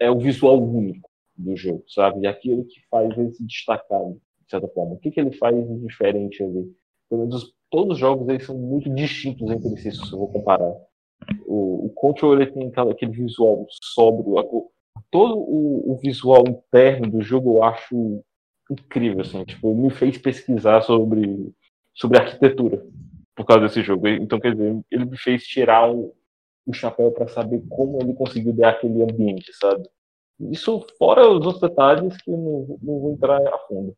[0.00, 1.10] é o visual único.
[1.36, 2.20] do jogo, sabe?
[2.20, 4.94] E aquilo que faz ele se destacar, de certa forma.
[4.94, 6.70] O que, que ele faz de diferente ali?
[7.08, 10.72] Pelo menos todos os jogos eles são muito distintos entre si, se eu vou comparar.
[11.46, 14.34] O, o Control ele tem aquele visual sóbrio,
[15.10, 18.24] todo o, o, visual interno do jogo eu acho
[18.70, 21.52] incrível, assim, tipo, me fez pesquisar sobre,
[21.94, 22.84] sobre arquitetura
[23.34, 24.08] por causa desse jogo.
[24.08, 26.12] Então, quer dizer, ele me fez tirar um,
[26.66, 29.88] um chapéu para saber como ele conseguiu dar aquele ambiente, sabe?
[30.50, 33.96] Isso fora os outros detalhes que não, não vou entrar a fundo.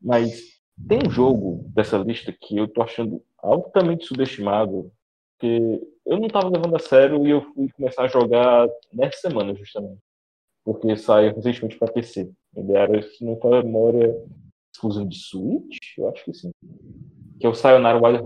[0.00, 4.92] Mas tem um jogo dessa lista que eu tô achando altamente subestimado,
[5.38, 9.54] que eu não estava levando a sério e eu fui começar a jogar nessa semana,
[9.54, 10.00] justamente.
[10.64, 12.30] Porque saiu recentemente para PC.
[12.54, 14.14] Ele era, se não for memória,
[14.72, 15.98] exclusivo de Switch?
[15.98, 16.50] Eu acho que sim.
[17.40, 18.22] Que é o Sayonara Wild.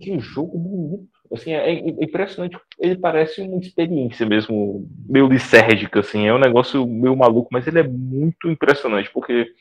[0.00, 1.17] Que jogo bonito.
[1.32, 2.58] Assim, é, é impressionante.
[2.78, 6.26] Ele parece uma experiência mesmo, meio lisérgica, assim.
[6.26, 9.52] É um negócio meio maluco, mas ele é muito impressionante, porque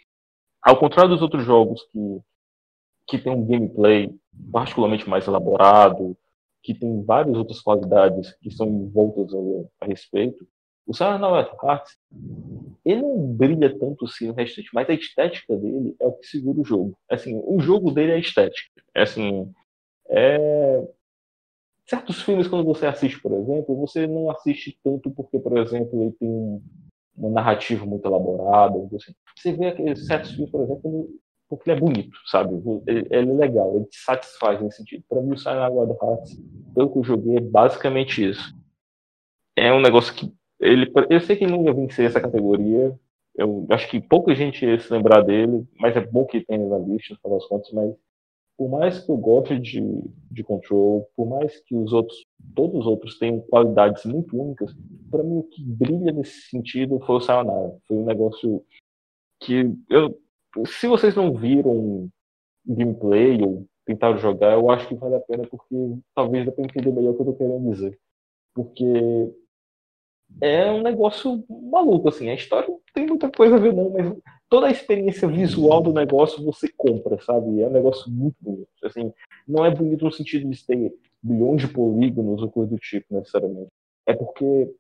[0.62, 2.20] ao contrário dos outros jogos que,
[3.08, 4.10] que tem um gameplay
[4.52, 6.18] particularmente mais elaborado,
[6.64, 10.48] que tem várias outras qualidades que são envoltas a, a respeito,
[10.88, 11.98] o Sayonara Hearts,
[12.86, 16.62] ele não brilha tanto assim no restante, mas a estética dele é o que segura
[16.62, 16.98] o jogo.
[17.12, 18.82] Assim, o jogo dele é estética.
[18.96, 19.54] É assim,
[20.10, 20.82] é...
[21.88, 26.12] certos filmes quando você assiste, por exemplo, você não assiste tanto porque, por exemplo, ele
[26.20, 26.62] tem um,
[27.16, 28.78] uma narrativa muito elaborada.
[28.96, 29.14] Assim.
[29.36, 31.10] Você vê aqueles certos filmes, por exemplo,
[31.50, 32.56] porque ele é bonito, sabe?
[32.86, 35.04] Ele, ele é legal, ele te satisfaz nesse sentido.
[35.08, 36.42] Para mim, o Silent Wild Hearts,
[36.76, 38.54] pelo que eu joguei, é basicamente isso.
[39.56, 42.94] É um negócio que ele, eu sei que ele ia vencer essa categoria.
[43.36, 46.80] Eu acho que pouca gente ia se lembrar dele, mas é bom que tenha na
[46.80, 47.72] lista, no final das contas.
[47.72, 47.96] Mas
[48.58, 49.82] por mais que eu goste de,
[50.32, 52.26] de Control, por mais que os outros,
[52.56, 54.74] todos os outros tenham qualidades muito únicas,
[55.12, 57.78] para mim o que brilha nesse sentido foi o Sayonara.
[57.88, 58.66] Foi um negócio
[59.40, 60.20] que eu,
[60.66, 62.10] se vocês não viram
[62.66, 65.76] gameplay ou tentaram jogar, eu acho que vale a pena porque
[66.16, 67.98] talvez dê para entender melhor o que eu tô querendo dizer.
[68.56, 68.84] Porque
[70.42, 72.30] é um negócio maluco, assim.
[72.30, 74.14] A história não tem muita coisa a ver, não, mas
[74.50, 77.62] toda a experiência visual do negócio você compra, sabe?
[77.62, 78.68] É um negócio muito bonito.
[78.84, 79.14] Assim,
[79.48, 83.70] não é bonito no sentido de ter bilhões de polígonos ou coisa do tipo, necessariamente.
[84.06, 84.74] É porque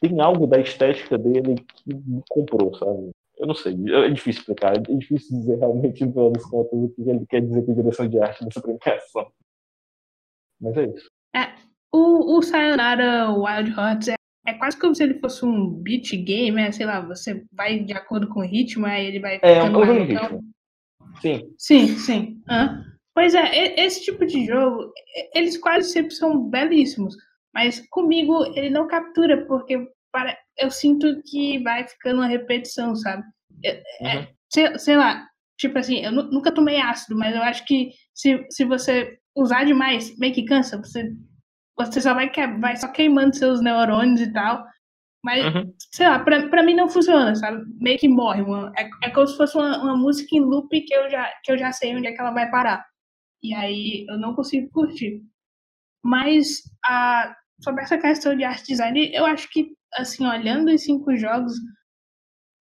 [0.00, 3.10] tem algo da estética dele que me comprou, sabe?
[3.36, 7.02] Eu não sei, é difícil explicar, é difícil dizer realmente, no final contas, o que
[7.02, 9.32] ele quer dizer com direção de arte nessa premiação.
[10.60, 11.10] Mas é isso.
[11.34, 11.52] É,
[11.92, 14.14] o, o Sayonara Wild Hearts é
[14.46, 17.92] é quase como se ele fosse um beat game, é, sei lá, você vai de
[17.92, 20.44] acordo com o ritmo, aí ele vai É, um ritmo.
[21.20, 21.54] Sim.
[21.56, 22.42] Sim, sim.
[22.48, 22.82] Ah.
[23.14, 24.92] Pois é, esse tipo de jogo,
[25.34, 27.14] eles quase sempre são belíssimos,
[27.54, 33.22] mas comigo ele não captura, porque para, eu sinto que vai ficando uma repetição, sabe?
[33.64, 34.26] É uhum.
[34.52, 35.26] sei, sei, lá,
[35.56, 40.16] tipo assim, eu nunca tomei ácido, mas eu acho que se, se você usar demais,
[40.18, 41.08] meio que cansa, você
[41.76, 44.64] você só vai, que, vai só queimando seus neurônios e tal.
[45.24, 45.72] Mas, uhum.
[45.90, 47.64] sei lá, pra, pra mim não funciona, sabe?
[47.80, 48.42] Meio que morre.
[48.42, 51.50] Uma, é, é como se fosse uma, uma música em loop que eu, já, que
[51.50, 52.84] eu já sei onde é que ela vai parar.
[53.42, 55.22] E aí eu não consigo curtir.
[56.04, 61.16] Mas a, sobre essa questão de arte design, eu acho que, assim, olhando os cinco
[61.16, 61.54] jogos,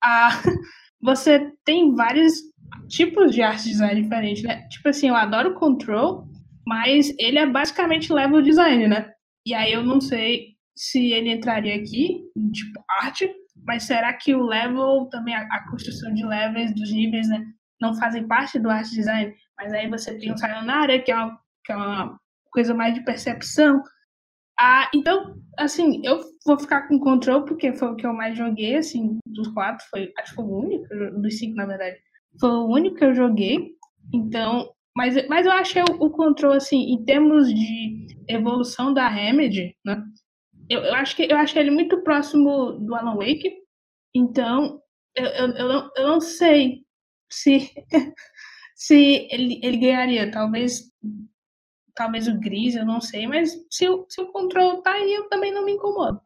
[0.02, 0.30] a,
[1.02, 2.34] você tem vários
[2.88, 4.65] tipos de arte design diferentes, né?
[4.69, 6.26] Tipo assim, eu adoro Control,
[6.65, 9.11] mas ele é basicamente level design, né?
[9.45, 13.30] E aí eu não sei se ele entraria aqui, tipo, arte,
[13.65, 17.45] mas será que o level, também a, a construção de levels, dos níveis, né,
[17.80, 19.34] não fazem parte do arte design?
[19.57, 22.18] Mas aí você tem o Sayonara, que é uma, que é uma
[22.52, 23.81] coisa mais de percepção.
[24.60, 28.77] Ah, então, assim, eu vou ficar com Control, porque foi o que eu mais joguei,
[28.77, 30.88] assim, dos quatro, foi, acho que foi o único,
[31.22, 31.98] dos cinco, na verdade.
[32.40, 33.76] Foi o único que eu joguei.
[34.14, 39.75] Então, mas, mas eu achei o, o controle, assim, em termos de evolução da Remedy,
[39.83, 40.03] né?
[40.69, 43.51] Eu, eu, acho que, eu acho ele muito próximo do Alan Wake.
[44.15, 44.81] Então,
[45.15, 46.85] eu, eu, eu, não, eu não sei
[47.31, 47.71] se,
[48.75, 50.31] se ele, ele ganharia.
[50.31, 50.91] Talvez
[51.95, 53.27] talvez o Gris, eu não sei.
[53.27, 56.21] Mas se, se o controle tá aí, eu também não me incomodo.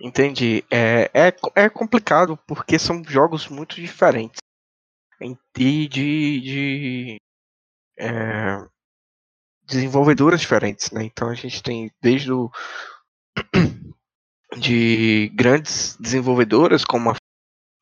[0.00, 0.64] Entendi.
[0.70, 4.45] É, é, é complicado porque são jogos muito diferentes
[5.20, 7.16] e de, de
[7.98, 8.66] é,
[9.64, 11.04] desenvolvedoras diferentes, né?
[11.04, 12.50] Então a gente tem desde o
[14.58, 17.16] de grandes desenvolvedoras como a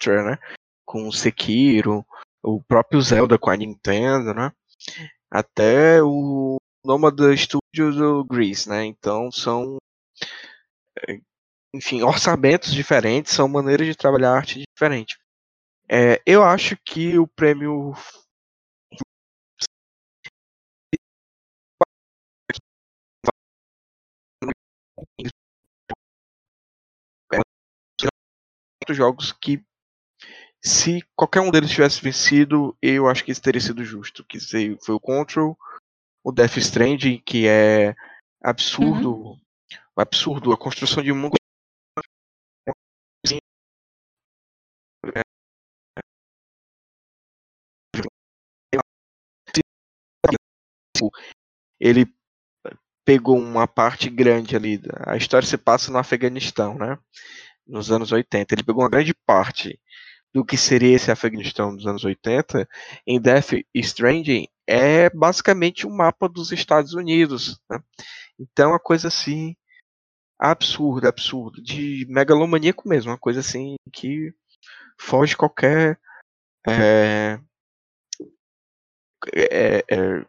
[0.06, 0.38] né?
[0.84, 2.04] Com o Sekiro,
[2.42, 4.52] o próprio Zelda com a Nintendo, né?
[5.30, 8.84] Até o Nomad Studios do Grease, né?
[8.84, 9.78] Então são
[11.08, 11.18] é,
[11.74, 15.18] enfim, orçamentos diferentes, são maneiras de trabalhar arte diferente.
[15.88, 17.94] É, eu acho que o prêmio
[28.90, 29.64] jogos que
[30.62, 34.24] se qualquer um deles tivesse vencido, eu acho que isso teria sido justo.
[34.24, 34.38] Que
[34.80, 35.56] foi o Control,
[36.22, 37.94] o Death Stranding, que é
[38.42, 39.40] absurdo, uhum.
[39.96, 41.34] absurdo a construção de um mundo
[51.80, 52.06] ele
[53.04, 54.80] pegou uma parte grande ali.
[55.06, 56.98] A história se passa no Afeganistão, né?
[57.66, 58.54] Nos anos 80.
[58.54, 59.78] Ele pegou uma grande parte
[60.32, 62.68] do que seria esse Afeganistão dos anos 80
[63.06, 67.60] em Death Stranding é basicamente um mapa dos Estados Unidos.
[67.70, 67.78] Né?
[68.38, 69.54] Então, uma coisa assim
[70.38, 74.34] absurda, absurda, de megalomaníaco mesmo, uma coisa assim que
[74.98, 75.98] foge qualquer
[76.66, 77.38] é,
[79.32, 80.26] é, é,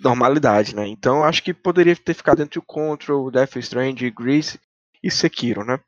[0.00, 0.86] normalidade, né?
[0.86, 4.58] Então acho que poderia ter ficado entre o Control, Death Stranding, Grease
[5.02, 5.80] e Sekiro, né?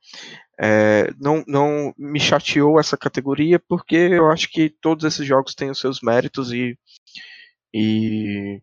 [0.62, 5.70] É, não, não me chateou essa categoria porque eu acho que todos esses jogos têm
[5.70, 6.78] os seus méritos e,
[7.72, 8.60] e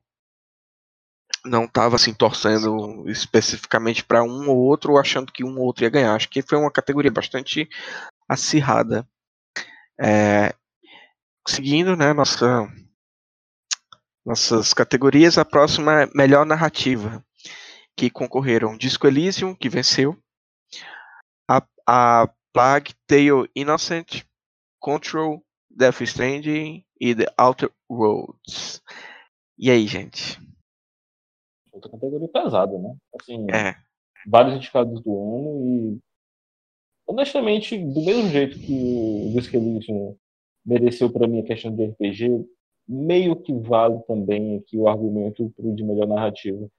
[1.44, 5.86] não estava assim torcendo especificamente para um ou outro ou achando que um ou outro
[5.86, 6.14] ia ganhar.
[6.14, 7.68] Acho que foi uma categoria bastante
[8.30, 9.07] acirrada.
[9.99, 10.53] É,
[11.48, 12.69] seguindo, né, nossa
[14.28, 15.38] nossas categorias.
[15.38, 17.24] A próxima é Melhor Narrativa,
[17.95, 20.18] que concorreram Disco Elysium, que venceu,
[21.49, 24.24] a, a Plague Tale Innocent,
[24.80, 28.82] Control, Death Stranding e The Outer Worlds.
[29.58, 30.38] E aí, gente?
[31.72, 32.95] Outra categoria pesada, né?
[33.20, 33.76] Assim, é.
[34.28, 35.99] Vários indicados do ano e
[37.08, 40.18] honestamente, do mesmo jeito que o Disco Elysium
[40.66, 42.45] mereceu para mim a questão de RPG,
[42.88, 46.70] meio que vale também aqui o argumento de melhor narrativa.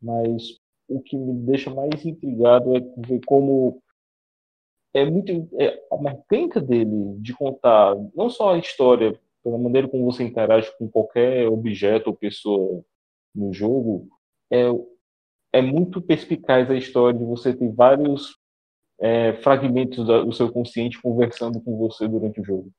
[0.00, 3.82] Mas o que me deixa mais intrigado é ver como
[4.94, 10.04] é muito é, a mecânica dele de contar não só a história pela maneira como
[10.04, 12.84] você interage com qualquer objeto ou pessoa
[13.34, 14.08] no jogo
[14.50, 14.64] é
[15.52, 18.38] é muito perspicaz a história de você ter vários
[19.00, 22.70] é, fragmentos do seu consciente conversando com você durante o jogo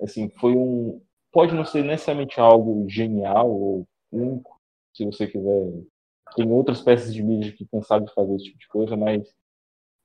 [0.00, 1.00] assim foi um
[1.32, 4.60] pode não ser necessariamente algo genial ou único,
[4.94, 5.72] se você quiser.
[6.36, 9.34] Tem outras peças de mídia que quem sabe fazer esse tipo de coisa, mas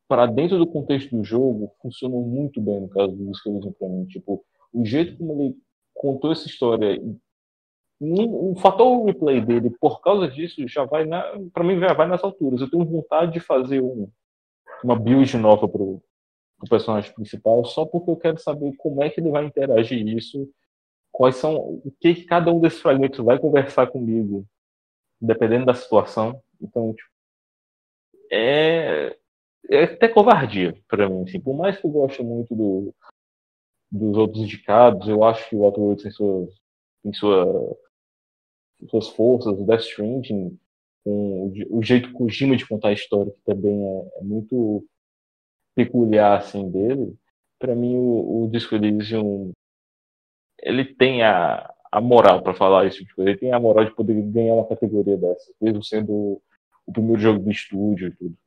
[0.07, 4.05] para dentro do contexto do jogo, funcionou muito bem no caso do Esqueleto para mim.
[4.05, 4.43] Tipo,
[4.73, 5.57] o jeito como ele
[5.93, 7.01] contou essa história,
[7.99, 12.23] um fator replay dele, por causa disso, já vai na, para mim já vai nas
[12.23, 12.61] alturas.
[12.61, 14.09] Eu tenho vontade de fazer um,
[14.83, 16.01] uma build nova pro,
[16.57, 20.49] pro personagem principal, só porque eu quero saber como é que ele vai interagir isso
[21.17, 24.45] quais são o que, que cada um desses fragmentos vai conversar comigo,
[25.19, 26.39] dependendo da situação.
[26.61, 27.09] Então, tipo,
[28.31, 29.17] é,
[29.67, 31.23] é até covardia para mim.
[31.23, 31.39] Assim.
[31.39, 32.93] Por mais que eu goste muito do,
[33.91, 36.53] dos outros indicados, eu acho que o Outer Worlds tem suas,
[37.01, 37.77] tem sua,
[38.87, 40.55] suas forças, o Death Stranding,
[41.03, 44.85] com o, o jeito Kojima de contar a história, que também é, é muito
[45.73, 47.15] peculiar assim dele.
[47.57, 49.51] Para mim, o, o Disco Elysium
[50.59, 53.21] ele tem a, a moral para falar isso tipo.
[53.21, 56.41] Ele tem a moral de poder ganhar uma categoria dessa, mesmo sendo
[56.85, 58.37] o primeiro jogo do estúdio e tudo.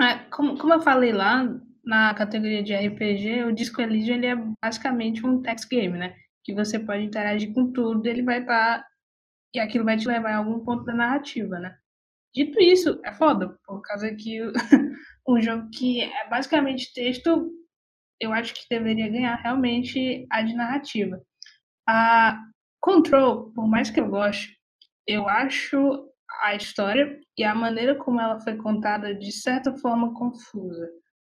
[0.00, 1.44] É, como, como eu falei lá,
[1.84, 6.14] na categoria de RPG, o Disco Elysium ele é basicamente um text game, né?
[6.44, 8.78] Que você pode interagir com tudo, ele vai estar.
[8.78, 8.88] Tá,
[9.54, 11.76] e aquilo vai te levar em algum ponto da narrativa, né?
[12.34, 14.38] Dito isso, é foda, por causa que
[15.26, 17.50] um jogo que é basicamente texto
[18.20, 21.20] eu acho que deveria ganhar realmente a de narrativa.
[21.88, 22.44] A
[22.80, 24.56] Control, por mais que eu goste,
[25.06, 26.06] eu acho
[26.42, 30.88] a história e a maneira como ela foi contada de certa forma confusa,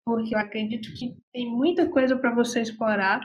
[0.05, 3.21] porque eu acredito que tem muita coisa para você explorar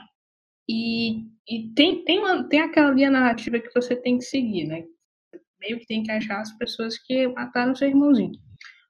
[0.70, 4.84] e, e tem, tem, uma, tem aquela linha narrativa que você tem que seguir, né?
[5.60, 8.34] Meio que tem que achar as pessoas que mataram seu irmãozinho.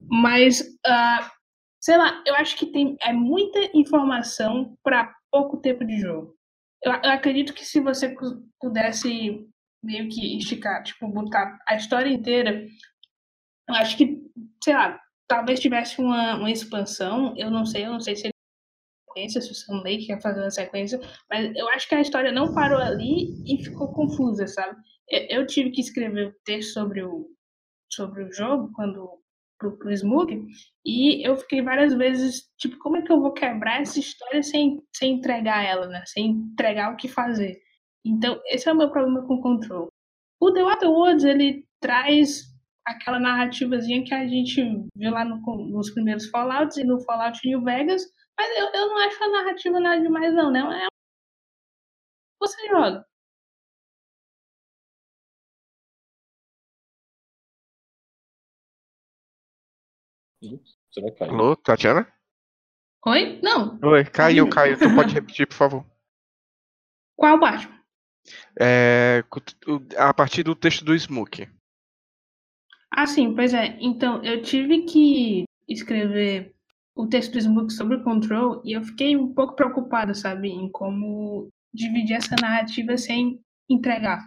[0.01, 1.34] Mas uh,
[1.85, 6.35] sei lá, eu acho que tem é muita informação para pouco tempo de jogo.
[6.83, 8.15] Eu, eu, acredito que se você
[8.59, 9.47] pudesse
[9.83, 12.65] meio que esticar, tipo, botar a história inteira,
[13.69, 14.19] eu acho que,
[14.63, 18.31] sei lá, talvez tivesse uma, uma expansão, eu não sei, eu não sei se
[19.07, 20.99] sequência, se o Sam Lake quer fazer uma sequência,
[21.29, 24.75] mas eu acho que a história não parou ali e ficou confusa, sabe?
[25.07, 27.29] Eu, eu tive que escrever o texto sobre o,
[27.91, 29.23] sobre o jogo quando
[29.57, 30.45] pro, pro Smoke,
[30.86, 34.82] e eu fiquei várias vezes, tipo, como é que eu vou quebrar essa história sem,
[34.95, 36.03] sem entregar ela, né?
[36.06, 37.57] Sem entregar o que fazer.
[38.06, 39.88] Então, esse é o meu problema com o Control.
[40.40, 42.44] O The Water Woods, ele traz
[42.86, 44.61] aquela narrativazinha que a gente
[44.95, 45.38] viu lá no,
[45.69, 48.03] nos primeiros Fallouts e no Fallout New Vegas,
[48.38, 50.60] mas eu, eu não acho a narrativa nada demais, não, né?
[50.84, 50.88] É...
[52.40, 53.06] Você joga.
[60.49, 61.30] Você vai cair.
[61.30, 62.07] Alô, Tatiana?
[63.05, 63.39] Oi?
[63.43, 63.80] Não.
[63.84, 64.77] Oi, caiu, caiu.
[64.77, 65.85] Tu pode repetir, por favor?
[67.15, 67.69] Qual parte?
[68.59, 69.23] É,
[69.97, 71.47] a partir do texto do Smoke.
[72.91, 73.77] Ah, sim, pois é.
[73.80, 76.55] Então, eu tive que escrever
[76.95, 80.69] o texto do Smoke sobre o Control e eu fiquei um pouco preocupada, sabe, em
[80.72, 83.39] como dividir essa narrativa sem
[83.69, 84.23] entregar.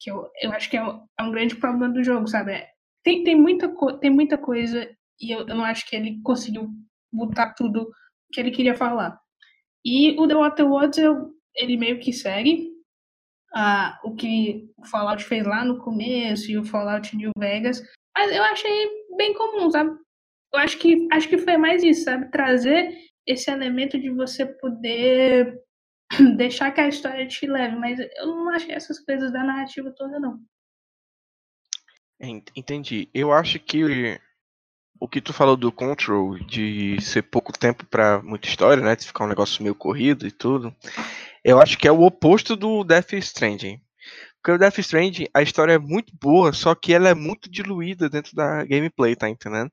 [0.00, 2.66] Que eu, eu acho que é um, é um grande problema do jogo, sabe?
[3.02, 3.68] Tem, tem, muita,
[3.98, 4.88] tem muita coisa
[5.20, 6.68] e eu, eu não acho que ele conseguiu
[7.12, 7.90] botar tudo
[8.32, 9.18] que ele queria falar.
[9.84, 12.70] E o The Water Worlds, eu, ele meio que segue
[13.54, 17.82] ah, o que o Fallout fez lá no começo e o Fallout New Vegas,
[18.16, 19.90] mas eu achei bem comum, sabe?
[20.52, 22.30] Eu acho que, acho que foi mais isso, sabe?
[22.30, 22.96] Trazer
[23.26, 25.62] esse elemento de você poder
[26.36, 30.18] deixar que a história te leve, mas eu não achei essas coisas da narrativa toda,
[30.18, 30.40] não.
[32.56, 33.08] Entendi.
[33.14, 34.18] Eu acho que
[35.00, 38.96] o que tu falou do Control, de ser pouco tempo para muita história, né?
[38.96, 40.74] De ficar um negócio meio corrido e tudo.
[41.44, 43.80] Eu acho que é o oposto do Death Stranding.
[44.36, 48.08] Porque o Death Stranding, a história é muito boa, só que ela é muito diluída
[48.08, 49.70] dentro da gameplay, tá entendendo?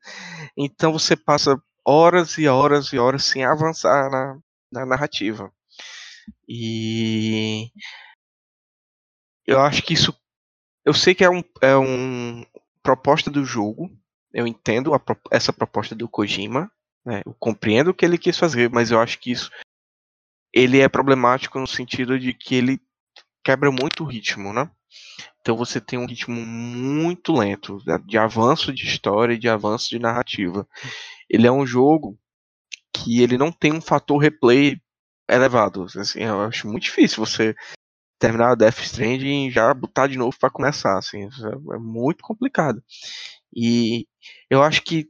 [0.57, 4.37] Então você passa horas e horas e horas sem avançar na,
[4.71, 5.51] na narrativa.
[6.47, 7.69] E
[9.45, 10.13] eu acho que isso.
[10.83, 12.45] Eu sei que é um, é um
[12.83, 13.89] proposta do jogo,
[14.35, 15.01] eu entendo a,
[15.31, 16.69] essa proposta do Kojima,
[17.05, 17.21] né?
[17.25, 19.49] eu compreendo o que ele quis fazer, mas eu acho que isso
[20.53, 22.79] ele é problemático no sentido de que ele
[23.43, 24.69] quebra muito o ritmo, né?
[25.39, 29.99] Então você tem um ritmo muito lento de avanço de história e de avanço de
[29.99, 30.67] narrativa.
[31.29, 32.17] Ele é um jogo
[32.93, 34.81] que ele não tem um fator replay
[35.29, 35.85] elevado.
[35.95, 37.55] Assim, eu acho muito difícil você
[38.19, 40.97] terminar o Death Stranding e já botar de novo para começar.
[40.97, 41.29] Assim,
[41.73, 42.81] é muito complicado.
[43.55, 44.07] E
[44.49, 45.09] eu acho que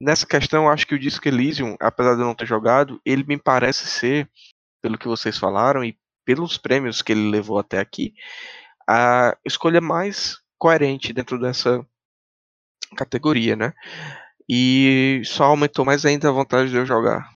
[0.00, 3.24] nessa questão, eu acho que o Disco Elysium, apesar de eu não ter jogado, ele
[3.24, 4.30] me parece ser,
[4.82, 8.14] pelo que vocês falaram e pelos prêmios que ele levou até aqui,
[8.88, 11.86] a escolha mais coerente dentro dessa
[12.96, 13.72] categoria, né?
[14.48, 17.32] E só aumentou mais ainda a vontade de eu jogar.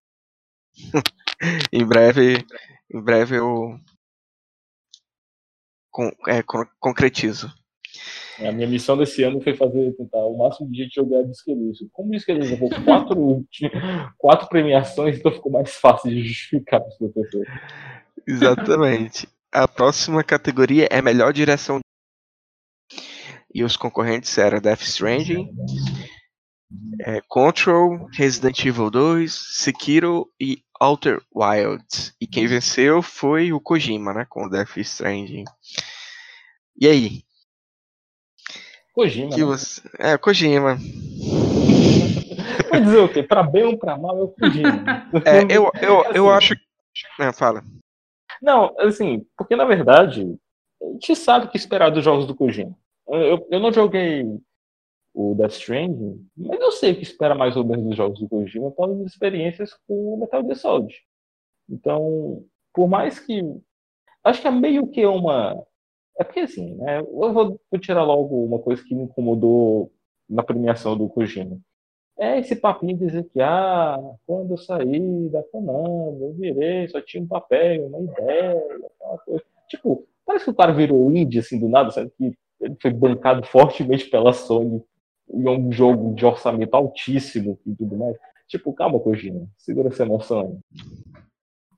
[1.73, 2.45] em breve,
[2.93, 3.79] em breve eu
[5.91, 7.53] con é, con concretizo.
[8.47, 11.51] A minha missão desse ano foi fazer tentar o máximo de gente jogar Disco
[11.93, 13.47] Como Disco Elysium levou quatro,
[14.17, 17.49] quatro premiações, então ficou mais fácil de justificar para os professores.
[18.27, 19.29] Exatamente.
[19.53, 21.81] A próxima categoria é melhor direção.
[23.53, 25.51] E os concorrentes eram Death Stranding,
[27.01, 32.15] é, Control, Resident Evil 2, Sekiro e Outer Wilds.
[32.21, 34.27] E quem venceu foi o Kojima, né?
[34.29, 35.45] Com Death Stranding.
[36.81, 37.23] E aí?
[39.01, 39.31] Kojima.
[39.31, 39.47] Que né?
[39.47, 39.81] você...
[39.99, 40.77] É, Kojima.
[42.71, 43.23] Vai dizer o quê?
[43.23, 44.85] Pra bem ou pra mal é o Kojima.
[45.25, 46.53] É, eu, eu, eu assim.
[46.53, 46.55] acho.
[47.19, 47.65] É, fala.
[48.43, 50.37] Não, assim, porque na verdade,
[50.83, 52.77] a gente sabe o que esperar dos jogos do Kojima.
[53.09, 54.27] Eu, eu não joguei
[55.15, 58.29] o Death Stranding, mas eu sei o que espera mais ou menos dos jogos do
[58.29, 60.95] Kojima pelas experiências com o Metal Gear Solid.
[61.71, 62.45] Então,
[62.75, 63.41] por mais que.
[64.23, 65.57] Acho que é meio que uma.
[66.21, 66.99] É porque assim, né?
[66.99, 69.91] Eu vou, vou tirar logo uma coisa que me incomodou
[70.29, 71.59] na premiação do Kojima.
[72.19, 77.01] É esse papinho de dizer que, ah, quando eu saí da Konami, eu virei, só
[77.01, 79.43] tinha um papel, uma ideia, aquela coisa.
[79.67, 82.13] Tipo, parece que o cara virou indie, assim, do nada, sabe?
[82.19, 84.85] Que ele foi bancado fortemente pela Sony
[85.33, 88.15] em um jogo de orçamento altíssimo e tudo mais.
[88.47, 90.85] Tipo, calma, Kojima, segura essa emoção aí.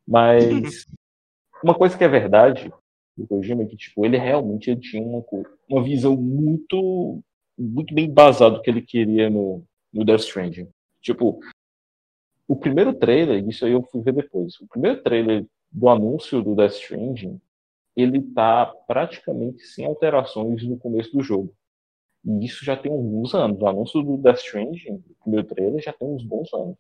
[0.05, 0.85] Mas
[1.63, 2.73] uma coisa que é verdade
[3.17, 5.25] do Kojima que, tipo, ele realmente ele tinha uma,
[5.69, 7.23] uma visão muito,
[7.59, 9.63] muito bem embasada do que ele queria no,
[9.93, 10.69] no Death Stranding.
[11.01, 11.41] Tipo,
[12.49, 16.55] o primeiro trailer, isso aí eu fui ver depois, o primeiro trailer do anúncio do
[16.55, 17.41] Death Stranding,
[17.97, 21.55] ele tá praticamente sem alterações no começo do jogo.
[22.25, 23.61] E isso já tem alguns anos.
[23.61, 26.77] O anúncio do Death Stranding, o primeiro trailer, já tem uns bons anos.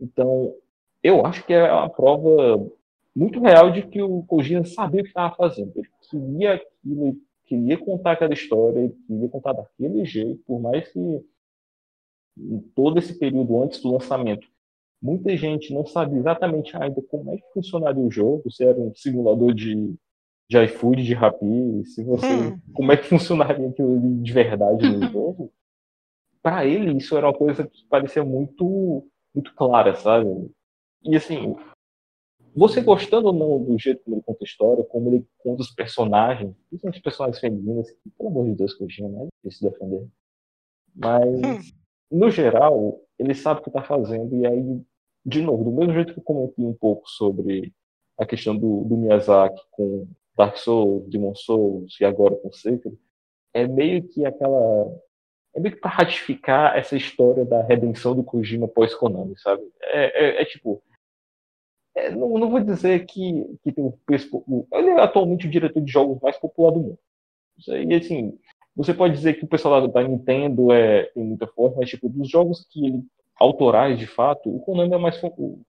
[0.00, 0.54] Então,
[1.02, 2.70] eu acho que é uma prova
[3.18, 5.72] muito real de que o Kojima sabia o que estava fazendo.
[5.74, 10.88] Ele queria aquilo, ele queria contar aquela história, ele queria contar daquele jeito, por mais
[10.92, 11.00] que
[12.38, 14.46] em todo esse período antes do lançamento,
[15.02, 18.94] muita gente não sabe exatamente ainda como é que funcionaria o jogo, se era um
[18.94, 19.96] simulador de,
[20.48, 22.60] de iFood, de Rappi, se você, hum.
[22.72, 25.52] como é que funcionaria aquilo de verdade no jogo.
[26.40, 29.04] Para ele isso era uma coisa que parecia muito
[29.34, 30.28] muito clara, sabe?
[31.02, 31.56] E assim,
[32.54, 35.70] você gostando ou não do jeito como ele conta a história, como ele conta os
[35.70, 39.28] personagens, principalmente os personagens femininos, que, pelo amor de Deus, Kojima, né?
[39.44, 40.06] Difícil defender.
[40.94, 41.58] Mas, hum.
[42.10, 44.80] no geral, ele sabe o que está fazendo, e aí,
[45.24, 47.72] de novo, do mesmo jeito que eu comentei um pouco sobre
[48.18, 52.98] a questão do, do Miyazaki com Dark Souls, Demon Souls e agora com Sekiro,
[53.54, 55.00] é meio que aquela.
[55.54, 59.62] É meio que para ratificar essa história da redenção do Kojima pós-Konami, sabe?
[59.82, 60.82] É, é, é tipo,
[61.98, 64.44] é, não, não, vou dizer que, que tem o peso.
[64.72, 66.98] Ele é atualmente o diretor de jogos mais popular do mundo.
[67.66, 68.38] E assim,
[68.76, 72.28] você pode dizer que o pessoal da, Nintendo é, tem muita força, mas tipo, dos
[72.30, 73.04] jogos que ele.
[73.36, 75.20] autorais de fato, o Konami é mais.
[75.22, 75.60] O,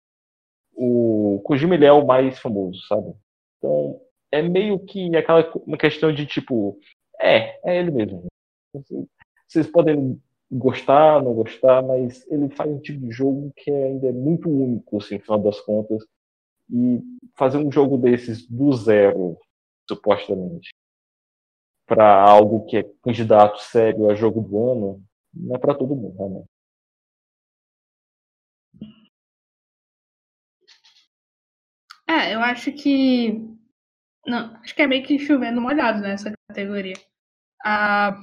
[0.75, 3.13] o Kojima ele é o mais famoso, sabe?
[3.57, 3.99] Então,
[4.31, 6.77] é meio que aquela uma questão de tipo.
[7.19, 8.25] É, é ele mesmo.
[8.75, 9.07] Assim,
[9.47, 14.11] vocês podem gostar, não gostar, mas ele faz um tipo de jogo que ainda é
[14.11, 16.03] muito único, assim, no final das contas.
[16.71, 17.01] E
[17.35, 19.37] fazer um jogo desses do zero,
[19.87, 20.69] supostamente,
[21.87, 26.29] para algo que é candidato sério a jogo do ano, não é para todo mundo,
[26.29, 26.43] né?
[32.07, 33.39] É, eu acho que.
[34.25, 36.95] Não, acho que é meio que chovendo molhado nessa categoria.
[37.63, 38.15] Ah,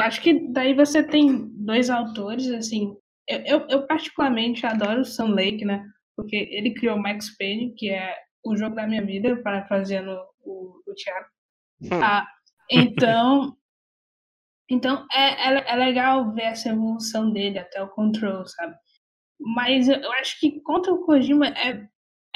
[0.00, 2.96] acho que daí você tem dois autores, assim.
[3.28, 5.84] Eu, eu, eu particularmente adoro o Sam Lake, né?
[6.18, 8.12] Porque ele criou Max Payne, que é
[8.44, 11.26] o jogo da minha vida, parafraseando o, o Thiago.
[11.80, 12.02] Hum.
[12.02, 12.26] Ah,
[12.68, 13.56] então,
[14.68, 18.74] então é, é, é, legal ver essa evolução dele até o Control, sabe?
[19.38, 21.86] Mas eu acho que contra o Kojima é,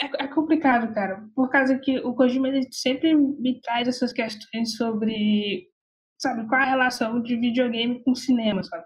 [0.01, 4.77] é, é, complicado, cara, por causa que o Kojima ele sempre me traz essas questões
[4.77, 5.67] sobre,
[6.21, 8.85] sabe, qual a relação de videogame com cinema, sabe?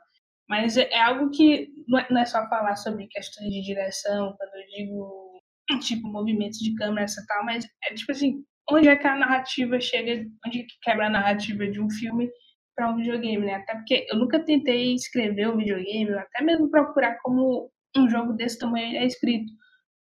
[0.48, 4.34] Mas é, é algo que não é, não é, só falar sobre questões de direção,
[4.36, 5.42] quando eu digo,
[5.80, 9.80] tipo, movimentos de câmera, essa tal, mas é tipo assim, onde é que a narrativa
[9.80, 12.30] chega, onde é que quebra a narrativa de um filme
[12.76, 13.54] para um videogame, né?
[13.54, 18.58] Até porque eu nunca tentei escrever um videogame, até mesmo procurar como um jogo desse
[18.58, 19.50] tamanho é escrito.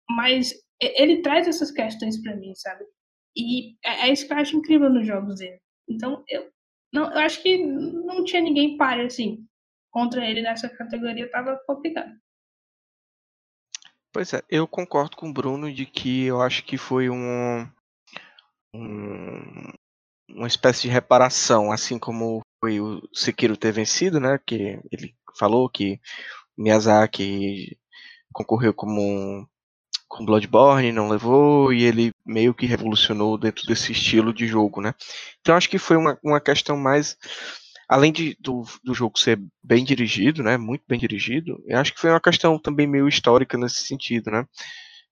[0.09, 2.85] Mas ele traz essas questões para mim, sabe?
[3.35, 5.59] E é, é isso que eu acho incrível nos jogos dele.
[5.89, 6.47] Então, eu,
[6.93, 9.45] não, eu acho que não tinha ninguém para, assim,
[9.89, 12.11] contra ele nessa categoria estava complicado.
[14.11, 17.69] Pois é, eu concordo com o Bruno de que eu acho que foi um,
[18.73, 19.71] um
[20.29, 24.39] uma espécie de reparação, assim como foi o Sekiro ter vencido, né?
[24.45, 25.99] Que ele falou que
[26.57, 27.77] Miyazaki
[28.33, 29.47] concorreu como
[30.07, 34.93] com Bloodborne, não levou, e ele meio que revolucionou dentro desse estilo de jogo, né?
[35.39, 37.15] Então acho que foi uma, uma questão mais
[37.89, 41.99] além de, do, do jogo ser bem dirigido, né, muito bem dirigido, eu acho que
[41.99, 44.45] foi uma questão também meio histórica nesse sentido, né,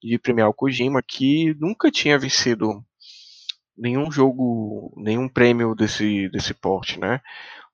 [0.01, 2.85] de premiar o Kojima, que nunca tinha vencido
[3.75, 7.19] nenhum jogo, nenhum prêmio desse, desse porte, né,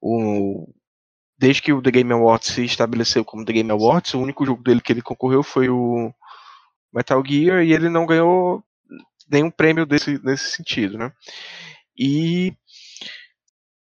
[0.02, 0.74] o,
[1.38, 4.64] desde que o The Game Awards se estabeleceu como The Game Awards, o único jogo
[4.64, 6.14] dele que ele concorreu foi o
[6.94, 8.64] Metal Gear, e ele não ganhou
[9.30, 11.12] nenhum prêmio desse, nesse sentido, né,
[11.98, 12.54] e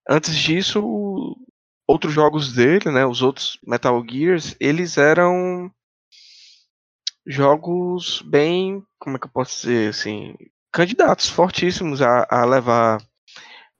[0.07, 1.35] Antes disso,
[1.87, 5.71] outros jogos dele, né, os outros Metal Gears, eles eram
[7.25, 10.35] jogos bem, como é que eu posso dizer, assim,
[10.71, 13.01] candidatos fortíssimos a, a levar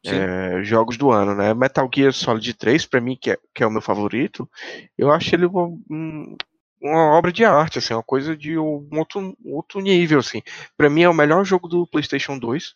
[0.06, 1.54] é, jogos do ano, né?
[1.54, 4.50] Metal Gear Solid 3, para mim, que é, que é o meu favorito,
[4.98, 6.36] eu acho ele um,
[6.82, 10.42] uma obra de arte, assim, uma coisa de um outro, outro nível, assim.
[10.78, 12.76] Para mim é o melhor jogo do PlayStation 2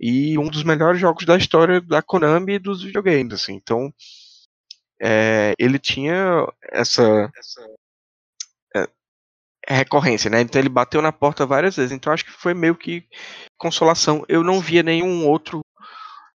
[0.00, 3.54] e um dos melhores jogos da história da Konami e dos videogames, assim.
[3.54, 3.92] Então,
[5.00, 7.68] é, ele tinha essa, essa
[8.76, 10.40] é, recorrência, né?
[10.40, 11.92] Então ele bateu na porta várias vezes.
[11.92, 13.04] Então acho que foi meio que
[13.56, 14.24] consolação.
[14.28, 15.60] Eu não via nenhum outro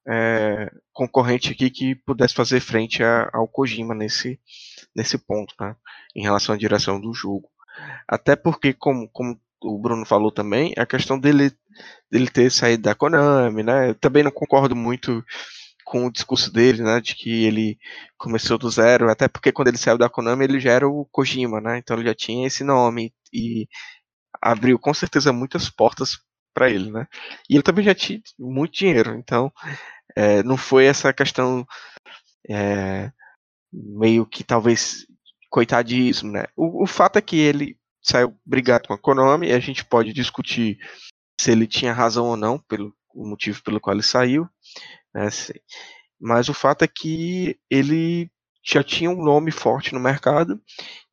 [0.07, 4.39] é, concorrente aqui que pudesse fazer frente a, ao Kojima nesse,
[4.95, 5.75] nesse ponto, né?
[6.15, 7.49] Em relação à direção do jogo.
[8.07, 11.51] Até porque, como, como o Bruno falou também, a questão dele,
[12.11, 13.89] dele ter saído da Konami, né?
[13.89, 15.23] Eu também não concordo muito
[15.85, 17.77] com o discurso dele, né, de que ele
[18.17, 21.59] começou do zero, até porque quando ele saiu da Konami ele já era o Kojima,
[21.59, 23.67] né, então ele já tinha esse nome e
[24.41, 26.17] abriu com certeza muitas portas
[26.53, 27.05] para ele, né,
[27.49, 29.51] e ele também já tinha muito dinheiro, então
[30.15, 31.65] é, não foi essa questão
[32.49, 33.11] é,
[33.71, 35.05] meio que talvez
[35.49, 36.45] coitadismo, né?
[36.55, 40.13] O, o fato é que ele saiu brigado com a Konami, e a gente pode
[40.13, 40.77] discutir
[41.39, 44.49] se ele tinha razão ou não, pelo o motivo pelo qual ele saiu,
[45.13, 45.29] né?
[46.19, 48.31] Mas o fato é que ele
[48.63, 50.59] já tinha um nome forte no mercado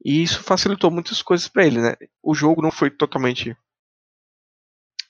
[0.05, 1.97] e isso facilitou muitas coisas para ele, né?
[2.23, 3.57] O jogo não foi totalmente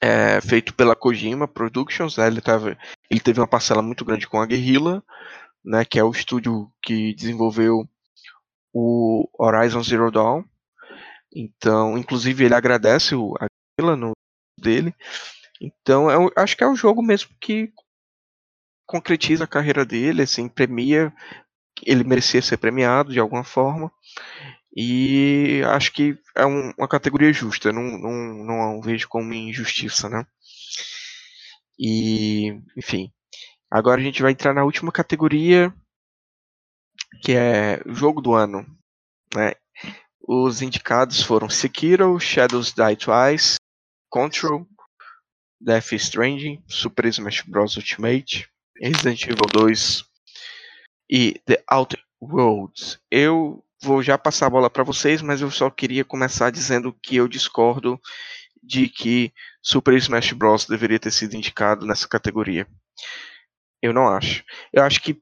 [0.01, 2.27] é, feito pela Kojima Productions, né?
[2.27, 2.77] ele, tava,
[3.11, 5.05] ele teve uma parcela muito grande com a Guerrilla,
[5.65, 5.85] né?
[5.85, 7.87] Que é o estúdio que desenvolveu
[8.73, 10.45] o Horizon Zero Dawn.
[11.35, 13.47] Então, inclusive ele agradece o, a
[13.79, 14.13] Guerrilla no
[14.59, 14.95] dele.
[15.61, 17.73] Então, eu acho que é o jogo mesmo que
[18.87, 21.13] concretiza a carreira dele, assim, premia
[21.85, 23.91] ele merecia ser premiado de alguma forma.
[24.77, 30.25] E acho que é um, uma categoria justa, não, não, não vejo como injustiça, né?
[31.79, 33.13] E, enfim.
[33.71, 35.73] Agora a gente vai entrar na última categoria,
[37.23, 38.67] que é jogo do ano.
[39.35, 39.53] Né?
[40.33, 43.57] Os indicados foram Sekiro, Shadows Die Twice,
[44.09, 44.65] Control,
[45.61, 47.77] Death Stranding, Super Smash Bros.
[47.77, 48.49] Ultimate,
[48.81, 50.05] Resident Evil 2,
[51.11, 53.01] e The Outer Worlds.
[53.11, 57.17] Eu vou já passar a bola para vocês, mas eu só queria começar dizendo que
[57.17, 58.01] eu discordo
[58.63, 60.65] de que Super Smash Bros.
[60.65, 62.69] deveria ter sido indicado nessa categoria.
[63.83, 64.45] Eu não acho.
[64.73, 65.21] Eu acho que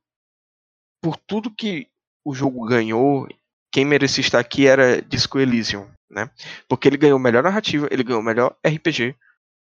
[1.00, 1.88] por tudo que
[2.22, 3.26] o jogo ganhou,
[3.70, 6.30] quem merecia estar aqui era Disco Elysium, né?
[6.68, 9.14] Porque ele ganhou melhor narrativa, ele ganhou melhor RPG,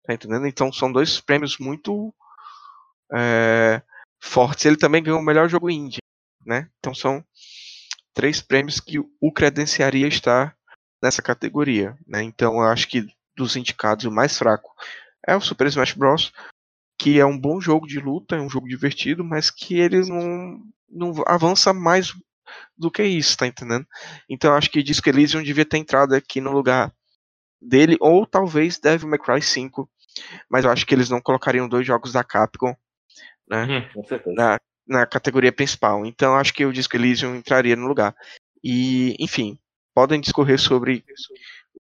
[0.05, 0.47] tá entendendo?
[0.47, 2.13] Então são dois prêmios muito
[3.13, 3.81] é,
[4.21, 4.65] fortes.
[4.65, 5.99] Ele também ganhou o melhor jogo indie
[6.47, 6.69] né?
[6.79, 7.23] Então são
[8.13, 10.55] três prêmios que o credenciaria estar
[11.03, 12.23] nessa categoria, né?
[12.23, 13.05] Então eu acho que
[13.35, 14.73] dos indicados o mais fraco
[15.27, 16.31] é o Super Smash Bros,
[16.97, 20.61] que é um bom jogo de luta, é um jogo divertido, mas que ele não,
[20.89, 22.15] não avança mais
[22.77, 23.85] do que isso, tá entendendo?
[24.29, 26.93] Então acho que Disco Elysium devia ter entrado aqui no lugar
[27.61, 29.89] dele, ou talvez Devil May Cry 5,
[30.49, 32.75] mas eu acho que eles não colocariam dois jogos da Capcom
[33.47, 36.05] né, uhum, na, na categoria principal.
[36.05, 38.15] Então acho que o Disco Elysium entraria no lugar.
[38.63, 39.57] E, enfim,
[39.93, 41.03] podem discorrer sobre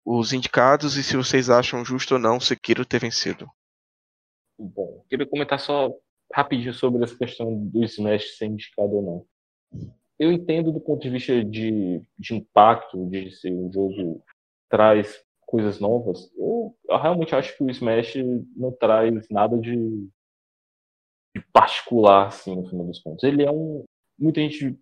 [0.04, 3.48] os indicados e se vocês acham justo ou não Sekiro ter vencido.
[4.58, 5.90] Bom, queria comentar só
[6.32, 9.92] rapidinho sobre essa questão do Smash ser indicado ou não.
[10.22, 14.22] Eu entendo do ponto de vista de, de impacto, de ser um jogo
[14.68, 16.30] traz coisas novas.
[16.36, 18.14] Eu, eu realmente acho que o Smash
[18.56, 20.08] não traz nada de
[21.34, 23.24] de particular, assim, no final dos contos.
[23.24, 23.84] Ele é um.
[24.18, 24.78] Muita gente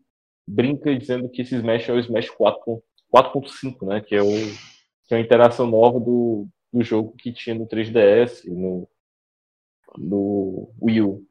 [0.46, 4.00] brinca dizendo que esse Smash é o Smash 4.5, né?
[4.00, 4.30] Que é, o,
[5.06, 8.88] que é a interação nova do, do jogo que tinha no 3DS e no,
[9.96, 11.26] no Wii U.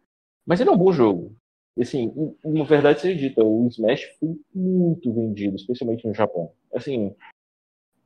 [0.45, 1.35] Mas ele é um bom jogo.
[1.79, 6.51] Assim, uma verdade seja dita, o Smash foi muito vendido, especialmente no Japão.
[6.73, 7.15] Assim,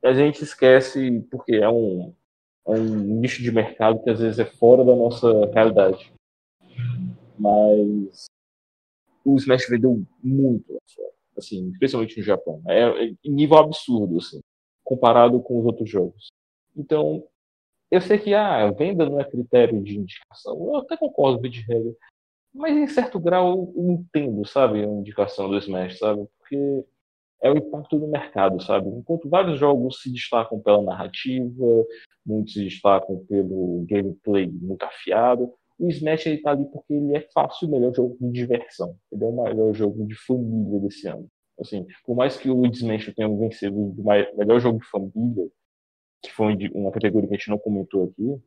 [0.03, 2.13] a gente esquece porque é um,
[2.67, 6.13] é um nicho de mercado que às vezes é fora da nossa realidade.
[7.39, 8.27] Mas
[9.25, 12.61] o Smash vendeu muito lá fora, assim, especialmente no Japão.
[12.67, 14.39] É, é nível absurdo, assim,
[14.83, 16.27] comparado com os outros jogos.
[16.75, 17.25] Então,
[17.89, 20.55] eu sei que ah, a venda não é critério de indicação.
[20.65, 21.95] Eu até concordo com de regra.
[22.53, 26.27] Mas em certo grau eu entendo, sabe, a indicação do Smash, sabe?
[26.38, 26.85] Porque
[27.41, 28.89] é o impacto do mercado, sabe?
[28.89, 31.85] Enquanto vários jogos se destacam pela narrativa,
[32.25, 37.27] muitos se destacam pelo gameplay muito afiado, o Smash ele tá ali porque ele é
[37.34, 38.95] fácil o melhor jogo de diversão.
[39.11, 41.27] Ele é o melhor jogo de família desse ano.
[41.59, 45.49] Assim, por mais que o Smash tenha vencido o melhor jogo de família,
[46.21, 48.41] que foi uma categoria que a gente não comentou aqui,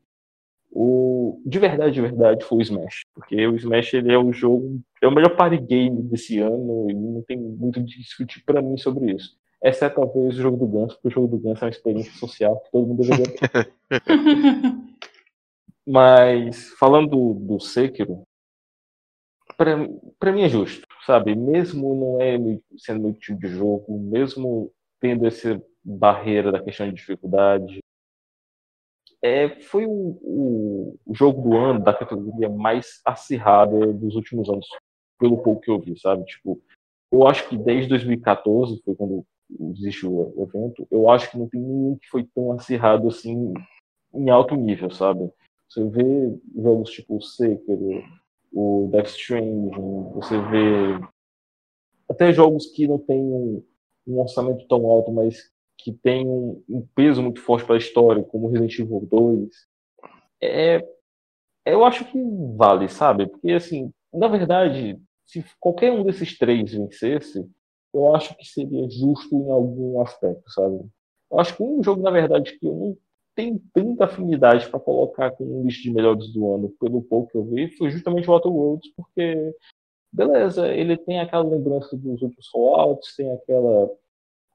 [0.78, 3.04] o de verdade, de verdade, foi o Smash.
[3.14, 6.94] Porque o Smash ele é o jogo, é o melhor party game desse ano e
[6.94, 9.38] não tem muito de discutir para mim sobre isso.
[9.62, 12.60] Exceto talvez o jogo do Ganso, porque o jogo do Ganso é uma experiência social
[12.60, 13.72] que todo mundo ter.
[15.88, 18.24] Mas, falando do, do Sekiro,
[19.56, 21.34] para mim é justo, sabe?
[21.34, 22.36] Mesmo não é
[22.76, 24.70] sendo meu tipo de jogo, mesmo
[25.00, 27.78] tendo essa barreira da questão de dificuldade,
[29.26, 34.66] é, foi o, o, jogo do ano da categoria mais acirrada dos últimos anos,
[35.18, 36.24] pelo pouco que eu vi, sabe?
[36.24, 36.62] Tipo,
[37.10, 39.26] eu acho que desde 2014, foi quando
[39.72, 43.52] existe o evento, eu acho que não tem nenhum que foi tão acirrado assim
[44.14, 45.30] em alto nível, sabe?
[45.68, 48.04] Você vê jogos tipo o Sekiro,
[48.52, 49.70] o Death Stranding,
[50.14, 51.00] você vê
[52.08, 53.62] até jogos que não têm um,
[54.06, 55.50] um orçamento tão alto, mas
[55.86, 59.48] que tem um, peso muito forte para a história, como Resident Evil 2.
[60.42, 60.84] É,
[61.64, 62.18] eu acho que
[62.56, 63.28] vale, sabe?
[63.28, 67.48] Porque, assim, na verdade, se qualquer um desses três vencesse,
[67.94, 70.84] eu acho que seria justo em algum aspecto, sabe?
[71.30, 72.96] Eu acho que um jogo, na verdade, que eu não
[73.36, 77.38] tenho tanta afinidade para colocar com um lista de melhores do ano, pelo pouco que
[77.38, 79.54] eu vi, foi justamente o Outer Worlds, porque,
[80.12, 83.88] beleza, ele tem aquela lembrança dos outros Fallouts, tem aquela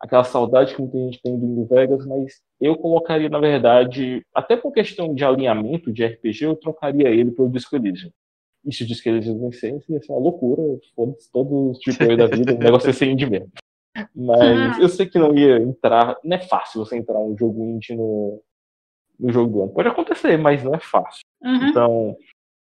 [0.02, 4.57] aquela saudade que muita gente tem do New Vegas, mas eu colocaria, na verdade, até
[4.57, 8.10] por questão de alinhamento de RPG, eu trocaria ele pelo Disco Elysium.
[8.65, 10.61] E se o Disco Elysium vencesse, ia ser uma loucura,
[10.95, 13.52] foda-se todos os tipo da vida, o negócio ia ser indie mesmo.
[14.15, 17.95] Mas eu sei que não ia entrar, não é fácil você entrar um jogo indie
[17.95, 18.41] no,
[19.19, 19.73] no jogo do ano.
[19.73, 21.22] Pode acontecer, mas não é fácil.
[21.44, 21.68] Uhum.
[21.68, 22.18] Então,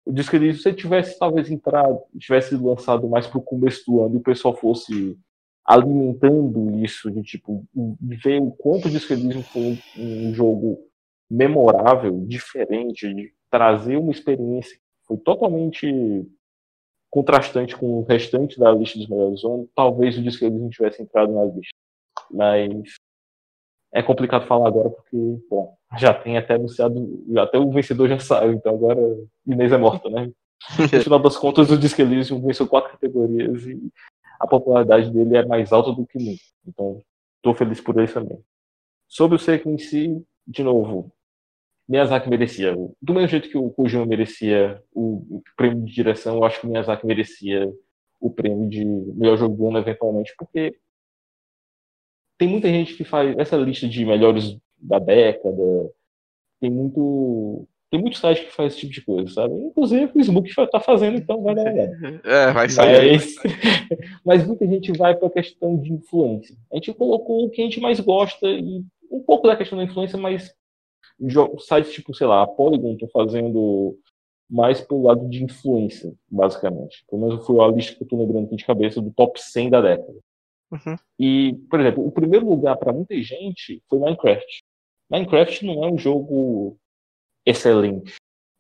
[0.06, 4.14] o Disco Elysium, se você tivesse talvez entrado, tivesse lançado mais pro começo do ano
[4.14, 5.18] e o pessoal fosse
[5.66, 7.66] alimentando isso, de tipo,
[8.01, 10.78] ver o quanto o Disco Elysium foi um, jogo
[11.28, 16.24] memorável, diferente, de trazer uma experiência que foi totalmente
[17.10, 21.32] contrastante com o restante da lista dos melhores anos, talvez o Disco Elysium tivesse entrado
[21.32, 21.74] na lista.
[22.30, 22.94] Mas
[23.93, 25.16] é complicado falar agora porque,
[25.51, 29.01] bom, já tem até anunciado, até o vencedor já saiu, então agora
[29.47, 30.30] Inês é morta, né?
[30.78, 33.93] No final das contas, o Disco Elysium venceu quatro categorias e
[34.38, 36.42] a popularidade dele é mais alta do que nunca.
[36.66, 37.02] Então,
[37.36, 38.38] estou feliz por isso também.
[39.08, 41.12] Sobre o Seiko em si, de novo,
[41.88, 42.74] Miyazaki merecia.
[43.00, 46.70] Do mesmo jeito que o Kojima merecia o prêmio de direção, eu acho que o
[46.70, 47.72] Miyazaki merecia
[48.20, 50.78] o prêmio de melhor jogo do ano, eventualmente, porque
[52.38, 55.92] tem muita gente que faz essa lista de melhores da década,
[56.60, 59.54] tem muito tem muitos sites que faz esse tipo de coisa, sabe?
[59.54, 61.64] Inclusive o Facebook tá fazendo, então vai dar
[62.24, 63.12] É, vai sair.
[63.12, 63.34] Mas,
[64.24, 66.56] mas muita gente vai para a questão de influência.
[66.72, 69.84] A gente colocou o que a gente mais gosta e um pouco da questão da
[69.84, 70.52] influência, mas
[71.60, 73.96] sites tipo, sei lá, a Polygon estão fazendo
[74.48, 77.04] mais pelo lado de influência, basicamente.
[77.08, 79.70] Pelo menos foi a lista que eu tô lembrando aqui de cabeça do top 100
[79.70, 80.18] da década.
[80.70, 80.96] Uhum.
[81.18, 84.64] E, por exemplo, o primeiro lugar para muita gente foi Minecraft.
[85.10, 86.76] Minecraft não é um jogo
[87.47, 88.16] excelente.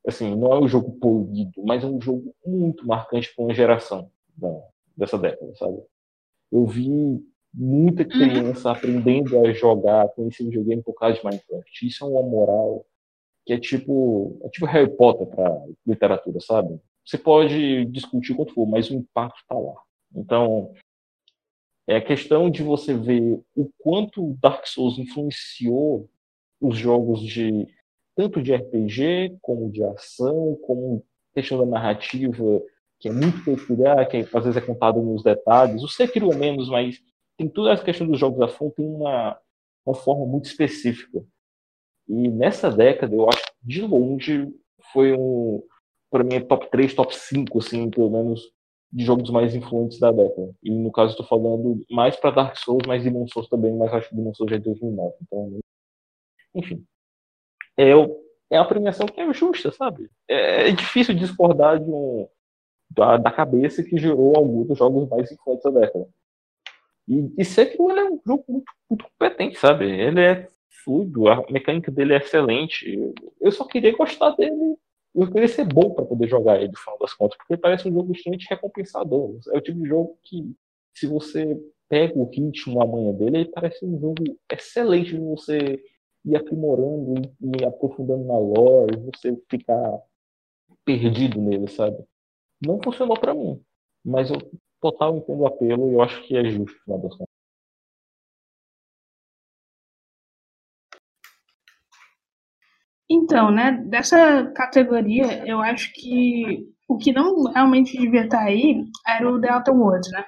[0.06, 4.10] Assim, não é um jogo polido, mas é um jogo muito marcante para uma geração
[4.96, 5.82] dessa década, sabe?
[6.52, 7.20] Eu vi
[7.52, 8.08] muita uhum.
[8.08, 11.86] criança aprendendo a jogar esse videogame por causa de Minecraft.
[11.86, 12.86] Isso é uma moral
[13.44, 16.80] que é tipo, é tipo Harry Potter para literatura, sabe?
[17.04, 19.74] Você pode discutir quanto for, mas o impacto está lá.
[20.14, 20.72] Então,
[21.86, 26.10] é a questão de você ver o quanto Dark Souls influenciou
[26.60, 27.68] os jogos de
[28.16, 32.62] tanto de RPG como de ação, como questão da narrativa
[32.98, 35.82] que é muito peculiar, que às vezes é contado nos detalhes.
[35.82, 36.98] O Sekiro é menos, mas
[37.36, 39.38] tem toda essa questão dos jogos da fundo tem uma,
[39.84, 41.22] uma forma muito específica.
[42.08, 44.48] E nessa década, eu acho que de longe
[44.92, 45.62] foi um,
[46.10, 48.40] para mim, é top 3, top 5, assim, pelo menos,
[48.90, 50.54] de jogos mais influentes da década.
[50.62, 54.08] E no caso, estou falando mais para Dark Souls, mas Demon Souls também, mas acho
[54.08, 55.14] que Demon Souls já é 2009.
[55.22, 55.60] Então,
[56.54, 56.86] enfim.
[57.76, 57.90] É,
[58.50, 60.08] é uma premiação que é justa, sabe?
[60.28, 62.28] É, é difícil discordar de um,
[62.90, 66.08] da, da, cabeça que gerou alguns dos jogos mais influentes da década.
[67.08, 69.84] E, e Sekiro ele é um jogo muito, muito competente, sabe?
[69.84, 70.48] Ele é
[70.84, 73.12] fluido, a mecânica dele é excelente.
[73.40, 74.76] Eu só queria gostar dele
[75.16, 77.92] eu queria ser bom para poder jogar ele, no final das contas, porque parece um
[77.92, 79.38] jogo extremamente recompensador.
[79.50, 80.54] É o tipo de jogo que,
[80.94, 81.58] se você
[81.88, 84.22] pega o ritmo amanhã dele, ele parece um jogo
[84.52, 85.82] excelente de você
[86.26, 90.02] ir aprimorando e, aprofundando na lore, você ficar
[90.84, 92.04] perdido nele, sabe?
[92.64, 93.62] Não funcionou para mim,
[94.04, 94.38] mas eu
[94.80, 97.16] total entendo o apelo e eu acho que é justo, final das.
[103.08, 109.28] Então, né, dessa categoria, eu acho que o que não realmente devia estar aí era
[109.30, 110.24] o Outer Worlds, né?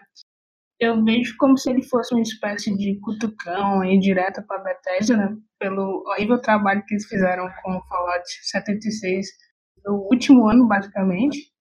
[0.81, 5.17] Eu vejo como se ele fosse uma espécie de cutucão aí direto para a Bethesda,
[5.17, 5.37] né?
[5.59, 9.27] Pelo horrível trabalho que eles fizeram com o Fallout 76
[9.85, 11.53] no último ano, basicamente.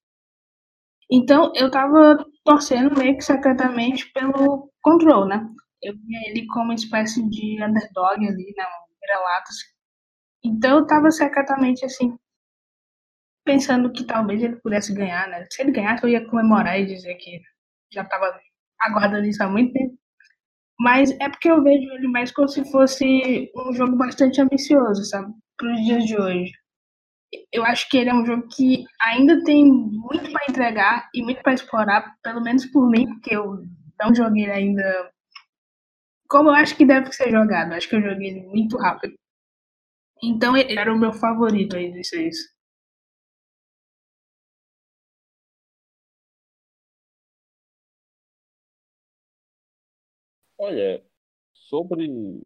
[1.10, 5.48] Então, eu tava torcendo meio que secretamente pelo Control, né?
[5.82, 8.66] Eu via ele como uma espécie de underdog ali, né?
[9.02, 9.78] Vira-latas
[10.44, 12.18] então eu tava secretamente assim,
[13.44, 15.46] pensando que talvez ele pudesse ganhar, né?
[15.52, 17.42] Se ele ganhasse, eu ia comemorar e dizer que
[17.92, 18.40] já tava
[18.80, 19.98] aguardando isso há muito tempo.
[20.80, 25.34] Mas é porque eu vejo ele mais como se fosse um jogo bastante ambicioso, sabe?
[25.58, 26.52] Para os dias de hoje.
[27.52, 31.42] Eu acho que ele é um jogo que ainda tem muito para entregar e muito
[31.42, 33.64] para explorar, pelo menos por mim, porque eu
[34.00, 35.12] não joguei ele ainda
[36.30, 37.74] como eu acho que deve ser jogado.
[37.74, 39.14] Acho que eu joguei ele muito rápido.
[40.24, 42.38] Então ele era o meu favorito aí dos seis.
[50.58, 51.04] Olha,
[51.54, 52.42] sobre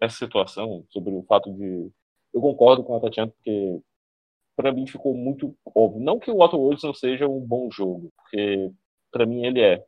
[0.00, 1.90] essa situação, sobre o fato de.
[2.34, 3.80] Eu concordo com a Tatiana, porque
[4.56, 6.02] para mim ficou muito óbvio.
[6.02, 8.70] Não que o Outer Worlds não seja um bom jogo, porque
[9.10, 9.84] para mim ele é.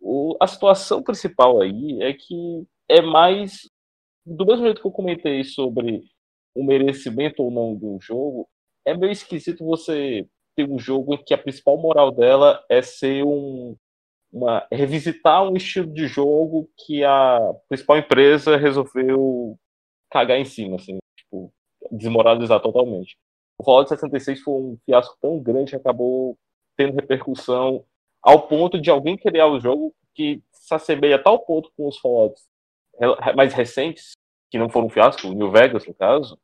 [0.00, 3.68] O, a situação principal aí é que é mais.
[4.24, 6.02] Do mesmo jeito que eu comentei sobre
[6.54, 8.48] o merecimento ou não de um jogo,
[8.84, 13.24] é meio esquisito você ter um jogo em que a principal moral dela é ser
[13.24, 13.76] um.
[14.36, 19.58] Uma, revisitar um estilo de jogo que a principal empresa resolveu
[20.10, 21.50] cagar em cima, assim, tipo,
[21.90, 23.16] desmoralizar totalmente.
[23.58, 26.36] O Fallout 66 foi um fiasco tão grande que acabou
[26.76, 27.82] tendo repercussão
[28.22, 31.96] ao ponto de alguém criar o jogo que se assemelha a tal ponto com os
[31.96, 32.46] Fallouts
[33.34, 34.12] mais recentes,
[34.50, 36.38] que não foram um fiasco, New Vegas, no caso,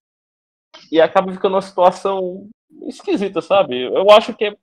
[0.90, 2.48] e acaba ficando uma situação
[2.86, 3.82] esquisita, sabe?
[3.82, 4.56] Eu acho que é,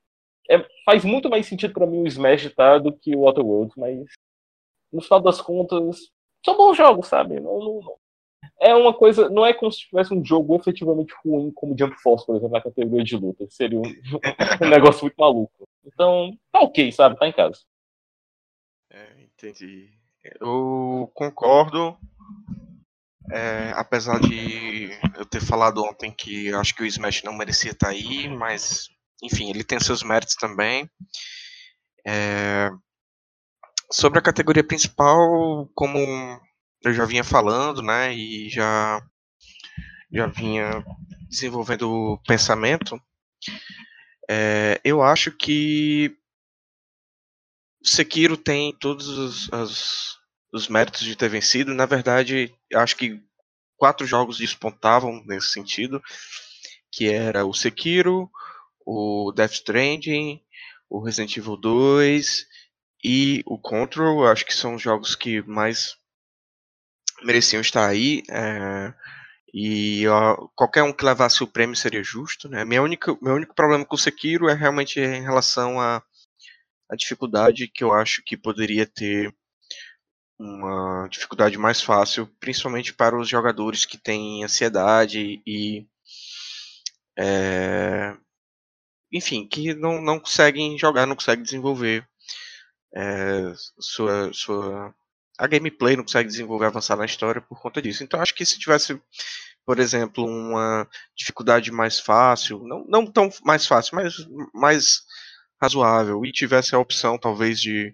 [0.49, 3.75] é faz muito mais sentido para mim o Smash tá, do que o Outer Worlds,
[3.77, 4.05] mas
[4.91, 5.97] no final das contas,
[6.43, 7.39] são bons jogos, sabe?
[7.39, 7.97] Não, não,
[8.59, 12.25] é uma coisa, não é como se tivesse um jogo efetivamente ruim, como Jump Force,
[12.25, 13.45] por exemplo, na categoria de luta.
[13.49, 13.83] Seria um,
[14.65, 15.67] um negócio muito maluco.
[15.85, 17.17] Então, tá ok, sabe?
[17.17, 17.59] Tá em casa.
[18.89, 19.89] É, entendi.
[20.41, 21.97] Eu concordo.
[23.31, 27.87] É, apesar de eu ter falado ontem que acho que o Smash não merecia estar
[27.87, 28.89] tá aí, mas
[29.23, 30.89] enfim, ele tem seus méritos também.
[32.05, 32.69] É,
[33.91, 35.97] sobre a categoria principal, como
[36.83, 39.01] eu já vinha falando, né, e já
[40.11, 40.83] já vinha
[41.29, 42.99] desenvolvendo o pensamento,
[44.29, 46.15] é, eu acho que
[47.83, 50.17] Sekiro tem todos os, os,
[50.51, 51.73] os, méritos de ter vencido.
[51.73, 53.21] Na verdade, acho que
[53.77, 56.01] quatro jogos despontavam nesse sentido,
[56.91, 58.29] que era o Sekiro,
[58.91, 60.41] o Death Stranding,
[60.89, 62.47] o Resident Evil 2
[63.03, 64.25] e o Control.
[64.25, 65.95] Acho que são os jogos que mais
[67.21, 68.23] mereciam estar aí.
[68.31, 68.91] É,
[69.53, 72.49] e ó, qualquer um que levasse o prêmio seria justo.
[72.49, 72.65] Né?
[72.65, 76.03] Minha única, meu único problema com o Sekiro é realmente em relação à a,
[76.91, 79.31] a, dificuldade que eu acho que poderia ter
[80.39, 85.85] uma dificuldade mais fácil, principalmente para os jogadores que têm ansiedade e.
[87.15, 88.17] É,
[89.11, 92.07] enfim, que não, não conseguem jogar, não conseguem desenvolver
[92.95, 94.93] é, sua, sua
[95.37, 98.03] a gameplay não consegue desenvolver, avançar na história por conta disso.
[98.03, 99.01] Então acho que se tivesse,
[99.65, 104.15] por exemplo, uma dificuldade mais fácil, não, não tão mais fácil, mas
[104.53, 105.01] mais
[105.61, 107.93] razoável, e tivesse a opção talvez de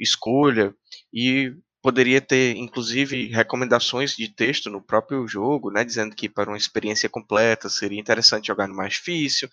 [0.00, 0.74] escolha,
[1.12, 6.58] e poderia ter inclusive recomendações de texto no próprio jogo, né, dizendo que para uma
[6.58, 9.48] experiência completa seria interessante jogar no mais difícil,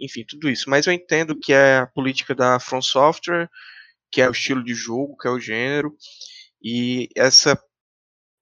[0.00, 0.68] enfim, tudo isso.
[0.70, 3.48] Mas eu entendo que é a política da From Software,
[4.10, 5.94] que é o estilo de jogo, que é o gênero,
[6.62, 7.60] e essa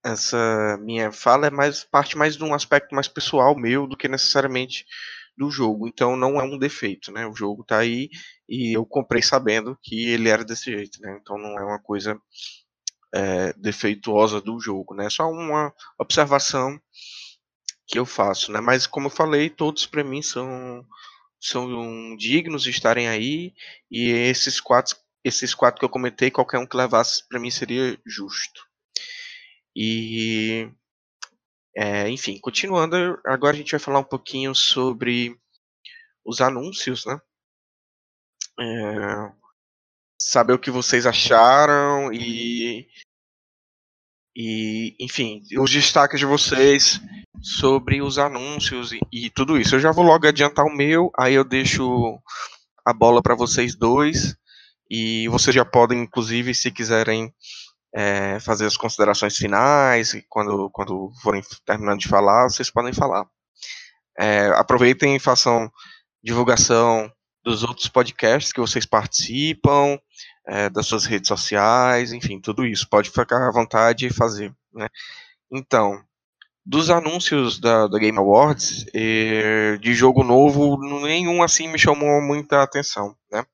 [0.04, 4.06] essa minha fala é mais parte mais de um aspecto mais pessoal meu do que
[4.06, 4.84] necessariamente
[5.36, 5.88] do jogo.
[5.88, 7.26] Então não é um defeito, né?
[7.26, 8.08] O jogo tá aí
[8.48, 11.18] e eu comprei sabendo que ele era desse jeito, né?
[11.20, 12.20] Então não é uma coisa
[13.14, 15.08] é, defeituosa do jogo, né?
[15.10, 16.78] Só uma observação
[17.86, 18.60] que eu faço, né?
[18.60, 20.84] Mas como eu falei, todos para mim são
[21.46, 23.54] são dignos de estarem aí
[23.90, 27.98] e esses quatro esses quatro que eu comentei, qualquer um que levasse para mim seria
[28.06, 28.60] justo.
[29.74, 30.70] E
[31.74, 35.34] é, enfim, continuando, agora a gente vai falar um pouquinho sobre
[36.24, 37.18] os anúncios, né?
[38.60, 39.32] É,
[40.20, 42.86] saber o que vocês acharam e,
[44.36, 47.00] e enfim, os destaques de vocês
[47.40, 49.74] sobre os anúncios e, e tudo isso.
[49.74, 52.18] Eu já vou logo adiantar o meu, aí eu deixo
[52.84, 54.36] a bola para vocês dois
[54.90, 57.32] e vocês já podem, inclusive, se quiserem
[57.94, 63.26] é, fazer as considerações finais, quando, quando forem terminando de falar, vocês podem falar.
[64.18, 65.70] É, aproveitem e façam
[66.22, 67.10] divulgação
[67.44, 69.98] dos outros podcasts que vocês participam,
[70.46, 72.88] é, das suas redes sociais, enfim, tudo isso.
[72.88, 74.54] Pode ficar à vontade e fazer.
[74.72, 74.88] Né?
[75.50, 76.02] Então,
[76.64, 78.86] dos anúncios da, da Game Awards,
[79.80, 83.16] de jogo novo, nenhum assim me chamou muita atenção.
[83.30, 83.44] Né?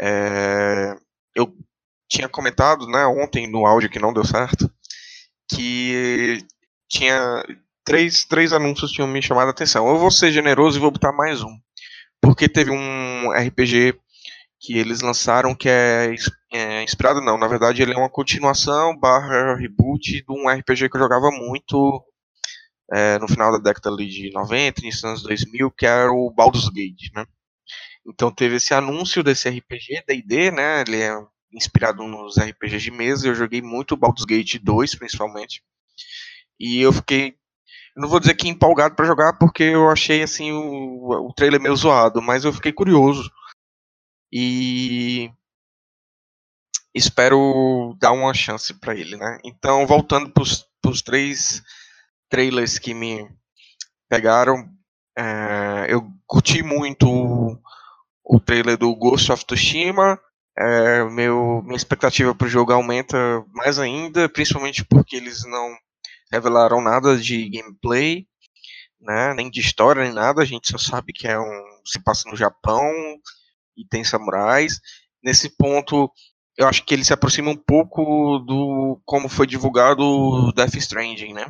[0.00, 0.96] É,
[1.34, 1.54] eu
[2.08, 4.70] tinha comentado né, ontem no áudio que não deu certo
[5.48, 6.44] que
[6.88, 7.44] tinha
[7.84, 9.88] três, três anúncios tinham me chamado a atenção.
[9.88, 11.56] Eu vou ser generoso e vou botar mais um.
[12.20, 13.94] Porque teve um RPG
[14.66, 16.12] que eles lançaram que é,
[16.52, 20.96] é, inspirado, não, na verdade ele é uma continuação barra reboot de um RPG que
[20.96, 22.04] eu jogava muito
[22.92, 26.68] é, no final da década de 90, início dos anos 2000, que era o Baldur's
[26.68, 27.24] Gate, né?
[28.04, 30.80] Então teve esse anúncio desse RPG, D&D, né?
[30.80, 31.16] Ele é
[31.52, 33.28] inspirado nos RPGs de mesa.
[33.28, 35.62] Eu joguei muito Baldur's Gate 2, principalmente.
[36.58, 37.34] E eu fiquei.
[37.96, 41.74] Não vou dizer que empolgado para jogar, porque eu achei assim o, o trailer meio
[41.74, 43.30] zoado, mas eu fiquei curioso.
[44.38, 45.32] E
[46.94, 49.38] espero dar uma chance para ele, né?
[49.42, 50.42] Então, voltando para
[50.90, 51.62] os três
[52.28, 53.26] trailers que me
[54.10, 54.68] pegaram,
[55.16, 57.58] é, eu curti muito o,
[58.22, 60.20] o trailer do Ghost of Tsushima.
[60.54, 65.74] É, meu, minha expectativa para o jogo aumenta mais ainda, principalmente porque eles não
[66.30, 68.26] revelaram nada de gameplay,
[69.00, 70.42] né, nem de história, nem nada.
[70.42, 72.82] A gente só sabe que é um se passa no Japão
[73.76, 74.80] e tem samurais.
[75.22, 76.10] Nesse ponto,
[76.56, 81.46] eu acho que ele se aproxima um pouco do como foi divulgado Death Stranding, né?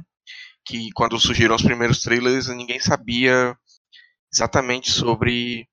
[0.65, 3.57] Que quando surgiram os primeiros trailers, ninguém sabia
[4.33, 5.69] exatamente sobre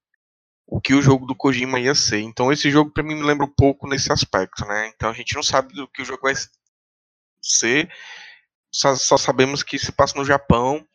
[0.67, 2.21] o que o jogo do Kojima ia ser.
[2.21, 4.91] Então esse jogo para mim me lembra um pouco nesse aspecto, né?
[4.95, 6.33] Então a gente não sabe do que o jogo vai
[7.41, 7.89] ser,
[8.71, 10.85] só, só sabemos que se passa no Japão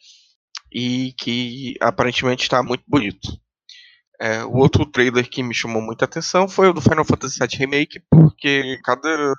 [0.72, 3.40] e que aparentemente está muito bonito.
[4.20, 7.59] É, o outro trailer que me chamou muita atenção foi o do Final Fantasy VII
[7.59, 9.35] Remake, porque cada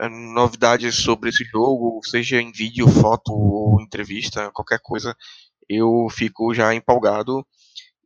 [0.00, 5.16] é, novidade sobre esse jogo, seja em vídeo, foto ou entrevista, qualquer coisa,
[5.68, 7.46] eu fico já empolgado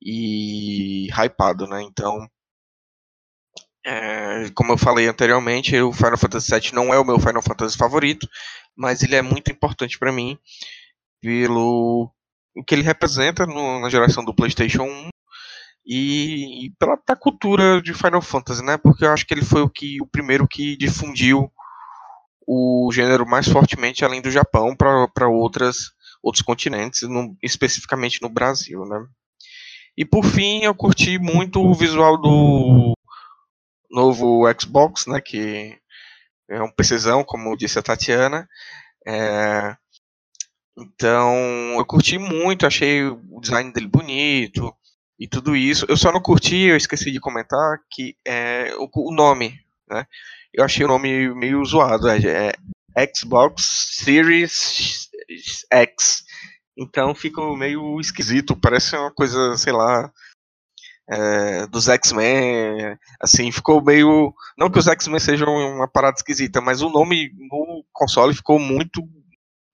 [0.03, 1.83] e hypado, né?
[1.83, 2.29] Então,
[3.87, 7.77] é, como eu falei anteriormente, o Final Fantasy VII não é o meu Final Fantasy
[7.77, 8.29] favorito,
[8.77, 10.39] mas ele é muito importante para mim
[11.21, 12.11] pelo
[12.57, 15.09] o que ele representa no, na geração do PlayStation 1
[15.85, 18.77] e, e pela cultura de Final Fantasy, né?
[18.77, 21.51] Porque eu acho que ele foi o que o primeiro que difundiu
[22.47, 25.93] o gênero mais fortemente além do Japão para outras
[26.23, 29.07] outros continentes, no, especificamente no Brasil, né?
[29.97, 32.95] E por fim, eu curti muito o visual do
[33.91, 35.21] novo Xbox, né?
[35.21, 35.79] Que
[36.49, 38.49] é um PCzão, como disse a Tatiana.
[39.07, 39.77] É,
[40.77, 44.75] então, eu curti muito, achei o design dele bonito,
[45.19, 45.87] e tudo isso.
[45.89, 49.59] Eu só não curti, eu esqueci de comentar, que é o, o nome,
[49.89, 50.07] né?
[50.53, 52.53] Eu achei o nome meio zoado, é,
[52.97, 55.09] é Xbox Series
[55.73, 56.25] X.
[56.77, 60.11] Então ficou meio esquisito, parece uma coisa, sei lá,
[61.09, 64.35] é, dos X-Men, assim, ficou meio.
[64.57, 69.03] Não que os X-Men sejam uma parada esquisita, mas o nome no console ficou muito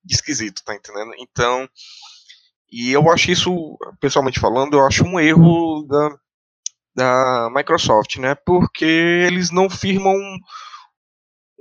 [0.09, 1.13] esquisito, tá entendendo?
[1.19, 1.69] Então,
[2.71, 6.17] e eu acho isso, pessoalmente falando, eu acho um erro da,
[6.95, 8.35] da Microsoft, né?
[8.35, 10.15] Porque eles não firmam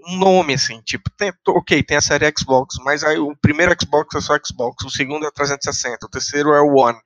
[0.07, 4.15] um nome, assim, tipo, tem, ok, tem a série Xbox, mas aí o primeiro Xbox
[4.15, 6.97] é só Xbox, o segundo é 360, o terceiro é o One,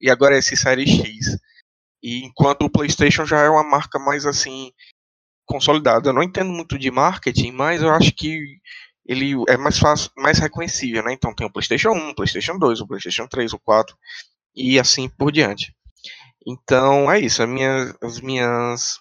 [0.00, 1.38] e agora é esse série X.
[2.02, 4.72] E enquanto o PlayStation já é uma marca mais assim
[5.46, 6.08] consolidada.
[6.08, 8.58] Eu não entendo muito de marketing, mas eu acho que
[9.04, 11.12] ele é mais fácil, mais reconhecível, né?
[11.12, 13.96] Então tem o PlayStation 1, o PlayStation 2, o PlayStation 3, o 4
[14.54, 15.74] e assim por diante.
[16.46, 19.00] Então é isso, minha, as minhas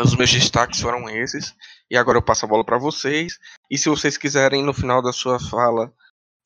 [0.00, 1.54] os meus destaques foram esses.
[1.90, 3.38] E agora eu passo a bola para vocês.
[3.70, 5.92] E se vocês quiserem no final da sua fala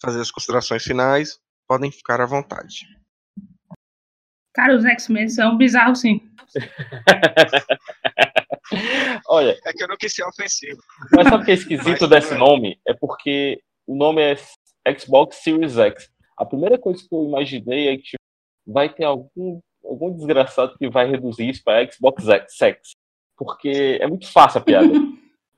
[0.00, 1.38] fazer as considerações finais,
[1.68, 2.86] podem ficar à vontade.
[4.54, 6.20] Cara, os X-Men são bizarros, sim.
[9.28, 9.58] Olha.
[9.64, 10.80] É que eu não quis ser ofensivo.
[11.12, 12.80] Mas sabe o que é esquisito desse nome?
[12.86, 16.10] É porque o nome é Xbox Series X.
[16.36, 18.22] A primeira coisa que eu imaginei é que tipo,
[18.66, 22.92] vai ter algum, algum desgraçado que vai reduzir isso para Xbox X.
[23.36, 24.92] Porque é muito fácil a piada.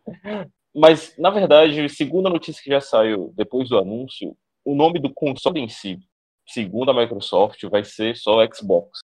[0.75, 5.13] Mas, na verdade, segundo a notícia que já saiu depois do anúncio, o nome do
[5.13, 6.01] console em si,
[6.49, 9.01] segundo a Microsoft, vai ser só Xbox.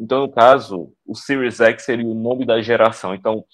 [0.00, 3.14] Então, no caso, o Series X seria o nome da geração.
[3.14, 3.44] Então,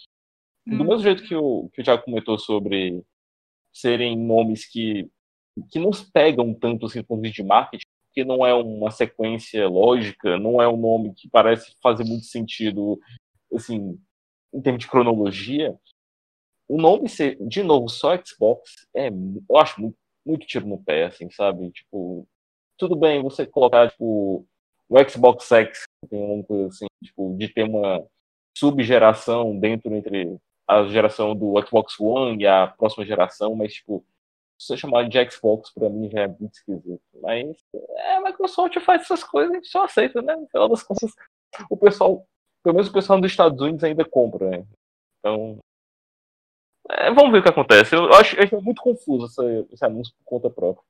[0.65, 0.87] do hum.
[0.87, 3.03] mesmo jeito que o, que o Thiago comentou sobre
[3.73, 5.11] serem nomes que,
[5.73, 10.63] que não pegam tanto assim pontos de marketing, porque não é uma sequência lógica, não
[10.63, 12.99] é um nome que parece fazer muito sentido,
[13.53, 13.99] assim,
[14.55, 15.77] em termos de cronologia.
[16.69, 21.07] O nome ser, de novo, só Xbox, é, eu acho muito, muito tiro no pé,
[21.07, 21.73] assim, sabe?
[21.73, 22.27] Tipo,
[22.79, 24.47] tudo bem você colocar, tipo,
[24.89, 28.05] o Xbox X tem uma coisa assim, tipo, de ter uma
[28.57, 34.05] subgeração dentro entre a geração do Xbox One e a próxima geração, mas tipo,
[34.59, 37.03] se você chamar de Xbox para mim já é muito esquisito.
[37.23, 40.35] Mas é, a Microsoft faz essas coisas, gente só aceita, né?
[40.35, 40.87] No das
[41.71, 42.27] o pessoal,
[42.63, 44.67] pelo menos o pessoal dos Estados Unidos ainda compra, né?
[45.19, 45.59] Então,
[46.91, 47.95] é, vamos ver o que acontece.
[47.95, 50.85] Eu acho, eu acho muito confuso esse, esse anúncio por conta própria.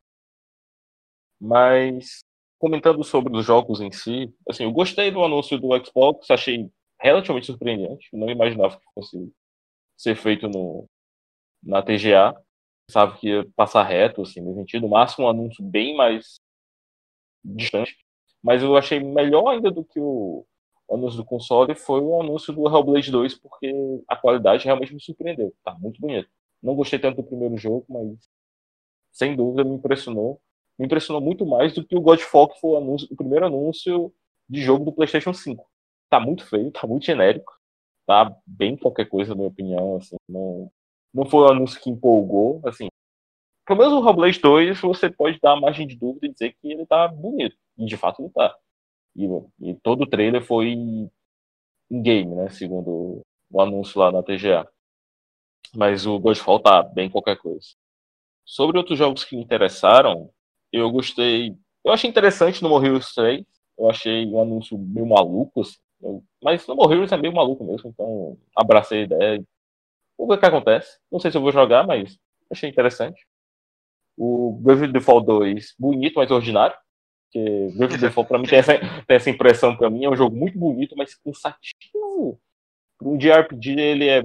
[1.41, 2.21] Mas
[2.59, 6.71] comentando sobre os jogos em si, assim, eu gostei do anúncio do Xbox, achei
[7.01, 9.33] relativamente surpreendente, não imaginava que fosse
[9.97, 10.89] ser feito no,
[11.63, 12.35] na TGA.
[12.91, 16.41] Sabe que ia passar reto, assim, no sentido, no máximo um anúncio bem mais
[17.45, 17.97] distante.
[18.43, 20.47] Mas eu achei melhor ainda do que o,
[20.91, 23.73] anúncio do console foi o anúncio do Hellblade 2, porque
[24.09, 25.53] a qualidade realmente me surpreendeu.
[25.65, 26.29] Tá muito bonito.
[26.63, 28.19] Não gostei tanto do primeiro jogo, mas
[29.13, 30.41] sem dúvida me impressionou.
[30.79, 34.13] Me impressionou muito mais do que o Godfall, que foi o, anúncio, o primeiro anúncio
[34.49, 35.67] de jogo do PlayStation 5.
[36.11, 37.53] Tá muito feio, tá muito genérico.
[38.07, 39.97] Tá bem qualquer coisa, na minha opinião.
[39.97, 40.71] Assim, não,
[41.13, 42.61] não foi um anúncio que empolgou.
[42.65, 42.89] Assim,
[43.67, 46.87] pelo menos o Hellblade 2 você pode dar margem de dúvida e dizer que ele
[46.87, 47.57] tá bonito.
[47.77, 48.57] E de fato ele tá.
[49.17, 49.27] E,
[49.61, 50.69] e todo o trailer foi
[51.91, 52.49] em game, né?
[52.51, 54.69] Segundo o anúncio lá na TGA.
[55.75, 57.67] Mas o Godfall tá bem qualquer coisa.
[58.45, 60.31] Sobre outros jogos que me interessaram,
[60.79, 61.55] eu gostei.
[61.85, 63.45] Eu achei interessante no More Heroes 3.
[63.79, 65.77] Eu achei um anúncio meio maluco, assim.
[66.43, 69.45] Mas no More Heroes é meio maluco mesmo, então abracei a ideia.
[70.19, 70.99] Vamos ver o que acontece.
[71.11, 72.19] Não sei se eu vou jogar, mas
[72.51, 73.27] achei interessante.
[74.17, 76.77] O Bravely Default 2, bonito, mas ordinário.
[77.25, 80.05] Porque Bravely Default, pra mim, tem essa, tem essa impressão pra mim.
[80.05, 82.41] É um jogo muito bonito, mas cansativo.
[83.03, 84.23] Um JRPG, ele é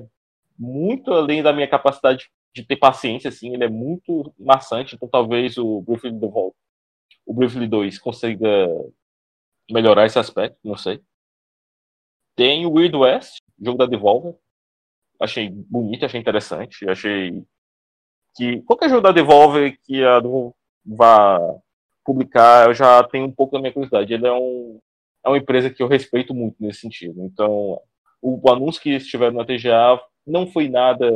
[0.58, 3.54] muito além da minha capacidade de ter paciência, assim.
[3.54, 4.96] Ele é muito maçante.
[4.96, 6.56] Então, talvez o Bravely Default,
[7.26, 8.48] o Bravely 2 consiga
[9.70, 11.02] melhorar esse aspecto, não sei.
[12.36, 14.36] Tem o Weird West, jogo da Devolver.
[15.20, 16.90] Achei bonito, achei interessante.
[16.90, 17.44] Achei
[18.36, 20.54] que qualquer jogo da Devolver que a Devolver
[20.86, 21.40] vá
[22.04, 24.14] publicar, eu já tenho um pouco da minha curiosidade.
[24.14, 24.80] Ele é, um,
[25.24, 27.24] é uma empresa que eu respeito muito nesse sentido.
[27.26, 27.80] Então,
[28.22, 31.08] o, o anúncio que estiver na TGA não foi nada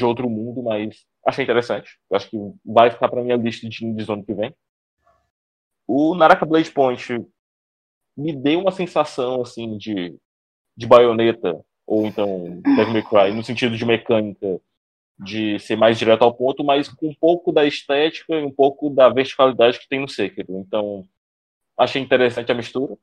[0.00, 1.98] de outro mundo, mas achei interessante.
[2.10, 4.54] Acho que vai ficar para minha lista de indies ano que vem.
[5.86, 7.26] O Naraka Blade Point
[8.16, 10.16] me deu uma sensação assim de,
[10.74, 14.58] de baioneta ou então Devil May Cry no sentido de mecânica
[15.18, 18.88] de ser mais direto ao ponto, mas com um pouco da estética e um pouco
[18.88, 20.56] da verticalidade que tem no Sekiro.
[20.60, 21.06] Então,
[21.76, 22.96] achei interessante a mistura.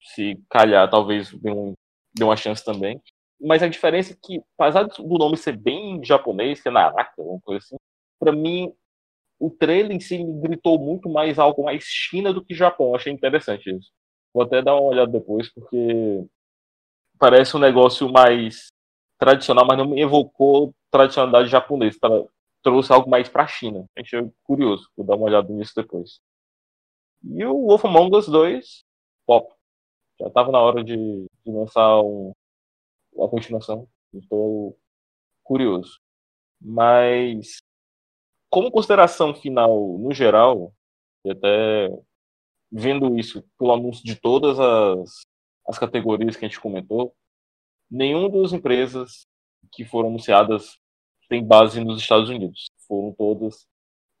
[0.00, 1.74] Se calhar, talvez dê, um,
[2.14, 3.02] dê uma chance também.
[3.40, 7.64] Mas a diferença é que, apesar do nome ser bem japonês, é Naraka, alguma coisa
[7.64, 7.76] assim,
[8.18, 8.72] pra mim,
[9.38, 12.94] o trailer em si me gritou muito mais algo mais China do que Japão.
[12.94, 13.90] Achei interessante isso.
[14.34, 16.26] Vou até dar uma olhada depois, porque
[17.18, 18.68] parece um negócio mais
[19.18, 21.98] tradicional, mas não me evocou tradicionalidade japonesa.
[22.00, 22.08] Tá?
[22.62, 23.84] Trouxe algo mais para a China.
[23.96, 24.88] Achei curioso.
[24.96, 26.20] Vou dar uma olhada nisso depois.
[27.22, 28.84] E o Wolf Among Us 2,
[29.26, 29.52] pop.
[30.20, 32.32] Já estava na hora de, de lançar um,
[33.18, 33.88] uma continuação.
[34.14, 34.78] Estou
[35.44, 36.00] curioso.
[36.60, 37.58] Mas,
[38.50, 40.72] como consideração final, no geral,
[41.24, 41.90] e até
[42.70, 45.22] vendo isso pelo anúncio de todas as,
[45.66, 47.14] as categorias que a gente comentou,
[47.90, 49.26] nenhuma das empresas
[49.72, 50.78] que foram anunciadas
[51.28, 52.66] tem base nos Estados Unidos.
[52.86, 53.66] Foram todas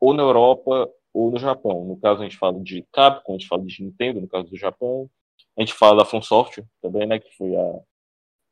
[0.00, 1.84] ou na Europa ou no Japão.
[1.84, 4.56] No caso, a gente fala de Capcom, a gente fala de Nintendo, no caso do
[4.56, 5.10] Japão.
[5.56, 7.80] A gente fala da Software também, né, que foi a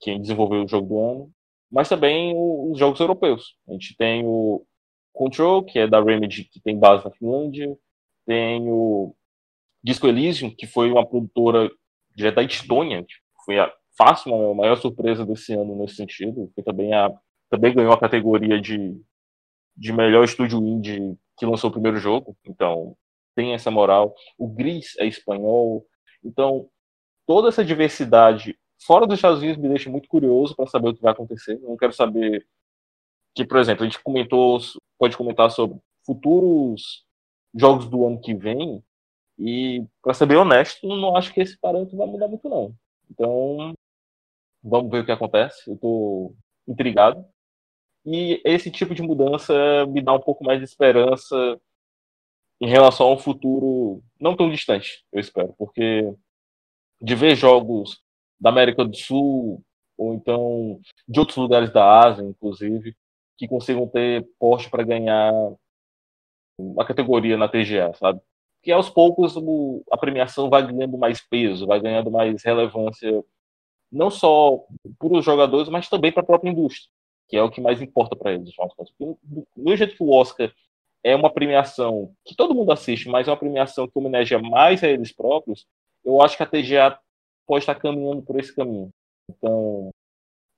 [0.00, 1.30] quem desenvolveu o jogo do ano.
[1.70, 3.56] Mas também os jogos europeus.
[3.68, 4.64] A gente tem o
[5.12, 7.76] Control, que é da Remedy, que tem base na Finlândia.
[8.26, 9.14] Tem o
[9.82, 11.70] Disco Elysium, que foi uma produtora
[12.14, 13.14] direto da Estônia, que
[13.44, 16.50] foi a fácil, a maior surpresa desse ano nesse sentido.
[16.54, 17.10] Foi também, a,
[17.50, 19.00] também ganhou a categoria de,
[19.76, 22.36] de melhor estúdio indie que lançou o primeiro jogo.
[22.46, 22.96] Então,
[23.34, 24.14] tem essa moral.
[24.38, 25.86] O Gris é espanhol.
[26.24, 26.68] Então,
[27.26, 31.02] toda essa diversidade fora dos Estados Unidos me deixa muito curioso para saber o que
[31.02, 31.58] vai acontecer.
[31.60, 32.46] Não quero saber
[33.34, 34.58] que, por exemplo, a gente comentou,
[34.98, 37.04] pode comentar sobre futuros
[37.54, 38.82] jogos do ano que vem.
[39.38, 42.74] E, para ser bem honesto, não acho que esse parâmetro vai mudar muito, não.
[43.10, 43.74] Então,
[44.68, 45.70] Vamos ver o que acontece.
[45.70, 46.36] Eu estou
[46.66, 47.24] intrigado.
[48.04, 49.54] E esse tipo de mudança
[49.86, 51.60] me dá um pouco mais de esperança
[52.60, 56.10] em relação ao futuro não tão distante, eu espero, porque
[57.02, 58.02] de ver jogos
[58.40, 59.62] da América do Sul
[59.96, 62.94] ou então de outros lugares da Ásia, inclusive,
[63.36, 65.32] que consigam ter porte para ganhar
[66.58, 68.20] uma categoria na TGA, sabe?
[68.62, 69.34] Que aos poucos
[69.90, 73.24] a premiação vai ganhando mais peso, vai ganhando mais relevância
[73.92, 74.64] não só
[74.98, 76.90] para os jogadores, mas também para a própria indústria,
[77.28, 78.52] que é o que mais importa para eles.
[79.56, 80.52] Do jeito que o Oscar
[81.04, 84.88] é uma premiação que todo mundo assiste, mas é uma premiação que homenageia mais a
[84.88, 85.66] eles próprios,
[86.04, 86.98] eu acho que a TGA
[87.46, 88.90] pode estar caminhando por esse caminho.
[89.30, 89.90] Então,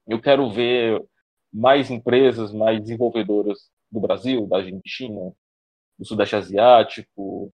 [0.07, 1.05] eu quero ver
[1.53, 5.33] mais empresas, mais desenvolvedoras do Brasil, da Argentina,
[5.99, 7.53] do Sudeste Asiático,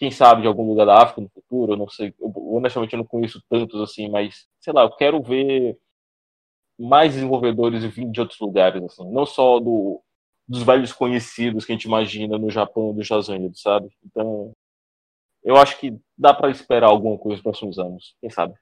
[0.00, 2.98] quem sabe de algum lugar da África no futuro, eu não sei, eu, honestamente eu
[2.98, 5.78] não conheço tantos assim, mas sei lá, eu quero ver
[6.78, 10.02] mais desenvolvedores vindo de outros lugares, assim, não só do,
[10.48, 13.90] dos velhos conhecidos que a gente imagina no Japão nos Estados Unidos, sabe?
[14.02, 14.54] Então,
[15.42, 18.54] eu acho que dá para esperar alguma coisa nos próximos anos, quem sabe?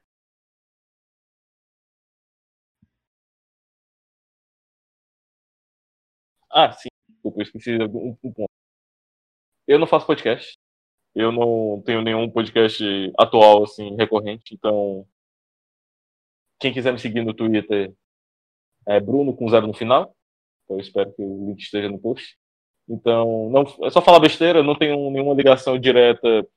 [6.51, 8.49] Ah, sim, desculpa, eu esqueci um, um ponto.
[9.67, 10.57] Eu não faço podcast.
[11.15, 12.83] Eu não tenho nenhum podcast
[13.17, 15.07] atual, assim, recorrente, então.
[16.59, 17.93] Quem quiser me seguir no Twitter
[18.87, 20.15] é Bruno com zero no final.
[20.63, 22.37] Então eu espero que o link esteja no post.
[22.87, 26.47] Então, não, é só falar besteira, não tenho nenhuma ligação direta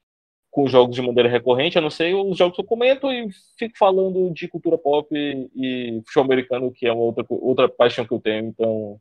[0.53, 3.27] com jogos de maneira recorrente, a não ser os jogos que eu comento e
[3.59, 8.07] fico falando de cultura pop e, e futebol americano, que é uma outra, outra paixão
[8.07, 8.49] que eu tenho.
[8.49, 9.01] Então,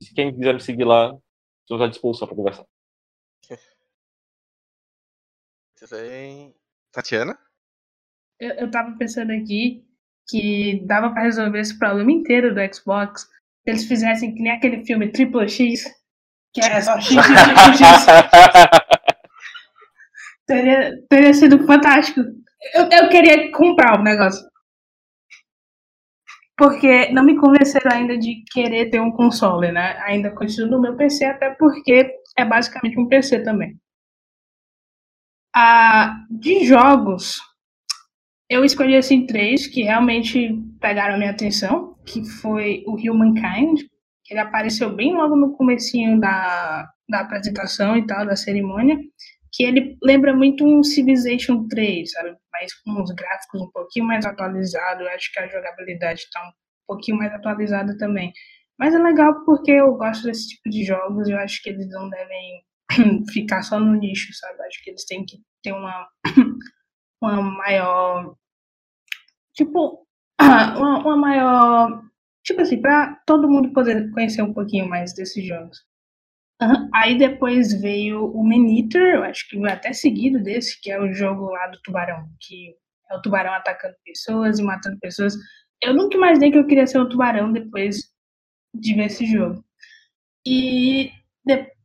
[0.00, 1.16] se quem quiser me seguir lá,
[1.62, 2.66] estou à disposição para conversar.
[6.92, 7.38] Tatiana?
[8.38, 9.82] Eu, eu tava pensando aqui
[10.28, 14.84] que dava para resolver esse problema inteiro do Xbox se eles fizessem que nem aquele
[14.84, 15.84] filme Triple X,
[16.52, 18.06] que é só X, X, X, X.
[20.52, 22.20] teria, teria sido fantástico.
[22.74, 24.42] Eu, eu queria comprar o negócio.
[26.56, 29.98] Porque não me convenceram ainda de querer ter um console, né?
[30.02, 33.76] Ainda continuo no meu PC, até porque é basicamente um PC também.
[35.54, 37.40] Ah, de jogos,
[38.48, 43.80] eu escolhi assim três que realmente pegaram minha atenção, que foi o Humankind,
[44.24, 48.98] que ele apareceu bem logo no comecinho da, da apresentação e tal, da cerimônia,
[49.52, 52.36] que ele lembra muito um Civilization 3, sabe?
[52.52, 56.52] Mas com uns gráficos um pouquinho mais atualizados, acho que a jogabilidade está um
[56.86, 58.32] pouquinho mais atualizada também.
[58.78, 61.88] Mas é legal porque eu gosto desse tipo de jogos e eu acho que eles
[61.90, 62.64] não devem
[63.32, 64.62] ficar só no nicho, sabe?
[64.62, 66.08] Acho que eles têm que ter uma,
[67.22, 68.34] uma maior.
[69.54, 70.06] Tipo,
[70.40, 72.02] uma, uma maior.
[72.42, 75.78] Tipo assim, pra todo mundo poder conhecer um pouquinho mais desses jogos.
[76.60, 76.88] Uhum.
[76.94, 81.50] Aí depois veio o Maniter, eu acho que até seguido desse, que é o jogo
[81.50, 82.74] lá do tubarão, que
[83.10, 85.34] é o tubarão atacando pessoas e matando pessoas.
[85.82, 88.12] Eu nunca imaginei que eu queria ser um tubarão depois
[88.74, 89.64] de ver esse jogo.
[90.46, 91.10] E,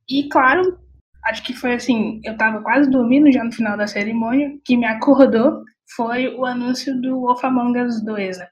[0.09, 0.79] e claro,
[1.25, 4.85] acho que foi assim, eu tava quase dormindo já no final da cerimônia, que me
[4.85, 5.63] acordou
[5.95, 8.47] foi o anúncio do Wolf Among Us 2, né?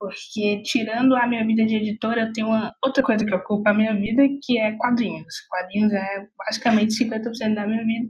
[0.00, 3.74] Porque tirando a minha vida de editora, eu tenho uma outra coisa que ocupa a
[3.74, 5.34] minha vida, que é quadrinhos.
[5.50, 8.08] Quadrinhos é basicamente 50% da minha vida.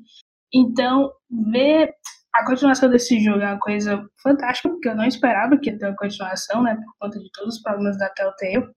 [0.55, 1.11] Então,
[1.53, 1.93] ver
[2.33, 5.87] a continuação desse jogo é uma coisa fantástica, porque eu não esperava que ia ter
[5.87, 6.77] uma continuação, né?
[6.77, 8.71] Por conta de todos os problemas da Telltale.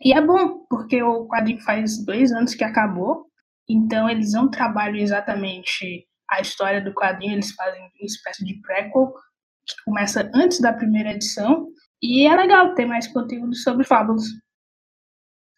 [0.00, 3.26] E é bom, porque o quadrinho faz dois anos que acabou,
[3.68, 9.12] então eles não trabalham exatamente a história do quadrinho, eles fazem uma espécie de prequel
[9.66, 11.66] que começa antes da primeira edição.
[12.02, 14.24] E é legal ter mais conteúdo sobre fábulas.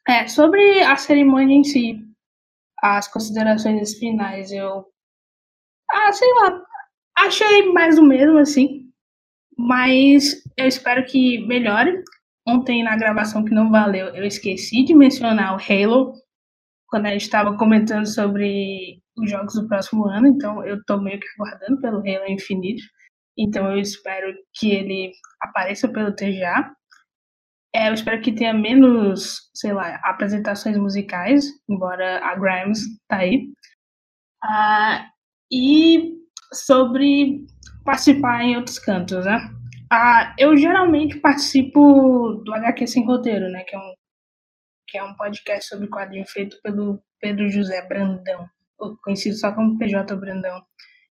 [0.09, 2.03] É, sobre a cerimônia em si,
[2.83, 4.87] as considerações finais, eu.
[5.91, 6.63] Ah, sei lá.
[7.19, 8.91] Achei mais o mesmo, assim.
[9.57, 12.03] Mas eu espero que melhore.
[12.49, 16.15] Ontem, na gravação que não valeu, eu esqueci de mencionar o Halo,
[16.89, 21.21] quando a gente estava comentando sobre os jogos do próximo ano, então eu estou meio
[21.21, 22.83] que aguardando pelo Halo Infinite.
[23.39, 26.75] Então eu espero que ele apareça pelo TGA.
[27.75, 33.49] É, eu espero que tenha menos, sei lá, apresentações musicais, embora a Grimes tá aí.
[34.43, 35.09] Ah,
[35.53, 36.15] e
[36.53, 37.47] sobre
[37.85, 39.39] participar em outros cantos, né?
[39.93, 43.65] Ah, eu geralmente participo do HQ Sem Roteiro, né?
[43.65, 43.95] Que é um
[44.91, 48.49] que é um podcast sobre quadrinho feito pelo Pedro José Brandão,
[49.05, 50.61] conhecido só como PJ Brandão.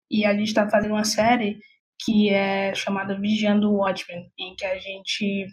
[0.09, 1.59] E a gente está fazendo uma série
[2.03, 5.47] que é chamada Vigiando o Watchmen, em que a gente.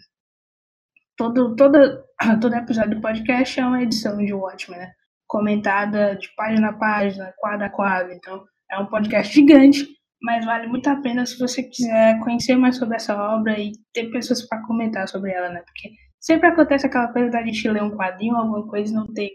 [1.17, 2.03] Todo, toda,
[2.41, 4.91] todo episódio do podcast é uma edição de Watchmen, né?
[5.27, 8.13] Comentada de página a página, quadro a quadro.
[8.13, 9.87] Então, é um podcast gigante,
[10.21, 14.11] mas vale muito a pena se você quiser conhecer mais sobre essa obra e ter
[14.11, 15.61] pessoas para comentar sobre ela, né?
[15.65, 15.89] Porque
[16.25, 19.29] Sempre acontece aquela coisa da gente ler um quadrinho, alguma coisa e não ter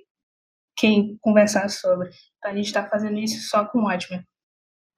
[0.77, 2.11] quem conversar sobre.
[2.37, 4.27] Então a gente está fazendo isso só com o Watchmen.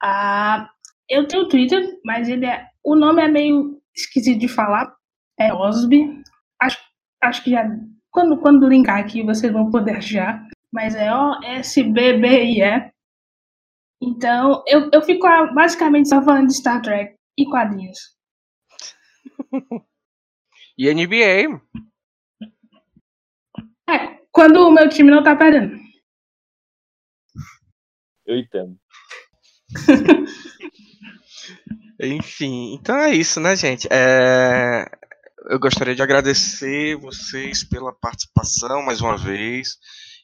[0.02, 0.70] Ah,
[1.08, 2.68] eu tenho Twitter, mas ele é.
[2.84, 4.94] O nome é meio esquisito de falar.
[5.38, 6.22] É Osby.
[6.60, 6.78] Acho,
[7.22, 7.64] acho que já.
[8.10, 10.46] Quando, quando linkar aqui, vocês vão poder achar.
[10.72, 12.92] Mas é O-S-B-B-I-E.
[14.00, 17.98] Então, eu, eu fico basicamente só falando de Star Trek e quadrinhos.
[20.78, 21.60] E NBA.
[23.88, 25.76] É, quando o meu time não tá perdendo.
[28.24, 28.76] Eu entendo.
[32.00, 33.86] Enfim, então é isso, né, gente?
[33.90, 34.84] É...
[35.50, 39.76] eu gostaria de agradecer vocês pela participação mais uma vez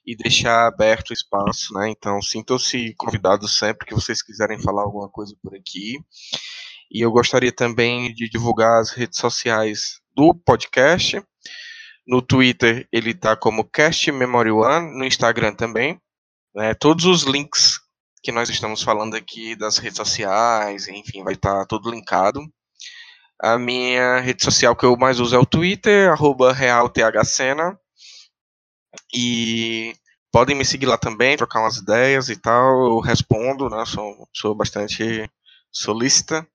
[0.06, 1.90] e deixar aberto o espaço, né?
[1.90, 5.98] Então, sintam-se convidados sempre que vocês quiserem falar alguma coisa por aqui.
[6.90, 11.22] E eu gostaria também de divulgar as redes sociais do podcast.
[12.06, 16.00] No Twitter ele está como Cast Memory One, no Instagram também.
[16.54, 16.72] Né?
[16.72, 17.77] Todos os links
[18.22, 22.40] que nós estamos falando aqui das redes sociais, enfim, vai estar tá tudo linkado.
[23.40, 26.12] A minha rede social que eu mais uso é o Twitter,
[26.52, 27.78] realthcena.
[29.14, 29.94] E
[30.32, 32.86] podem me seguir lá também, trocar umas ideias e tal.
[32.86, 33.84] Eu respondo, né?
[33.86, 35.30] Sou, sou bastante
[35.70, 36.46] solícita.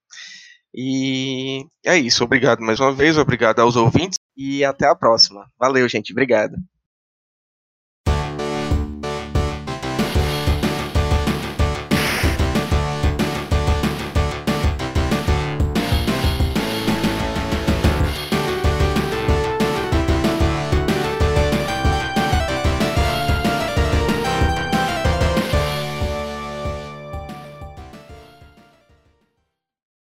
[0.73, 2.23] E é isso.
[2.23, 5.45] Obrigado mais uma vez, obrigado aos ouvintes e até a próxima.
[5.57, 6.11] Valeu, gente.
[6.11, 6.55] Obrigado.